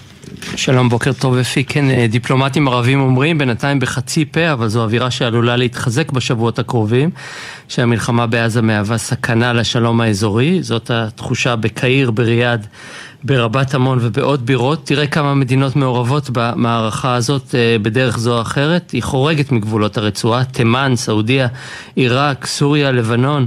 [0.56, 1.64] שלום, בוקר טוב אפי.
[1.64, 7.10] כן, אה, דיפלומטים ערבים אומרים בינתיים בחצי פה, אבל זו אווירה שעלולה להתחזק בשבועות הקרובים,
[7.68, 10.62] שהמלחמה בעזה מהווה סכנה לשלום האזורי.
[10.62, 11.56] זאת התחושה
[11.88, 12.66] בקהיר, בריאד,
[13.24, 14.86] ברבת עמון ובעוד בירות.
[14.86, 18.90] תראה כמה מדינות מעורבות במערכה הזאת אה, בדרך זו או אחרת.
[18.90, 21.48] היא חורגת מגבולות הרצועה, תימן, סעודיה,
[21.96, 23.46] עיראק, סוריה, לבנון,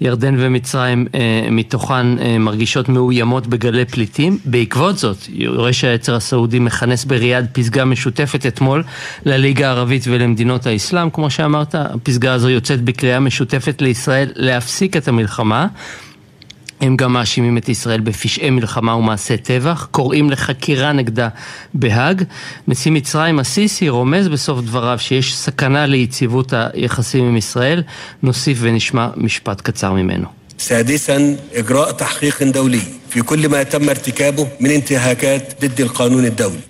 [0.00, 4.38] ירדן ומצרים אה, מתוכן אה, מרגישות מאוימות בגלי פליטים.
[4.44, 8.82] בעקבות זאת, יורש העצר הסעודי מכנס בריאד פסגה משותפת אתמול
[9.24, 11.10] לליגה הערבית ולמדינות האסלאם.
[11.10, 15.66] כמו שאמרת, הפסגה הזו יוצאת בקריאה משותפת לישראל להפסיק את המלחמה.
[16.81, 21.29] הם גם מאשימים את ישראל בפשעי מלחמה ומעשי טבח, קוראים לחקירה נגדה
[21.73, 22.23] בהאג.
[22.67, 27.83] נשיא מצרים א-סיסי רומז בסוף דבריו שיש סכנה ליציבות היחסים עם ישראל.
[28.23, 30.27] נוסיף ונשמע משפט קצר ממנו.
[30.57, 36.68] سادسا إجراء تحقيق دولي في كل ما تم ارتكابه من انتهاكات ضد القانون الدولي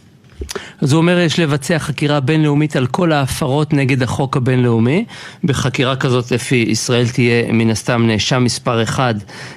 [0.81, 5.05] אז הוא אומר יש לבצע חקירה בינלאומית על כל ההפרות נגד החוק הבינלאומי.
[5.45, 9.15] בחקירה כזאת לפי ישראל תהיה מן הסתם נאשם מספר אחד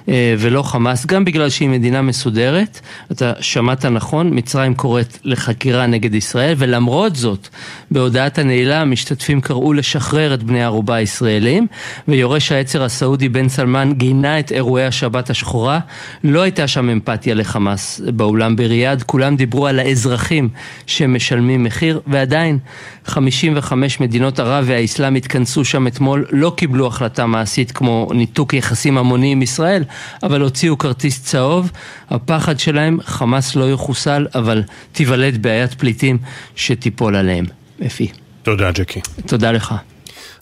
[0.10, 2.80] אה, ולא חמאס, גם בגלל שהיא מדינה מסודרת.
[3.12, 7.48] אתה שמעת נכון, מצרים קוראת לחקירה נגד ישראל, ולמרות זאת,
[7.92, 11.68] בהודעת הנעילה המשתתפים קראו לשחרר את בני הערובה הישראלים,
[12.08, 15.80] ויורש העצר הסעודי בן סלמן גינה את אירועי השבת השחורה.
[16.24, 20.50] לא הייתה שם אמפתיה לחמאס באולם בריאד, כולם דיברו על האזרחים
[20.88, 22.60] שמשלמים מחיר, ועדיין
[23.06, 29.32] 55 מדינות ערב והאסלאם התכנסו שם אתמול, לא קיבלו החלטה מעשית כמו ניתוק יחסים המוני
[29.32, 29.84] עם ישראל,
[30.24, 31.72] אבל הוציאו כרטיס צהוב.
[32.10, 36.18] הפחד שלהם, חמאס לא יחוסל, אבל תיוולד בעיית פליטים
[36.56, 37.46] שתיפול עליהם.
[37.86, 38.08] אפי.
[38.44, 39.00] תודה, ג'קי.
[39.26, 39.76] תודה לך.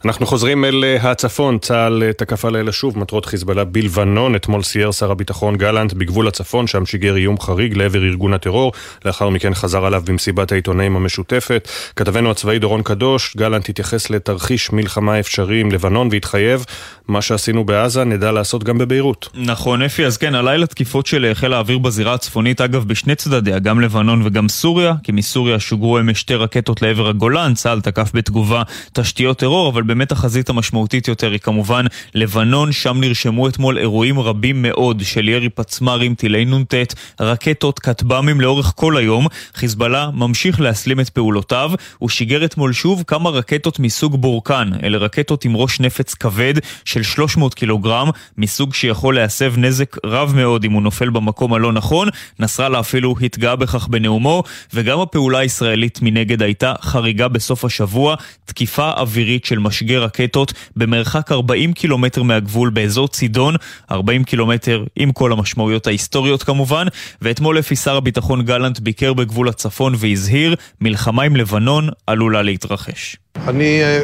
[0.06, 4.36] אנחנו חוזרים אל אה, הצפון, צה"ל אה, תקף הלילה שוב מטרות חיזבאללה בלבנון.
[4.36, 8.72] אתמול סייר שר הביטחון גלנט בגבול הצפון, שם שיגר איום חריג לעבר ארגון הטרור.
[9.06, 11.70] לאחר מכן חזר עליו במסיבת העיתונאים המשותפת.
[11.96, 16.66] כתבנו הצבאי דורון קדוש, גלנט התייחס לתרחיש מלחמה אפשרי עם לבנון והתחייב,
[17.08, 19.30] מה שעשינו בעזה נדע לעשות גם בביירות.
[19.36, 23.82] נכון, אפי, אז כן, הלילה תקיפות של חיל האוויר בזירה הצפונית, אגב, בשני צדדיה, גם
[23.82, 25.98] לבנון וגם סוריה, כי מסוריה שוגרו
[26.38, 28.64] רקטות לעבר הגולן, צה"ל תקף בתגובה
[28.94, 29.44] תשתיות
[29.92, 31.86] באמת החזית המשמעותית יותר היא כמובן
[32.16, 36.74] לבנון, שם נרשמו אתמול אירועים רבים מאוד של ירי פצמ"רים, טילי נ"ט,
[37.20, 39.28] רקטות, כטב"מים לאורך כל היום.
[39.56, 45.46] חיזבאללה ממשיך להסלים את פעולותיו, הוא שיגר אתמול שוב כמה רקטות מסוג בורקן, אלה רקטות
[45.46, 46.54] עם ראש נפץ כבד
[46.86, 52.08] של 300 קילוגרם, מסוג שיכול להסב נזק רב מאוד אם הוא נופל במקום הלא נכון.
[52.40, 54.44] נסראללה אפילו התגאה בכך בנאומו,
[54.74, 58.16] וגם הפעולה הישראלית מנגד הייתה חריגה בסוף השבוע,
[58.46, 63.56] תקיפה אווירית של משגי רקטות במרחק 40 קילומטר מהגבול באזור צידון,
[63.92, 66.88] 40 קילומטר עם כל המשמעויות ההיסטוריות כמובן,
[67.22, 73.16] ואתמול לפי שר הביטחון גלנט ביקר בגבול הצפון והזהיר, מלחמה עם לבנון עלולה להתרחש.
[73.48, 74.02] אני אה,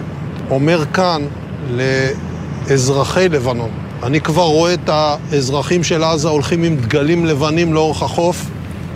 [0.49, 1.22] אומר כאן
[1.70, 3.70] לאזרחי לבנון,
[4.04, 8.45] אני כבר רואה את האזרחים של עזה הולכים עם דגלים לבנים לאורך החוף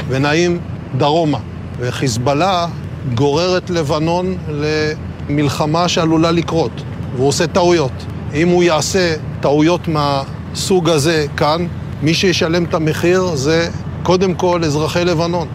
[0.10, 0.60] ונעים
[0.98, 1.40] דרומה.
[1.80, 2.68] וחיזבאללה
[3.14, 4.38] גורר את לבנון
[5.30, 6.72] למלחמה שעלולה לקרות,
[7.15, 7.91] והוא עושה טעויות.
[8.34, 11.68] אם הוא יעשה טעויות מהסוג הזה כאן,
[12.02, 13.69] מי שישלם את המחיר זה
[14.03, 15.48] קודם כל אזרחי לבנון.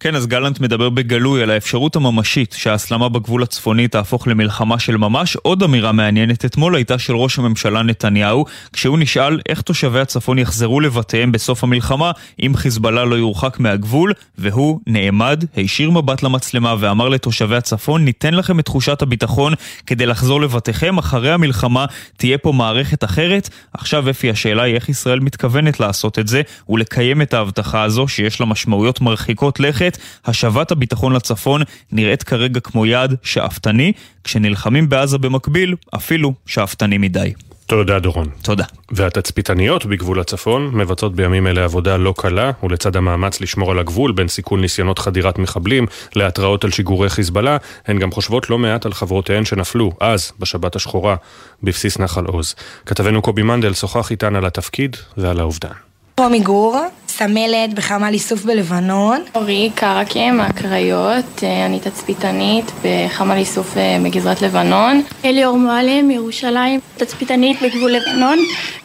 [0.00, 5.36] כן, אז גלנט מדבר בגלוי על האפשרות הממשית שההסלמה בגבול הצפוני תהפוך למלחמה של ממש.
[5.36, 10.80] עוד אמירה מעניינת אתמול הייתה של ראש הממשלה נתניהו, כשהוא נשאל איך תושבי הצפון יחזרו
[10.80, 12.10] לבתיהם בסוף המלחמה
[12.42, 18.58] אם חיזבאללה לא יורחק מהגבול, והוא נעמד, הישיר מבט למצלמה ואמר לתושבי הצפון, ניתן לכם
[18.58, 19.52] את תחושת הביטחון
[19.86, 21.86] כדי לחזור לבתיכם, אחרי המלחמה
[22.16, 23.48] תהיה פה מערכת אחרת.
[23.72, 28.40] עכשיו אפי, השאלה היא איך ישראל מתכוונת לעשות את זה ולקיים את ההבטחה הזו שיש
[28.40, 29.85] לה משמעויות מרחיקות לכת.
[29.86, 33.92] נמשכת, השבת הביטחון לצפון נראית כרגע כמו יעד שאפתני,
[34.24, 37.32] כשנלחמים בעזה במקביל, אפילו שאפתני מדי.
[37.66, 38.28] תודה דורון.
[38.42, 38.64] תודה.
[38.90, 44.28] והתצפיתניות בגבול הצפון מבצעות בימים אלה עבודה לא קלה, ולצד המאמץ לשמור על הגבול בין
[44.28, 45.86] סיכון ניסיונות חדירת מחבלים
[46.16, 47.56] להתראות על שיגורי חיזבאללה,
[47.86, 51.16] הן גם חושבות לא מעט על חברותיהן שנפלו אז, בשבת השחורה,
[51.62, 52.54] בבסיס נחל עוז.
[52.86, 55.76] כתבנו קובי מנדל שוחח איתן על התפקיד ועל האובדן.
[56.20, 56.86] רומי גור,
[57.18, 59.22] סמלת בחמ"ל איסוף בלבנון.
[59.34, 65.02] אורי קרקה מהקריות, אה, אני תצפיתנית בחמ"ל איסוף אה, בגזרת לבנון.
[65.24, 68.38] אליאור מועלם מירושלים, תצפיתנית בגבול לבנון.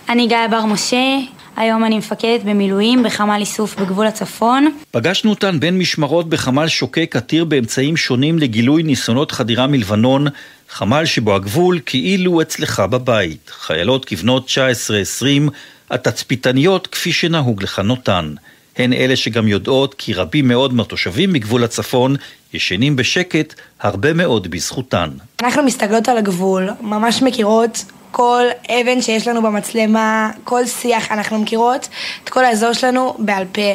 [0.09, 1.17] אני גיא בר משה,
[1.57, 4.71] היום אני מפקדת במילואים בחמ"ל איסוף בגבול הצפון.
[4.91, 10.27] פגשנו אותן בין משמרות בחמ"ל שוקק עתיר באמצעים שונים לגילוי ניסיונות חדירה מלבנון,
[10.69, 13.51] חמ"ל שבו הגבול כאילו אצלך בבית.
[13.59, 15.51] חיילות כבנות 19-20
[15.91, 18.33] התצפיתניות כפי שנהוג לכנותן.
[18.77, 22.15] הן אלה שגם יודעות כי רבים מאוד מהתושבים מגבול הצפון
[22.53, 25.09] ישנים בשקט הרבה מאוד בזכותן.
[25.41, 31.87] אנחנו מסתכלות על הגבול, ממש מכירות כל אבן שיש לנו במצלמה, כל שיח, אנחנו מכירות
[32.23, 33.71] את כל האזור שלנו בעל פה,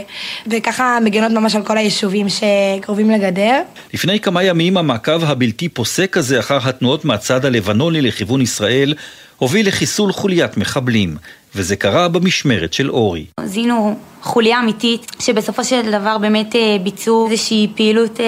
[0.47, 3.61] וככה מגנות ממש על כל היישובים שקרובים לגדר.
[3.95, 8.95] לפני כמה ימים המעקב הבלתי פוסק הזה אחר התנועות מהצד הלבנוני לכיוון ישראל
[9.39, 11.17] הוביל לחיסול חוליית מחבלים.
[11.57, 13.27] וזה קרה במשמרת של אורי.
[13.45, 18.27] זיהינו חוליה אמיתית, שבסופו של דבר באמת אה, ביצעו איזושהי פעילות אה,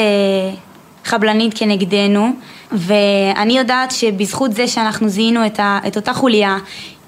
[1.05, 2.33] חבלנית כנגדנו,
[2.73, 6.59] ואני יודעת שבזכות זה שאנחנו זיהינו את, ה, את אותה חוליה,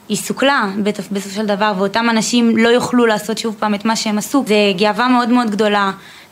[0.09, 0.71] היא סוכלה
[1.11, 4.45] בסופו של דבר, ואותם אנשים לא יוכלו לעשות שוב פעם את מה שהם עשו.
[4.47, 5.91] זה גאווה מאוד מאוד גדולה.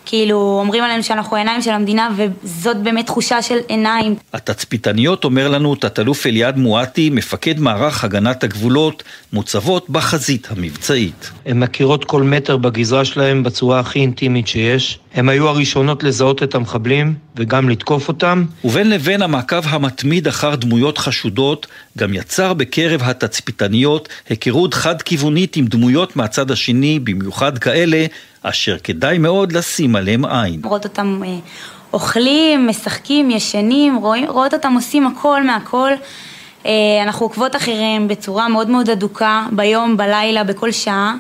[0.09, 4.15] כאילו אומרים עלינו שאנחנו עיניים של המדינה וזאת באמת תחושה של עיניים.
[4.33, 9.03] התצפיתניות, אומר לנו תת-אלוף אליעד מואטי, מפקד מערך הגנת הגבולות,
[9.33, 11.31] מוצבות בחזית המבצעית.
[11.47, 14.99] הן מכירות כל מטר בגזרה שלהם בצורה הכי אינטימית שיש.
[15.15, 18.45] הן היו הראשונות לזהות את המחבלים וגם לתקוף אותם.
[18.65, 21.67] ובין לבין המעקב המתמיד אחר דמויות חשודות
[21.99, 28.07] גם יצר בקרב התצפיתניות היכרות חד-כיוונית עם דמויות מהצד השני, במיוחד כאלה
[28.49, 30.61] אשר כדאי מאוד לשים עליהם עין.
[30.65, 31.39] רואות אותם אה,
[31.93, 33.97] אוכלים, משחקים, ישנים,
[34.29, 35.91] רואות אותם עושים הכל מהכל.
[36.67, 36.73] אה,
[37.03, 41.15] אנחנו עוקבות אחריהם בצורה מאוד מאוד אדוקה, ביום, בלילה, בכל שעה.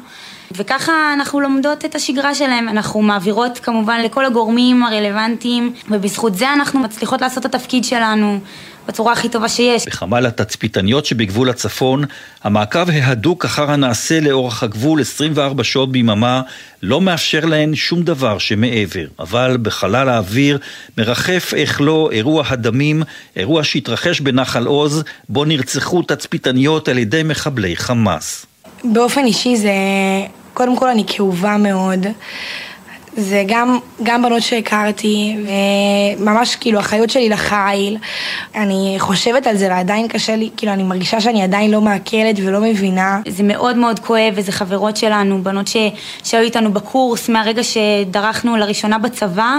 [0.52, 6.80] וככה אנחנו לומדות את השגרה שלהם, אנחנו מעבירות כמובן לכל הגורמים הרלוונטיים ובזכות זה אנחנו
[6.80, 8.40] מצליחות לעשות את התפקיד שלנו
[8.88, 9.86] בצורה הכי טובה שיש.
[9.86, 12.04] בחמ"ל התצפיתניות שבגבול הצפון,
[12.44, 16.42] המעקב ההדוק אחר הנעשה לאורך הגבול 24 שעות ביממה
[16.82, 19.06] לא מאפשר להן שום דבר שמעבר.
[19.18, 20.58] אבל בחלל האוויר
[20.98, 23.02] מרחף איך לא אירוע הדמים,
[23.36, 28.46] אירוע שהתרחש בנחל עוז, בו נרצחו תצפיתניות על ידי מחבלי חמאס.
[28.84, 29.72] באופן אישי זה,
[30.54, 32.06] קודם כל אני כאובה מאוד.
[33.18, 35.36] זה גם, גם בנות שהכרתי,
[36.18, 37.96] וממש כאילו החיות שלי לחיל.
[38.54, 42.60] אני חושבת על זה ועדיין קשה לי, כאילו אני מרגישה שאני עדיין לא מעכלת ולא
[42.60, 43.20] מבינה.
[43.28, 45.76] זה מאוד מאוד כואב, וזה חברות שלנו, בנות ש,
[46.24, 49.56] שהיו איתנו בקורס מהרגע שדרכנו לראשונה בצבא,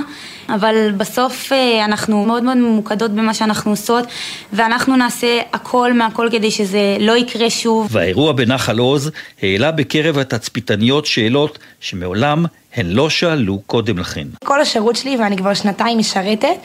[0.50, 4.06] אבל בסוף אה, אנחנו מאוד מאוד ממוקדות במה שאנחנו עושות,
[4.54, 7.88] ואנחנו נעשה הכל מהכל כדי שזה לא יקרה שוב.
[7.92, 9.12] והאירוע בנחל עוז
[9.42, 12.46] העלה בקרב התצפיתניות שאלות שמעולם
[12.76, 14.28] הן לא שאלו קודם לכן.
[14.44, 16.58] כל השירות שלי, ואני כבר שנתיים משרתת,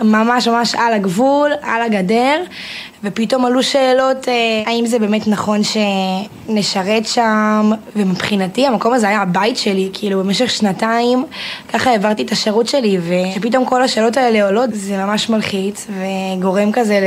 [0.00, 2.42] ממש ממש על הגבול, על הגדר,
[3.04, 4.34] ופתאום עלו שאלות אה,
[4.66, 11.24] האם זה באמת נכון שנשרת שם, ומבחינתי המקום הזה היה הבית שלי, כאילו במשך שנתיים
[11.72, 12.98] ככה העברתי את השירות שלי,
[13.36, 15.86] ופתאום כל השאלות האלה עולות, זה ממש מלחיץ,
[16.38, 17.06] וגורם כזה ל...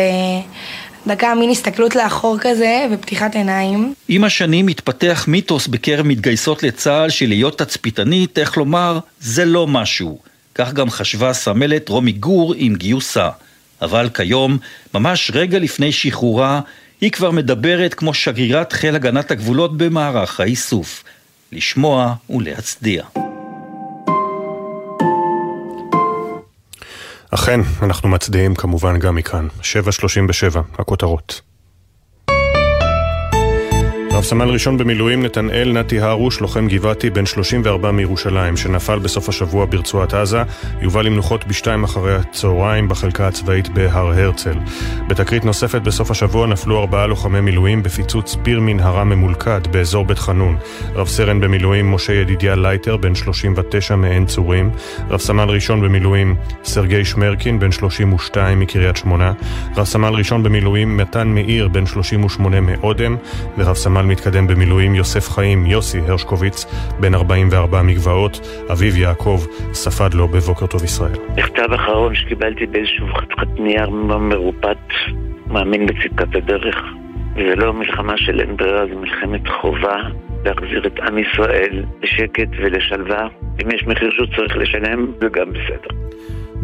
[1.08, 3.94] דקה מין הסתכלות לאחור כזה ופתיחת עיניים.
[4.08, 10.20] עם השנים התפתח מיתוס בקרב מתגייסות לצה"ל שלהיות תצפיתנית, איך לומר, זה לא משהו.
[10.56, 13.30] כך גם חשבה סמלת רומי גור עם גיוסה.
[13.82, 14.58] אבל כיום,
[14.94, 16.62] ממש רגע לפני שחרורה,
[17.02, 21.04] היא כבר מדברת כמו שגרירת חיל הגנת הגבולות במערך האיסוף.
[21.52, 23.04] לשמוע ולהצדיע.
[27.36, 29.48] אכן, אנחנו מצדיעים כמובן גם מכאן.
[29.62, 31.42] 7.37, הכותרות.
[34.16, 39.66] רב סמל ראשון במילואים נתנאל נתי הרוש, לוחם גבעתי בן 34 מירושלים, שנפל בסוף השבוע
[39.66, 40.44] ברצועת עזה,
[40.82, 44.54] יובא למנוחות בשתיים אחרי הצהריים בחלקה הצבאית בהר הרצל.
[45.08, 50.58] בתקרית נוספת בסוף השבוע נפלו ארבעה לוחמי מילואים בפיצוץ פיר מנהרה ממולכד באזור בית חנון.
[50.94, 54.70] רב סרן במילואים משה ידידיה לייטר, בן 39 מעין צורים.
[55.10, 59.34] רב סמל ראשון במילואים סרגי שמרקין, בן 32 מקריית שמונה.
[59.78, 63.16] רב סמל ראשון במילואים מתן מאיר, בן 38 מאודם.
[63.58, 66.66] ורב סמל חייל מתקדם במילואים יוסף חיים יוסי הרשקוביץ,
[67.00, 68.40] בן 44 מגבעות,
[68.72, 69.40] אביו יעקב
[69.74, 71.18] ספד לו בבוקר טוב ישראל.
[71.38, 74.88] מכתב אחרון שקיבלתי באיזשהו חתיכת נייר מרופט,
[75.48, 76.76] מאמין בצדקת הדרך.
[77.36, 79.98] זה לא מלחמה של אין ברירה, זה מלחמת חובה
[80.46, 83.28] להחזיר את עם ישראל לשקט ולשלווה.
[83.64, 85.96] אם יש מחיר שהוא צריך לשלם, זה גם בסדר.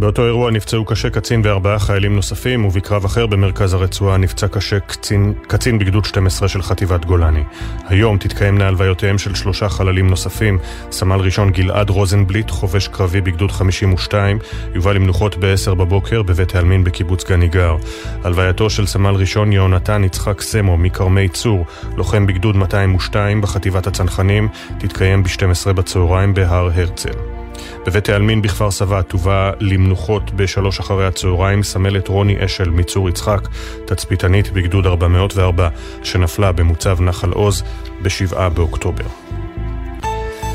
[0.01, 5.33] באותו אירוע נפצעו קשה קצין וארבעה חיילים נוספים, ובקרב אחר במרכז הרצועה נפצע קשה קצין,
[5.47, 7.43] קצין בגדוד 12 של חטיבת גולני.
[7.87, 10.59] היום תתקיימנה הלוויותיהם של שלושה חללים נוספים.
[10.91, 14.39] סמל ראשון גלעד רוזנבליט, חובש קרבי בגדוד 52,
[14.75, 17.75] יובא למנוחות ב-10 בבוקר בבית העלמין בקיבוץ גניגר.
[18.23, 21.65] הלווייתו של סמל ראשון יהונתן יצחק סמו מכרמי צור,
[21.97, 24.47] לוחם בגדוד 202 בחטיבת הצנחנים,
[24.79, 27.40] תתקיים ב-12 בצהריים בהר הרצל.
[27.85, 33.47] בבית העלמין בכפר סבא תובא למנוחות בשלוש אחרי הצהריים סמלת רוני אשל מצור יצחק,
[33.85, 35.69] תצפיתנית בגדוד 404
[36.03, 37.63] שנפלה במוצב נחל עוז
[38.01, 39.05] ב-7 באוקטובר.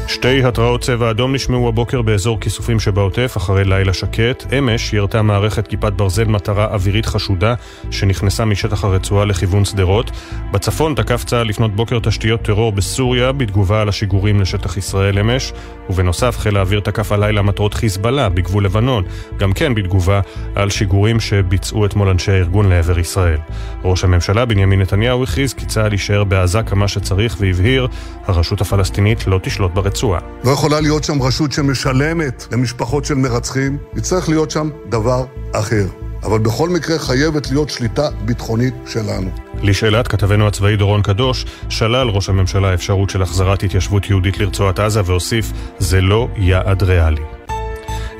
[0.08, 4.52] שתי התרעות צבע אדום נשמעו הבוקר באזור כיסופים שבעוטף אחרי לילה שקט.
[4.58, 7.54] אמש ירתה מערכת כיפת ברזל מטרה אווירית חשודה
[7.90, 10.10] שנכנסה משטח הרצועה לכיוון שדרות.
[10.52, 15.52] בצפון תקף צה"ל לפנות בוקר תשתיות טרור בסוריה בתגובה על השיגורים לשטח ישראל אמש,
[15.90, 19.04] ובנוסף חיל האוויר תקף הלילה מטרות חיזבאללה בגבול לבנון,
[19.36, 20.20] גם כן בתגובה
[20.54, 23.38] על שיגורים שביצעו אתמול אנשי הארגון לעבר ישראל.
[23.84, 27.88] ראש הממשלה בנימין נתניהו הכריז כי צה"ל יישאר בעזה כמה שצריך והבהיר,
[28.26, 29.72] הרשות הפלסטינית לא תשלוט.
[29.96, 30.20] הרצועה.
[30.44, 35.86] לא יכולה להיות שם רשות שמשלמת למשפחות של מרצחים, יצטרך להיות שם דבר אחר.
[36.22, 39.30] אבל בכל מקרה חייבת להיות שליטה ביטחונית שלנו.
[39.62, 45.00] לשאלת כתבנו הצבאי דורון קדוש, שלל ראש הממשלה אפשרות של החזרת התיישבות יהודית לרצועת עזה
[45.04, 47.35] והוסיף, זה לא יעד ריאלי.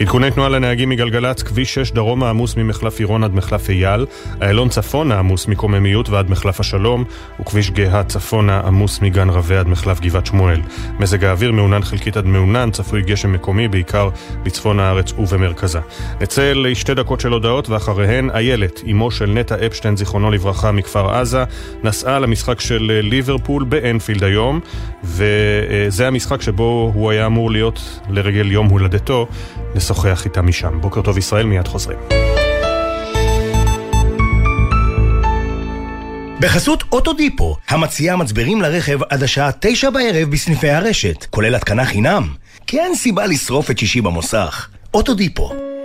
[0.01, 4.07] עדכוני תנועה לנהגים מגלגלצ, כביש 6 דרומה עמוס ממחלף עירון עד מחלף אייל,
[4.43, 7.05] איילון צפונה עמוס מקוממיות ועד מחלף השלום,
[7.41, 10.61] וכביש גאה צפונה עמוס מגן רווה עד מחלף גבעת שמואל.
[11.01, 14.09] מזג האוויר מעונן חלקית עד מעונן, צפוי גשם מקומי, בעיקר
[14.43, 15.81] בצפון הארץ ובמרכזה.
[16.21, 21.45] נצא לשתי דקות של הודעות, ואחריהן איילת, אמו של נטע אפשטיין, זיכרונו לברכה, מכפר עזה,
[21.83, 24.61] נסעה למשחק של ליברפול באנפילד היום,
[25.05, 29.27] וזה המשחק שבו הוא היה אמור להיות לרגל יום הולדתו.
[29.87, 30.81] נשוחח איתה משם.
[30.81, 31.99] בוקר טוב ישראל, מיד חוזרים.
[36.41, 42.29] בחסות אוטודיפו, המציעה מצברים לרכב עד השעה תשע בערב בסניפי הרשת, כולל התקנה חינם.
[42.67, 44.69] כי אין סיבה לשרוף את שישי במוסך.
[44.95, 45.76] אוטודיפו.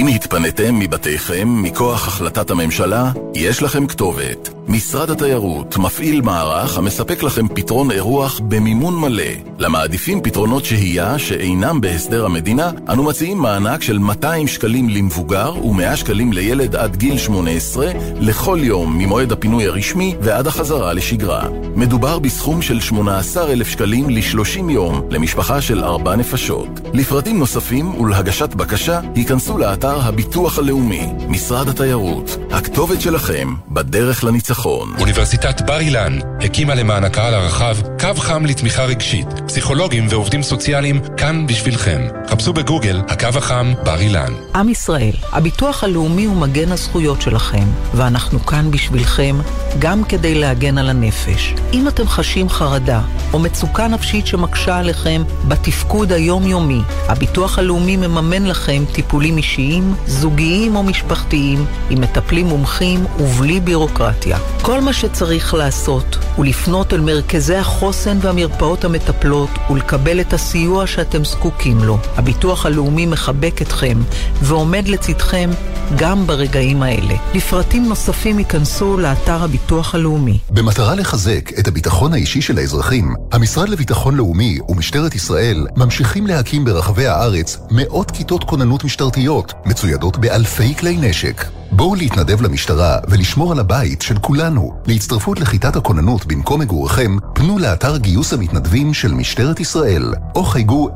[0.00, 4.48] אם התפניתם מבתיכם מכוח החלטת הממשלה, יש לכם כתובת.
[4.68, 9.22] משרד התיירות מפעיל מערך המספק לכם פתרון אירוח במימון מלא.
[9.58, 16.32] למעדיפים פתרונות שהייה שאינם בהסדר המדינה, אנו מציעים מענק של 200 שקלים למבוגר ו-100 שקלים
[16.32, 21.48] לילד עד גיל 18 לכל יום ממועד הפינוי הרשמי ועד החזרה לשגרה.
[21.76, 26.68] מדובר בסכום של 18,000 שקלים ל-30 יום למשפחה של 4 נפשות.
[26.94, 34.92] לפרטים נוספים ולהגשת בקשה, היכנסו לאתר אתר הביטוח הלאומי, משרד התיירות, הכתובת שלכם בדרך לניצחון.
[35.00, 39.26] אוניברסיטת בר אילן הקימה למען הקהל הרחב קו חם לתמיכה רגשית.
[39.46, 42.00] פסיכולוגים ועובדים סוציאליים כאן בשבילכם.
[42.28, 44.32] חפשו בגוגל הקו החם בר אילן.
[44.54, 47.64] עם ישראל, הביטוח הלאומי הוא מגן הזכויות שלכם,
[47.94, 49.36] ואנחנו כאן בשבילכם
[49.78, 51.54] גם כדי להגן על הנפש.
[51.72, 53.00] אם אתם חשים חרדה
[53.32, 60.76] או מצוקה נפשית שמקשה עליכם בתפקוד היומיומי, הביטוח הלאומי מממן לכם טיפולים אישיים אישיים, זוגיים
[60.76, 64.38] או משפחתיים, עם מטפלים מומחים ובלי בירוקרטיה.
[64.62, 71.24] כל מה שצריך לעשות הוא לפנות אל מרכזי החוסן והמרפאות המטפלות ולקבל את הסיוע שאתם
[71.24, 71.98] זקוקים לו.
[72.16, 73.98] הביטוח הלאומי מחבק אתכם
[74.42, 75.50] ועומד לצדכם
[75.96, 77.14] גם ברגעים האלה.
[77.34, 80.38] לפרטים נוספים ייכנסו לאתר הביטוח הלאומי.
[80.50, 87.06] במטרה לחזק את הביטחון האישי של האזרחים, המשרד לביטחון לאומי ומשטרת ישראל ממשיכים להקים ברחבי
[87.06, 91.44] הארץ מאות כיתות כוננות משטרתיות מצוידות באלפי כלי נשק.
[91.72, 94.80] בואו להתנדב למשטרה ולשמור על הבית של כולנו.
[94.86, 100.88] להצטרפות לכיתת הכוננות במקום מגוריכם, פנו לאתר גיוס המתנדבים של משטרת ישראל, או חייגו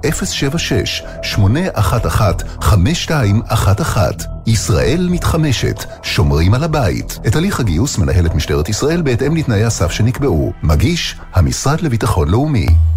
[2.62, 2.64] 076-811-5211.
[4.46, 7.18] ישראל מתחמשת, שומרים על הבית.
[7.26, 10.52] את הליך הגיוס מנהלת משטרת ישראל בהתאם לתנאי הסף שנקבעו.
[10.62, 12.66] מגיש, המשרד לביטחון לאומי.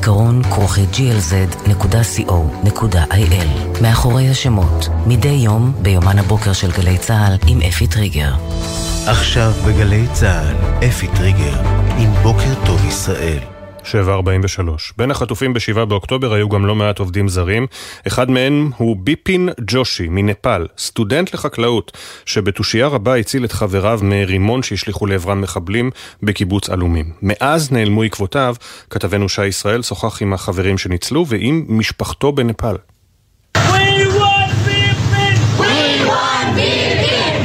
[0.00, 1.72] זיכרון כרוכית glz.co.il
[3.82, 8.32] מאחורי השמות, מדי יום ביומן הבוקר של גלי צה"ל עם אפי טריגר.
[9.06, 10.54] עכשיו בגלי צה"ל,
[10.88, 11.60] אפי טריגר,
[11.98, 13.59] עם בוקר טוב ישראל.
[13.84, 13.88] 7.43.
[14.96, 17.66] בין החטופים ב-7 באוקטובר היו גם לא מעט עובדים זרים.
[18.06, 21.96] אחד מהם הוא ביפין ג'ושי מנפאל, סטודנט לחקלאות,
[22.26, 25.90] שבתושייה רבה הציל את חבריו מרימון שהשליכו לעברם מחבלים
[26.22, 27.12] בקיבוץ עלומים.
[27.22, 28.54] מאז נעלמו עקבותיו,
[28.90, 32.76] כתבנו שי ישראל שוחח עם החברים שניצלו ועם משפחתו בנפאל.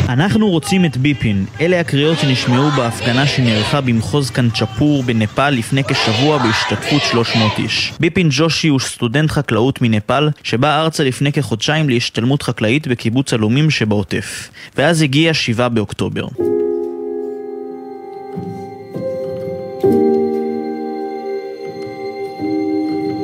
[0.09, 1.45] אנחנו רוצים את ביפין.
[1.61, 7.93] אלה הקריאות שנשמעו בהפגנה שנערכה במחוז קנצ'פור בנפאל לפני כשבוע בהשתתפות 300 איש.
[7.99, 14.49] ביפין ג'ושי הוא סטודנט חקלאות מנפאל, שבא ארצה לפני כחודשיים להשתלמות חקלאית בקיבוץ עלומים שבעוטף.
[14.77, 16.25] ואז הגיע 7 באוקטובר.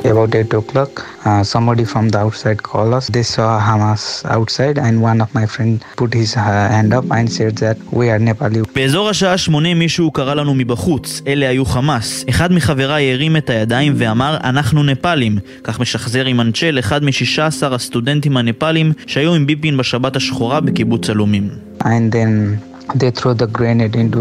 [0.04, 3.06] About 8 o'clock, uh, somebody from the outside called us.
[3.06, 7.30] They saw Hamas outside, and one of my friend put his uh, hand up and
[7.30, 8.62] said that we are Nepali.
[8.74, 12.24] באזור השעה שמונה מישהו קרא לנו מבחוץ, אלה היו חמאס.
[12.28, 15.38] אחד מחבריי הרים את הידיים ואמר, אנחנו נפאלים.
[15.64, 21.48] כך משחזר עם אנצ'ל, אחד מ-16 הסטודנטים הנפאלים שהיו עם ביפין בשבת השחורה בקיבוץ עלומים.
[21.80, 22.58] And then
[22.94, 24.20] they throw the grenade into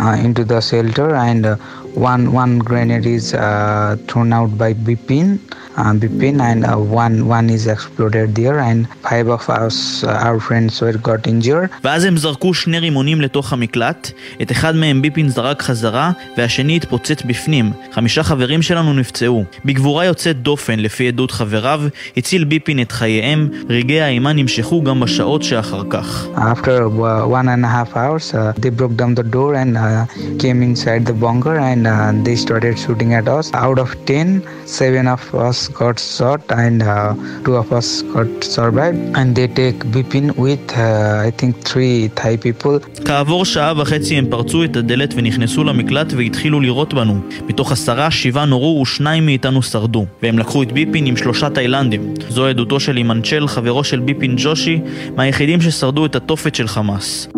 [0.00, 1.56] uh, into the shelter and uh,
[1.96, 5.40] one one grenade is uh, thrown out by Bipin
[5.76, 10.80] Bipin and uh, one one is exploded there and five of us uh, our friends
[10.80, 14.10] were got injured ואז הם זרקו שני רימונים לתוך המקלט,
[14.42, 17.72] את אחד מהם ביפין זרק חזרה, והשני התפוצץ בפנים.
[17.92, 19.44] חמישה חברים שלנו נפצעו.
[19.64, 21.80] בגבורה יוצאת דופן, לפי עדות חבריו,
[22.16, 26.26] הציל ביפין את חייהם, רגעי האימה נמשכו גם בשעות שאחר כך.
[26.36, 30.06] after uh, one and a half hours uh, they broke down the door and uh,
[30.38, 35.06] came inside the bunker and uh, they started shooting at us out of 10 seven
[35.06, 37.14] of us got shot and uh,
[37.44, 42.36] two of us got survived and they take Bipin with uh, I think three Thai
[42.36, 47.20] people כעבור שעה וחצי הם פרצו את הדלת ונכנסו למקלט והתחילו לירות בנו.
[47.48, 50.06] מתוך עשרה, שבעה נורו ושניים מאיתנו שרדו.
[50.22, 52.14] והם לקחו את ביפין עם שלושה תאילנדים.
[52.28, 54.80] זו עדותו של אימנצ'ל, חברו של ביפין ג'ושי,
[55.16, 57.28] מהיחידים ששרדו את התופת של חמאס.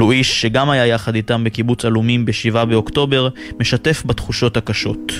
[0.00, 3.28] לואיש, שגם היה יחד איתם בקיבוץ עלומים ב-7 באוקטובר,
[3.60, 5.12] משתף בתחושות הקשות.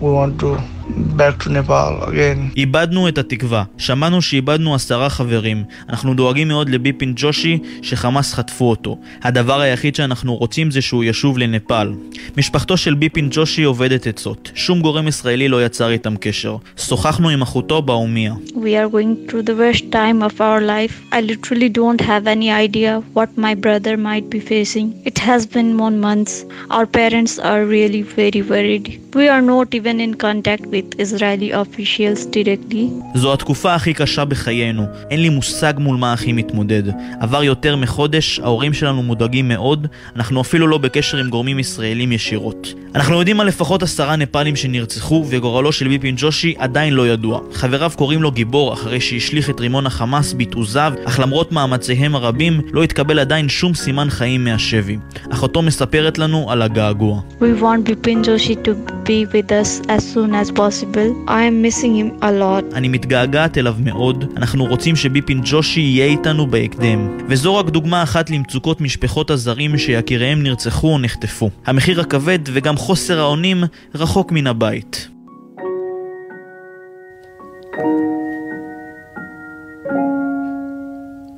[0.00, 2.52] We want to back to Nepal again.
[2.56, 3.64] איבדנו את התקווה.
[3.78, 5.64] שמענו שאיבדנו עשרה חברים.
[5.88, 8.98] אנחנו דואגים מאוד לביפין ג'ושי, שחמאס חטפו אותו.
[9.22, 11.92] הדבר היחיד שאנחנו רוצים זה שהוא ישוב לנפאל.
[12.36, 14.50] משפחתו של ביפין ג'ושי עובדת עצות.
[14.54, 16.56] שום גורם ישראלי לא יצר איתם קשר.
[16.76, 18.34] שוחחנו עם אחותו באומיה.
[18.54, 21.12] We are going through the worst time of our life.
[21.12, 25.08] I literally don't have any idea what my brother might be facing.
[25.08, 26.30] It has been one month.
[26.70, 28.86] Our parents are really very worried.
[29.18, 33.14] We are not even in contact with Israeli officials directly.
[33.14, 34.82] זו התקופה הכי קשה בחיינו.
[35.10, 36.82] אין לי מושג מול מה הכי מתמודד.
[37.20, 39.86] עבר יותר מחודש, ההורים שלנו מודאגים מאוד,
[40.16, 42.74] אנחנו אפילו לא בקשר עם גורמים ישראלים ישירות.
[42.94, 47.40] אנחנו יודעים על לפחות עשרה נפאלים שנרצחו, וגורלו של ביפין ג'ושי עדיין לא ידוע.
[47.52, 52.82] חבריו קוראים לו גיבור אחרי שהשליך את רימון החמאס בתעוזה, אך למרות מאמציהם הרבים, לא
[52.82, 54.98] התקבל עדיין שום סימן חיים מהשבי.
[55.30, 57.20] אחותו מספרת לנו על הגעגוע.
[57.40, 58.72] We want Bipin Joshi to
[59.06, 60.67] be with us as soon as possible.
[60.68, 62.74] I am missing him a lot.
[62.74, 67.18] אני מתגעגעת אליו מאוד, אנחנו רוצים שביפין ג'ושי יהיה איתנו בהקדם.
[67.28, 71.50] וזו רק דוגמה אחת למצוקות משפחות הזרים שיקיריהם נרצחו או נחטפו.
[71.66, 73.64] המחיר הכבד וגם חוסר האונים
[73.94, 75.08] רחוק מן הבית.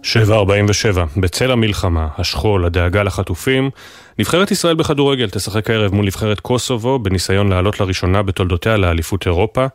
[0.03, 3.71] 747, בצל המלחמה, השכול, הדאגה לחטופים,
[4.19, 9.67] נבחרת ישראל בכדורגל תשחק הערב מול נבחרת קוסובו בניסיון לעלות לראשונה בתולדותיה לאליפות אירופה.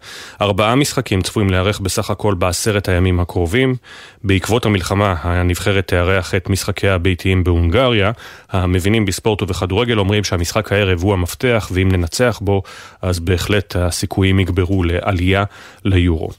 [0.41, 3.75] ארבעה משחקים צפויים להיערך בסך הכל בעשרת הימים הקרובים.
[4.23, 8.11] בעקבות המלחמה הנבחרת תארח את משחקיה הביתיים בהונגריה.
[8.51, 12.61] המבינים בספורט ובכדורגל אומרים שהמשחק הערב הוא המפתח ואם ננצח בו
[13.01, 15.43] אז בהחלט הסיכויים יגברו לעלייה
[15.85, 16.29] ליורו.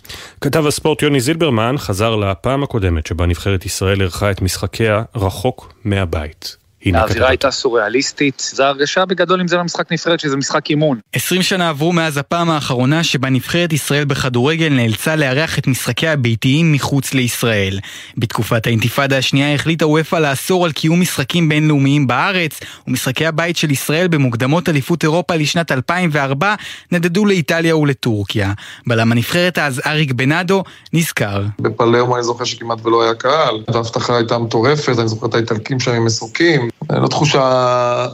[0.40, 6.65] כתב הספורט יוני זילברמן חזר לפעם הקודמת שבה נבחרת ישראל אירחה את משחקיה רחוק מהבית.
[6.94, 10.98] האווירה הייתה סוריאליסטית, זו הרגשה בגדול אם זה לא משחק נפרד שזה משחק אימון.
[11.12, 16.72] 20 שנה עברו מאז הפעם האחרונה שבה נבחרת ישראל בכדורגל נאלצה לארח את משחקיה הביתיים
[16.72, 17.78] מחוץ לישראל.
[18.16, 24.08] בתקופת האינתיפאדה השנייה החליטה וופא לאסור על קיום משחקים בינלאומיים בארץ, ומשחקי הבית של ישראל
[24.08, 26.54] במוקדמות אליפות אירופה לשנת 2004
[26.92, 28.52] נדדו לאיטליה ולטורקיה.
[28.86, 30.62] בלם הנבחרת אז אריק בנאדו
[30.92, 31.42] נזכר.
[31.60, 35.90] בפלרמו אני זוכר שכמעט ולא היה קהל, ההבטחה הייתה מטורפת, אני זוכר את האיטלקים שם
[35.90, 36.68] עם מסוקים.
[36.90, 37.42] לא תחושה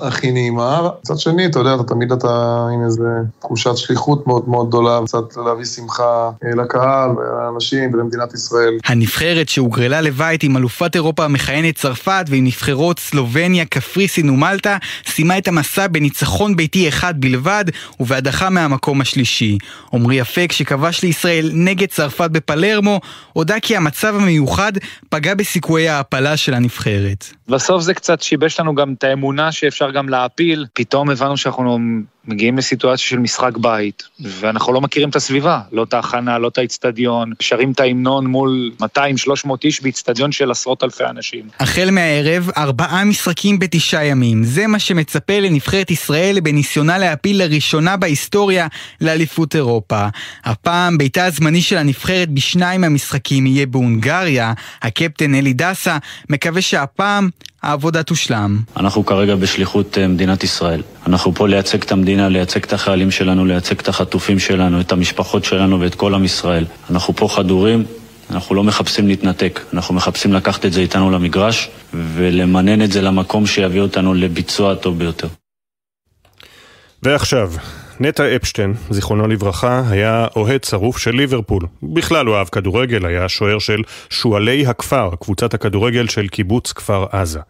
[0.01, 0.89] הכי נעימה.
[1.01, 3.09] מצד שני, אתה יודע, אתה תמיד אתה עם איזה
[3.41, 8.79] תחושת שליחות מאוד מאוד גדולה, קצת להביא שמחה אה, לקהל ולאנשים ולמדינת ישראל.
[8.85, 14.77] הנבחרת שהוגרלה לבית עם אלופת אירופה המכהנת צרפת ועם נבחרות סלובניה, קפריסין ומלטה,
[15.07, 17.65] סיימה את המסע בניצחון ביתי אחד בלבד
[18.01, 19.59] ובהדחה מהמקום השלישי.
[19.93, 23.01] עמרי אפק שכבש לישראל נגד צרפת בפלרמו,
[23.33, 24.73] הודה כי המצב המיוחד
[25.09, 27.25] פגע בסיכויי ההעפלה של הנבחרת.
[27.53, 30.67] בסוף זה קצת שיבש לנו גם את האמונה שאפשר גם להעפיל.
[30.73, 31.79] פתאום הבנו שאנחנו
[32.27, 36.59] מגיעים לסיטואציה של משחק בית, ואנחנו לא מכירים את הסביבה, לא את ההכנה, לא את
[36.59, 38.87] האיצטדיון, שרים את ההמנון מול 200-300
[39.65, 41.49] איש באיצטדיון של עשרות אלפי אנשים.
[41.61, 44.45] החל מהערב, ארבעה משחקים בתשעה ימים.
[44.45, 48.67] זה מה שמצפה לנבחרת ישראל בניסיונה להעפיל לראשונה בהיסטוריה
[49.01, 50.07] לאליפות אירופה.
[50.45, 54.53] הפעם ביתה הזמני של הנבחרת בשניים מהמשחקים יהיה בהונגריה.
[54.83, 55.99] הקפטן אלי דסה
[56.31, 57.29] מקווה שהפעם
[57.63, 58.61] העבודה תושלם.
[58.77, 60.83] אנחנו כרגע בשליחות אה, מדינת ישראל.
[61.07, 65.45] אנחנו פה לייצג את המדינה, לייצג את החיילים שלנו, לייצג את החטופים שלנו, את המשפחות
[65.45, 66.65] שלנו ואת כל עם ישראל.
[66.91, 67.85] אנחנו פה חדורים,
[68.31, 73.47] אנחנו לא מחפשים להתנתק, אנחנו מחפשים לקחת את זה איתנו למגרש ולמנן את זה למקום
[73.47, 75.29] שיביא אותנו לביצוע הטוב ביותר.
[77.03, 77.53] ועכשיו,
[78.05, 81.63] נטע אפשטיין, זיכרונו לברכה, היה אוהד שרוף של ליברפול.
[81.83, 87.41] בכלל הוא אהב כדורגל, היה שוער של שועלי הכפר, קבוצת הכדורגל של קיבוץ כפר עזה.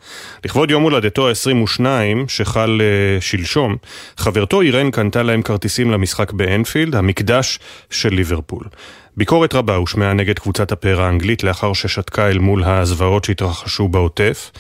[0.44, 1.84] לכבוד יום הולדתו ה-22,
[2.28, 3.76] שחל uh, שלשום,
[4.16, 7.58] חברתו אירן קנתה להם כרטיסים למשחק באנפילד, המקדש
[7.90, 8.64] של ליברפול.
[9.16, 14.50] ביקורת רבה הושמעה נגד קבוצת הפאר האנגלית לאחר ששתקה אל מול הזוועות שהתרחשו בעוטף,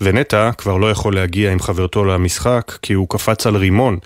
[0.00, 3.98] ונטע כבר לא יכול להגיע עם חברתו למשחק כי הוא קפץ על רימון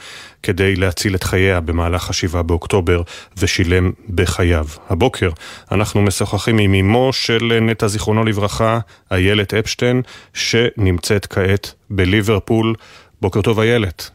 [0.43, 3.03] כדי להציל את חייה במהלך השבעה באוקטובר
[3.37, 4.67] ושילם בחייו.
[4.89, 5.31] הבוקר
[5.73, 8.79] אנחנו משוחחים עם אמו של נטע זיכרונו לברכה,
[9.11, 10.03] איילת אפשטיין,
[10.35, 12.75] שנמצאת כעת בליברפול.
[13.21, 14.11] בוקר טוב איילת.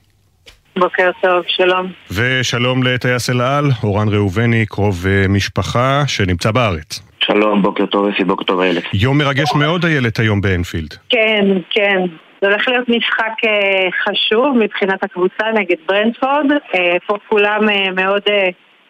[0.79, 1.91] בוקר טוב, שלום.
[2.11, 7.01] ושלום לטייס אל על, אורן ראובני, קרוב אה, משפחה שנמצא בארץ.
[7.19, 8.83] שלום, בוקר טוב אפי, בוקר טוב איילת.
[8.93, 10.93] יום מרגש מאוד איילת היום באנפילד.
[11.09, 12.01] כן, כן.
[12.41, 16.51] זה הולך להיות משחק אה, חשוב מבחינת הקבוצה נגד ברנדפורד.
[16.75, 17.61] אה, פה כולם
[17.95, 18.21] מאוד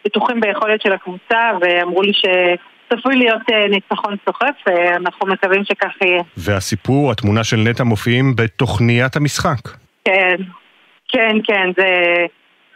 [0.04, 2.24] בטוחים ביכולת של הקבוצה ואמרו לי ש...
[2.92, 4.54] צפוי להיות ניצחון סוחף,
[4.96, 6.22] אנחנו מקווים שכך יהיה.
[6.36, 9.68] והסיפור, התמונה של נטע מופיעים בתוכניית המשחק.
[10.04, 10.36] כן,
[11.08, 11.86] כן, כן, זה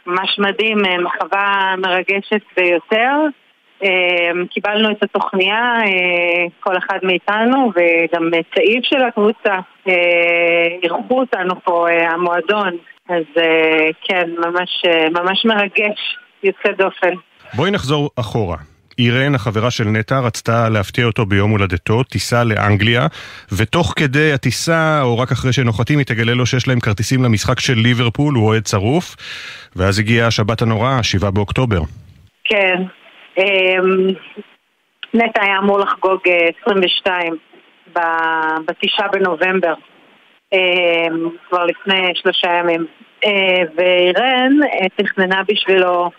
[0.05, 3.15] ממש מדהים, מחווה מרגשת ביותר.
[3.83, 9.59] אמ, קיבלנו את התוכניה, אה, כל אחד מאיתנו, וגם צעיף של הקבוצה.
[9.87, 12.77] אה, אירחו אותנו פה, אה, המועדון.
[13.09, 13.23] אז
[14.03, 17.13] כן, ממש, ממש מרגש, יוצא דופן.
[17.55, 18.72] בואי נחזור אחורה.
[18.99, 23.07] אירן, החברה של נטע, רצתה להפתיע אותו ביום הולדתו, טיסה לאנגליה,
[23.51, 27.73] ותוך כדי הטיסה, או רק אחרי שנוחתים, היא תגלה לו שיש להם כרטיסים למשחק של
[27.73, 29.15] ליברפול, הוא אוהד שרוף,
[29.75, 31.79] ואז הגיעה השבת הנוראה, 7 באוקטובר.
[32.43, 32.81] כן.
[33.37, 34.07] אמ,
[35.13, 36.19] נטע היה אמור לחגוג
[36.61, 37.37] 22
[37.97, 39.73] אה, בתשעה בנובמבר,
[40.53, 42.85] אמ, כבר לפני שלושה ימים.
[43.25, 46.11] אה, ואירן אה, תכננה בשבילו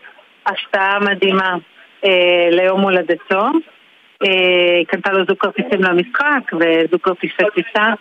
[0.47, 1.55] הפתעה מדהימה.
[2.05, 3.43] אה, ליום הולדתו.
[4.23, 7.93] אה, היא קנתה לו זוג כרטיסים למשחק וזוג כרטיסי טיסה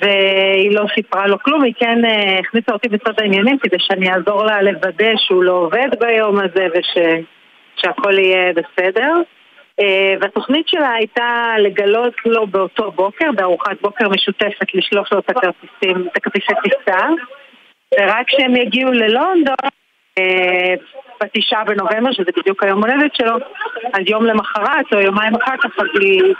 [0.00, 4.44] והיא לא סיפרה לו כלום, היא כן אה, הכניסה אותי בצד העניינים כדי שאני אעזור
[4.44, 9.12] לה לוודא שהוא לא עובד ביום הזה ושהכל יהיה בסדר.
[10.20, 16.16] והתוכנית שלה הייתה לגלות לו באותו בוקר, בארוחת בוקר משותפת, לשלוח לו את הכרטיסים, את
[16.16, 17.06] הכרטיסי טיסה
[18.00, 19.54] ורק כשהם יגיעו ללונדון
[21.22, 23.36] בתשעה בנובמבר, שזה בדיוק היום הולדת שלו,
[23.92, 26.34] אז יום למחרת או יומיים אחר כך, אז היא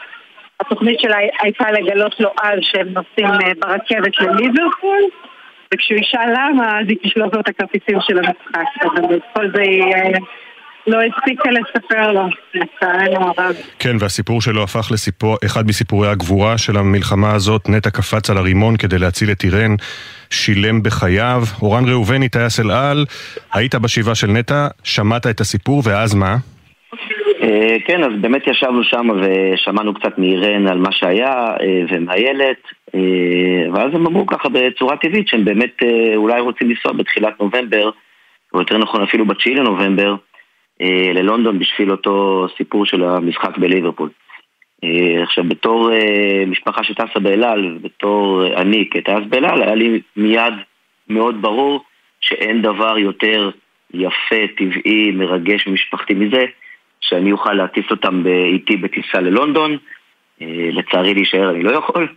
[0.61, 5.03] התוכנית שלה הייתה לגלות לו אז שהם נוסעים אה, ברכבת לליברפול
[5.75, 8.65] וכשהוא ישאל למה, אז היא תשלוף לו את הכרטיסים של המשחק.
[8.83, 9.63] אז כל זה
[10.87, 13.55] לא הספיקה לספר לו, לצערנו הרב.
[13.79, 17.69] כן, והסיפור שלו הפך לסיפור, אחד מסיפורי הגבורה של המלחמה הזאת.
[17.69, 19.75] נטע קפץ על הרימון כדי להציל את אירן,
[20.31, 21.43] שילם בחייו.
[21.63, 23.05] אורן ראובני, טייס אל על,
[23.53, 26.37] היית בשבעה של נטע, שמעת את הסיפור, ואז מה?
[27.43, 32.57] אה, כן, אז באמת ישבנו שם ושמענו קצת מאירן על מה שהיה אה, ומהילד
[32.95, 35.83] אה, ואז הם אמרו ככה בצורה טבעית שהם באמת
[36.17, 37.91] אולי רוצים לנסוע בתחילת נובמבר
[38.55, 40.15] או יותר נכון אפילו בתשיעי לנובמבר
[41.15, 44.11] ללונדון בשביל אותו סיפור של המשחק בליברפול.
[45.23, 45.91] עכשיו בתור
[46.47, 50.55] משפחה שטסה באלעל, בתור אני כטייס באלעל, היה לי מיד
[51.09, 51.85] מאוד ברור
[52.21, 53.51] שאין דבר יותר
[53.95, 56.45] יפה, טבעי, מרגש ומשפחתי מזה
[57.01, 59.77] שאני אוכל להטיס אותם איתי בטיסה ללונדון.
[60.43, 62.09] אה, לצערי להישאר אני לא יכול.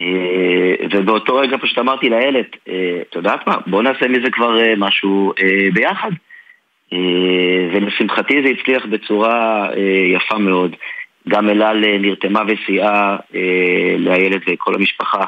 [0.00, 5.32] אה, ובאותו רגע פשוט אמרתי אה, את יודעת מה, בוא נעשה מזה כבר משהו
[5.72, 6.10] ביחד.
[7.72, 9.68] ולשמחתי זה הצליח בצורה
[10.14, 10.76] יפה מאוד.
[11.28, 13.16] גם אלעל נרתמה וסייעה
[13.98, 15.24] לילד וכל המשפחה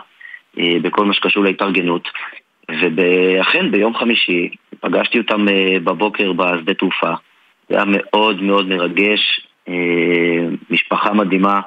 [0.56, 2.08] בכל מה שקשור להתארגנות.
[2.68, 4.48] ואכן ביום חמישי
[4.80, 5.46] פגשתי אותם
[5.84, 7.12] בבוקר בשדה תעופה.
[7.68, 9.74] זה היה מאוד מאוד מרגש, אה,
[10.70, 11.60] משפחה מדהימה,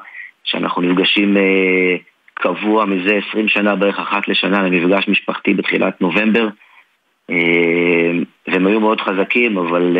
[0.43, 1.95] שאנחנו נפגשים אה,
[2.33, 6.47] קבוע מזה 20 שנה בערך אחת לשנה למפגש משפחתי בתחילת נובמבר.
[7.29, 8.11] אה,
[8.47, 9.97] והם היו מאוד חזקים, אבל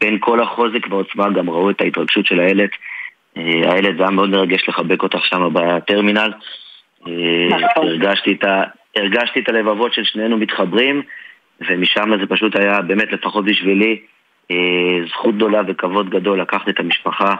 [0.00, 2.68] בין כל החוזק והעוצמה גם ראו את ההתרגשות של הילד.
[3.36, 6.32] הילד זה היה מאוד מרגש לחבק אותך שם בטרמינל.
[7.00, 7.86] נכון.
[7.88, 8.62] הרגשתי את, ה,
[8.96, 11.02] הרגשתי את הלבבות של שנינו מתחברים,
[11.60, 14.00] ומשם זה פשוט היה, באמת, לפחות בשבילי,
[14.50, 17.34] אה, זכות גדולה וכבוד גדול לקחת את המשפחה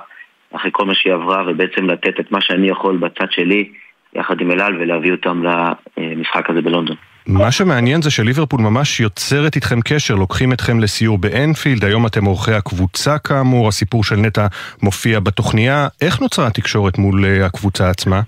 [0.53, 3.73] אחרי כל מה שהיא עברה ובעצם לתת את מה שאני יכול בצד שלי
[4.15, 5.43] יחד עם אלעל ולהביא אותם
[5.97, 6.97] למשחק הזה בלונדון.
[7.27, 12.53] מה שמעניין זה שליברפול ממש יוצרת איתכם קשר, לוקחים אתכם לסיור באנפילד, היום אתם אורחי
[12.55, 14.47] הקבוצה כאמור, הסיפור של נטע
[14.83, 15.87] מופיע בתוכניה.
[16.03, 18.21] איך נוצרה התקשורת מול אה, הקבוצה עצמה?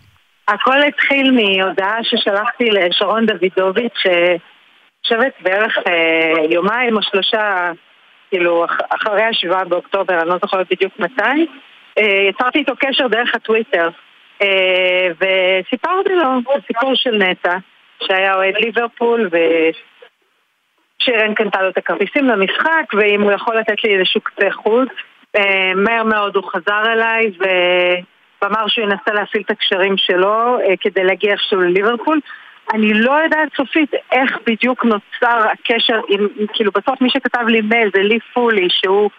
[0.49, 7.73] הכל התחיל מהודעה ששלחתי לשרון דוידוביץ', שחושבת בערך אה, יומיים או שלושה
[8.31, 11.47] כאילו אחרי השבעה באוקטובר, אני לא זוכרת בדיוק מתי,
[11.99, 13.89] אה, יצרתי איתו קשר דרך הטוויטר
[14.43, 17.57] אה, וסיפרתי לו את הסיפור של נטע,
[18.03, 19.29] שהיה אוהד ליברפול
[21.01, 24.89] ושירן קנתה לו את הכרטיסים למשחק ואם הוא יכול לתת לי איזשהו קצה חוץ.
[25.37, 27.31] אה, מהר מאוד הוא חזר אליי
[28.43, 32.21] ואמר שהוא ינסה להפעיל את הקשרים שלו כדי להגיע איכשהו לליברפול.
[32.75, 37.91] אני לא יודעת סופית איך בדיוק נוצר הקשר עם, כאילו בסוף מי שכתב לי מייל
[37.95, 39.11] זה לי פולי שהוא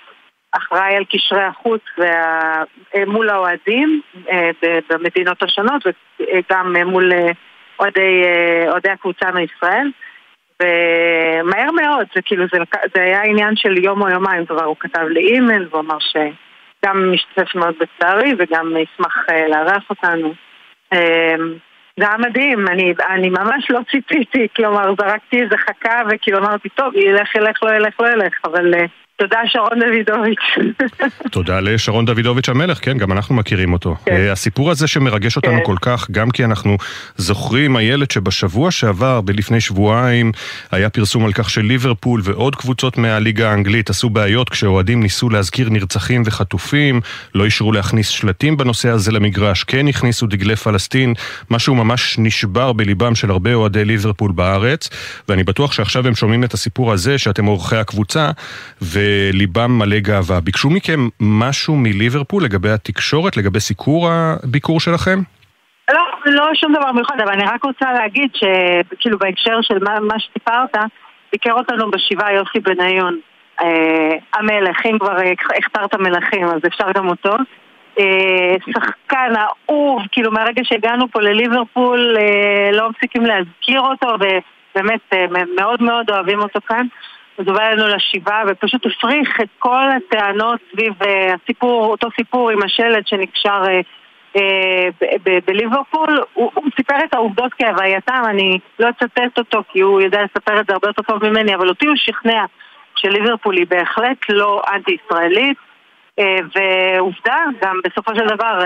[0.51, 2.63] אחראי על קשרי החוץ וה,
[2.95, 4.01] אה, מול האוהדים
[4.31, 4.49] אה,
[4.89, 7.31] במדינות השונות וגם מול אה,
[7.79, 8.23] אוהדי,
[8.67, 9.91] אוהדי הקבוצה מישראל
[10.61, 12.57] ומהר מאוד, זה כאילו זה,
[12.95, 17.11] זה היה עניין של יום או יומיים כבר, הוא כתב לי אימייל והוא אמר שגם
[17.13, 20.33] משתתף מאוד בצערי וגם ישמח לארח אותנו.
[21.99, 26.95] זה היה מדהים, אני, אני ממש לא ציפיתי, כלומר זרקתי איזה חכה וכאילו אמרתי, טוב,
[26.95, 28.87] ילך, ילך, לא ילך, לא ילך, אבל uh,
[29.17, 30.73] תודה שרון דוידוביץ'.
[31.31, 33.95] תודה לשרון דוידוביץ' המלך, כן, גם אנחנו מכירים אותו.
[34.05, 34.11] כן.
[34.11, 35.65] Uh, הסיפור הזה שמרגש אותנו כן.
[35.65, 36.77] כל כך, גם כי אנחנו
[37.15, 40.31] זוכרים, הילד שבשבוע שעבר, בלפני שבועיים,
[40.71, 46.23] היה פרסום על כך שליברפול ועוד קבוצות מהליגה האנגלית עשו בעיות כשאוהדים ניסו להזכיר נרצחים
[46.25, 47.01] וחטופים,
[47.35, 51.13] לא אישרו להכניס שלטים בנושא הזה למגרש, כן הכניסו דגלי פלסטין,
[51.49, 54.89] משהו ממש נשבר בליבם של הרבה אוהדי ליברפול בארץ,
[55.29, 58.31] ואני בטוח שעכשיו הם שומעים את הסיפור הזה, שאתם אורחי הקבוצה,
[58.81, 59.06] ו...
[59.07, 60.39] וליבם מלא גאווה.
[60.39, 65.19] ביקשו מכם משהו מליברפול לגבי התקשורת, לגבי סיקור הביקור שלכם?
[65.91, 70.19] לא, לא שום דבר מיוחד, אבל אני רק רוצה להגיד שכאילו בהקשר של מה, מה
[70.19, 70.75] שסיפרת,
[71.31, 73.19] ביקר אותנו בשבעה יוסי בניון,
[73.61, 75.17] אה, המלך, אם כבר
[75.57, 77.35] הכתרת מלכים אז אפשר גם אותו.
[77.99, 85.25] אה, שחקן אהוב, כאילו מהרגע שהגענו פה לליברפול אה, לא מפסיקים להזכיר אותו ובאמת אה,
[85.55, 86.87] מאוד מאוד אוהבים אותו כאן.
[87.37, 91.05] אז הוא בא אלינו לשבעה ופשוט הפריך את כל הטענות סביב uh,
[91.43, 94.39] הסיפור, אותו סיפור עם השלט שנקשר uh, uh,
[95.45, 96.23] בליברפול.
[96.33, 100.65] הוא, הוא סיפר את העובדות כהווייתם, אני לא אצטט אותו כי הוא יודע לספר את
[100.67, 102.45] זה הרבה יותר טוב ממני, אבל אותי הוא שכנע
[102.95, 105.57] שליברפול היא בהחלט לא אנטי-ישראלית.
[106.55, 108.59] ועובדה, גם בסופו של דבר,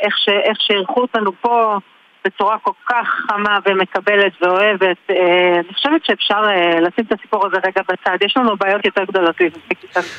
[0.00, 0.14] איך
[0.58, 1.76] שאירחו אותנו פה
[2.24, 4.96] בצורה כל כך חמה ומקבלת ואוהבת.
[5.10, 8.16] אה, אני חושבת שאפשר אה, לשים את הסיפור הזה רגע בצד.
[8.24, 9.36] יש לנו בעיות יותר גדולות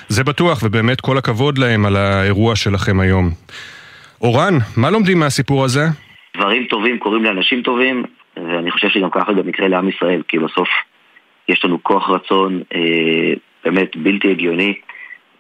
[0.08, 3.30] זה בטוח, ובאמת כל הכבוד להם על האירוע שלכם היום.
[4.22, 5.86] אורן, מה לומדים מהסיפור הזה?
[6.38, 8.04] דברים טובים קורים לאנשים טובים,
[8.38, 10.70] ואני חושב שגם ככה גם יקרה לעם ישראל, כי בסוף
[11.48, 13.34] יש לנו כוח רצון אה,
[13.66, 14.74] באמת בלתי הגיוני,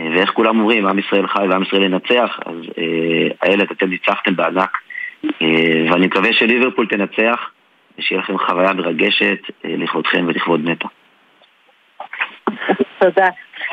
[0.02, 4.36] אה, ואיך כולם אומרים, עם ישראל חי ועם ישראל ינצח, אז אה, איילת, אתם ניצחתם
[4.36, 4.78] בענק,
[5.92, 7.50] ואני מקווה שליברפול תנצח,
[8.00, 10.88] ושיהיה לכם חוויה מרגשת אה, לכבודכם ולכבוד נטע.
[13.00, 13.28] תודה.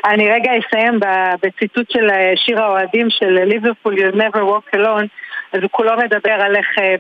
[0.05, 1.01] אני רגע אסיים
[1.43, 5.07] בציטוט של אה, שיר האוהדים של ליברפול, You never walk alone,
[5.53, 6.95] אז הוא כולו מדבר על איך אה,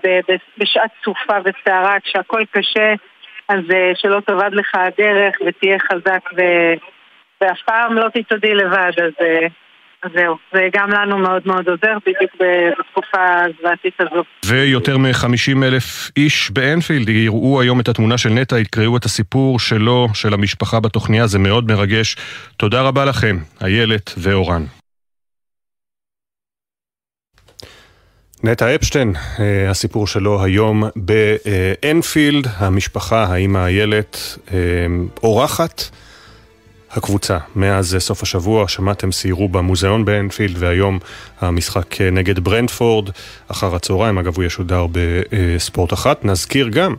[0.58, 2.94] בשעת סופה וסערה, כשהכול קשה,
[3.48, 6.42] אז אה, שלא תאבד לך הדרך ותהיה חזק ו...
[7.40, 9.26] ואף פעם לא תתעודי לבד, אז,
[10.06, 10.36] אז זהו.
[10.52, 14.22] זה גם לנו מאוד מאוד עוזר, בדיוק בתקופה הזוועתית הזו.
[14.46, 20.08] ויותר מ-50 אלף איש באנפילד יראו היום את התמונה של נטע, יקראו את הסיפור שלו,
[20.14, 22.16] של המשפחה בתוכניה, זה מאוד מרגש.
[22.56, 24.62] תודה רבה לכם, איילת ואורן.
[28.42, 34.58] נטע אפשטיין, אה, הסיפור שלו היום באנפילד, המשפחה, האמא איילת, אה,
[35.22, 35.82] אורחת.
[36.96, 37.38] הקבוצה.
[37.56, 40.98] מאז סוף השבוע שמעתם סיירו במוזיאון באנפילד והיום
[41.40, 43.10] המשחק נגד ברנדפורד
[43.48, 46.24] אחר הצהריים, אגב הוא ישודר בספורט אחת.
[46.24, 46.94] נזכיר גם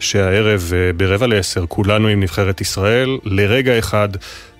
[0.00, 4.08] שהערב ברבע לעשר כולנו עם נבחרת ישראל, לרגע אחד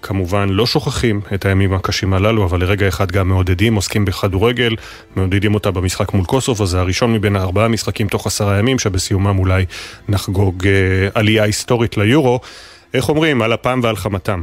[0.03, 4.77] כמובן לא שוכחים את הימים הקשים הללו, אבל לרגע אחד גם מעודדים, עוסקים בכדורגל,
[5.17, 9.65] מעודדים אותה במשחק מול קוסובו, זה הראשון מבין ארבעה משחקים תוך עשרה ימים, שבסיומם אולי
[10.09, 10.73] נחגוג אה,
[11.15, 12.41] עלייה היסטורית ליורו.
[12.95, 13.43] איך אומרים?
[13.43, 14.43] על אפם ועל חמתם.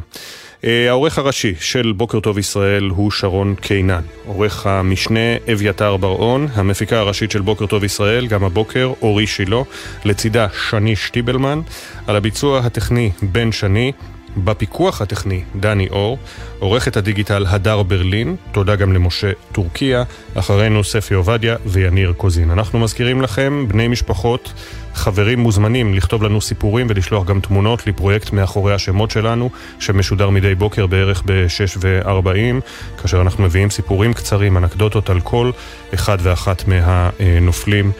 [0.63, 4.01] אה, העורך הראשי של בוקר טוב ישראל הוא שרון קינן.
[4.25, 9.61] עורך המשנה אביתר בר-און, המפיקה הראשית של בוקר טוב ישראל, גם הבוקר אורי שילה,
[10.05, 11.61] לצידה שני שטיבלמן,
[12.07, 13.91] על הביצוע הטכני בן שני,
[14.37, 16.17] בפיקוח הטכני דני אור,
[16.59, 20.03] עורכת הדיגיטל הדר ברלין, תודה גם למשה טורקיה,
[20.35, 22.51] אחרינו ספי עובדיה ויניר קוזין.
[22.51, 24.53] אנחנו מזכירים לכם, בני משפחות,
[24.99, 29.49] חברים מוזמנים לכתוב לנו סיפורים ולשלוח גם תמונות לפרויקט מאחורי השמות שלנו,
[29.79, 32.61] שמשודר מדי בוקר בערך ב-6 ו-40,
[33.01, 35.51] כאשר אנחנו מביאים סיפורים קצרים, אנקדוטות על כל
[35.93, 37.91] אחד ואחת מהנופלים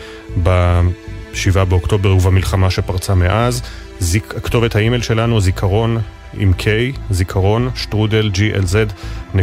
[0.43, 3.61] ב-7 באוקטובר ובמלחמה שפרצה מאז.
[3.99, 5.97] זיק, כתובת האימייל שלנו, זיכרון
[6.33, 6.63] עם K,
[7.09, 9.39] זיכרון, שטרודל, glz.co.il.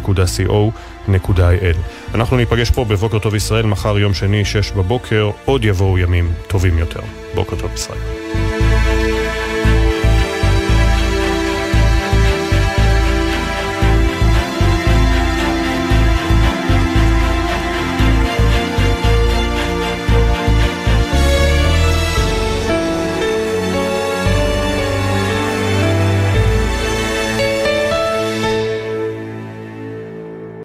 [2.14, 6.78] אנחנו ניפגש פה בבוקר טוב ישראל, מחר יום שני, שש בבוקר, עוד יבואו ימים טובים
[6.78, 7.00] יותר.
[7.36, 8.45] בוקר טוב ישראל.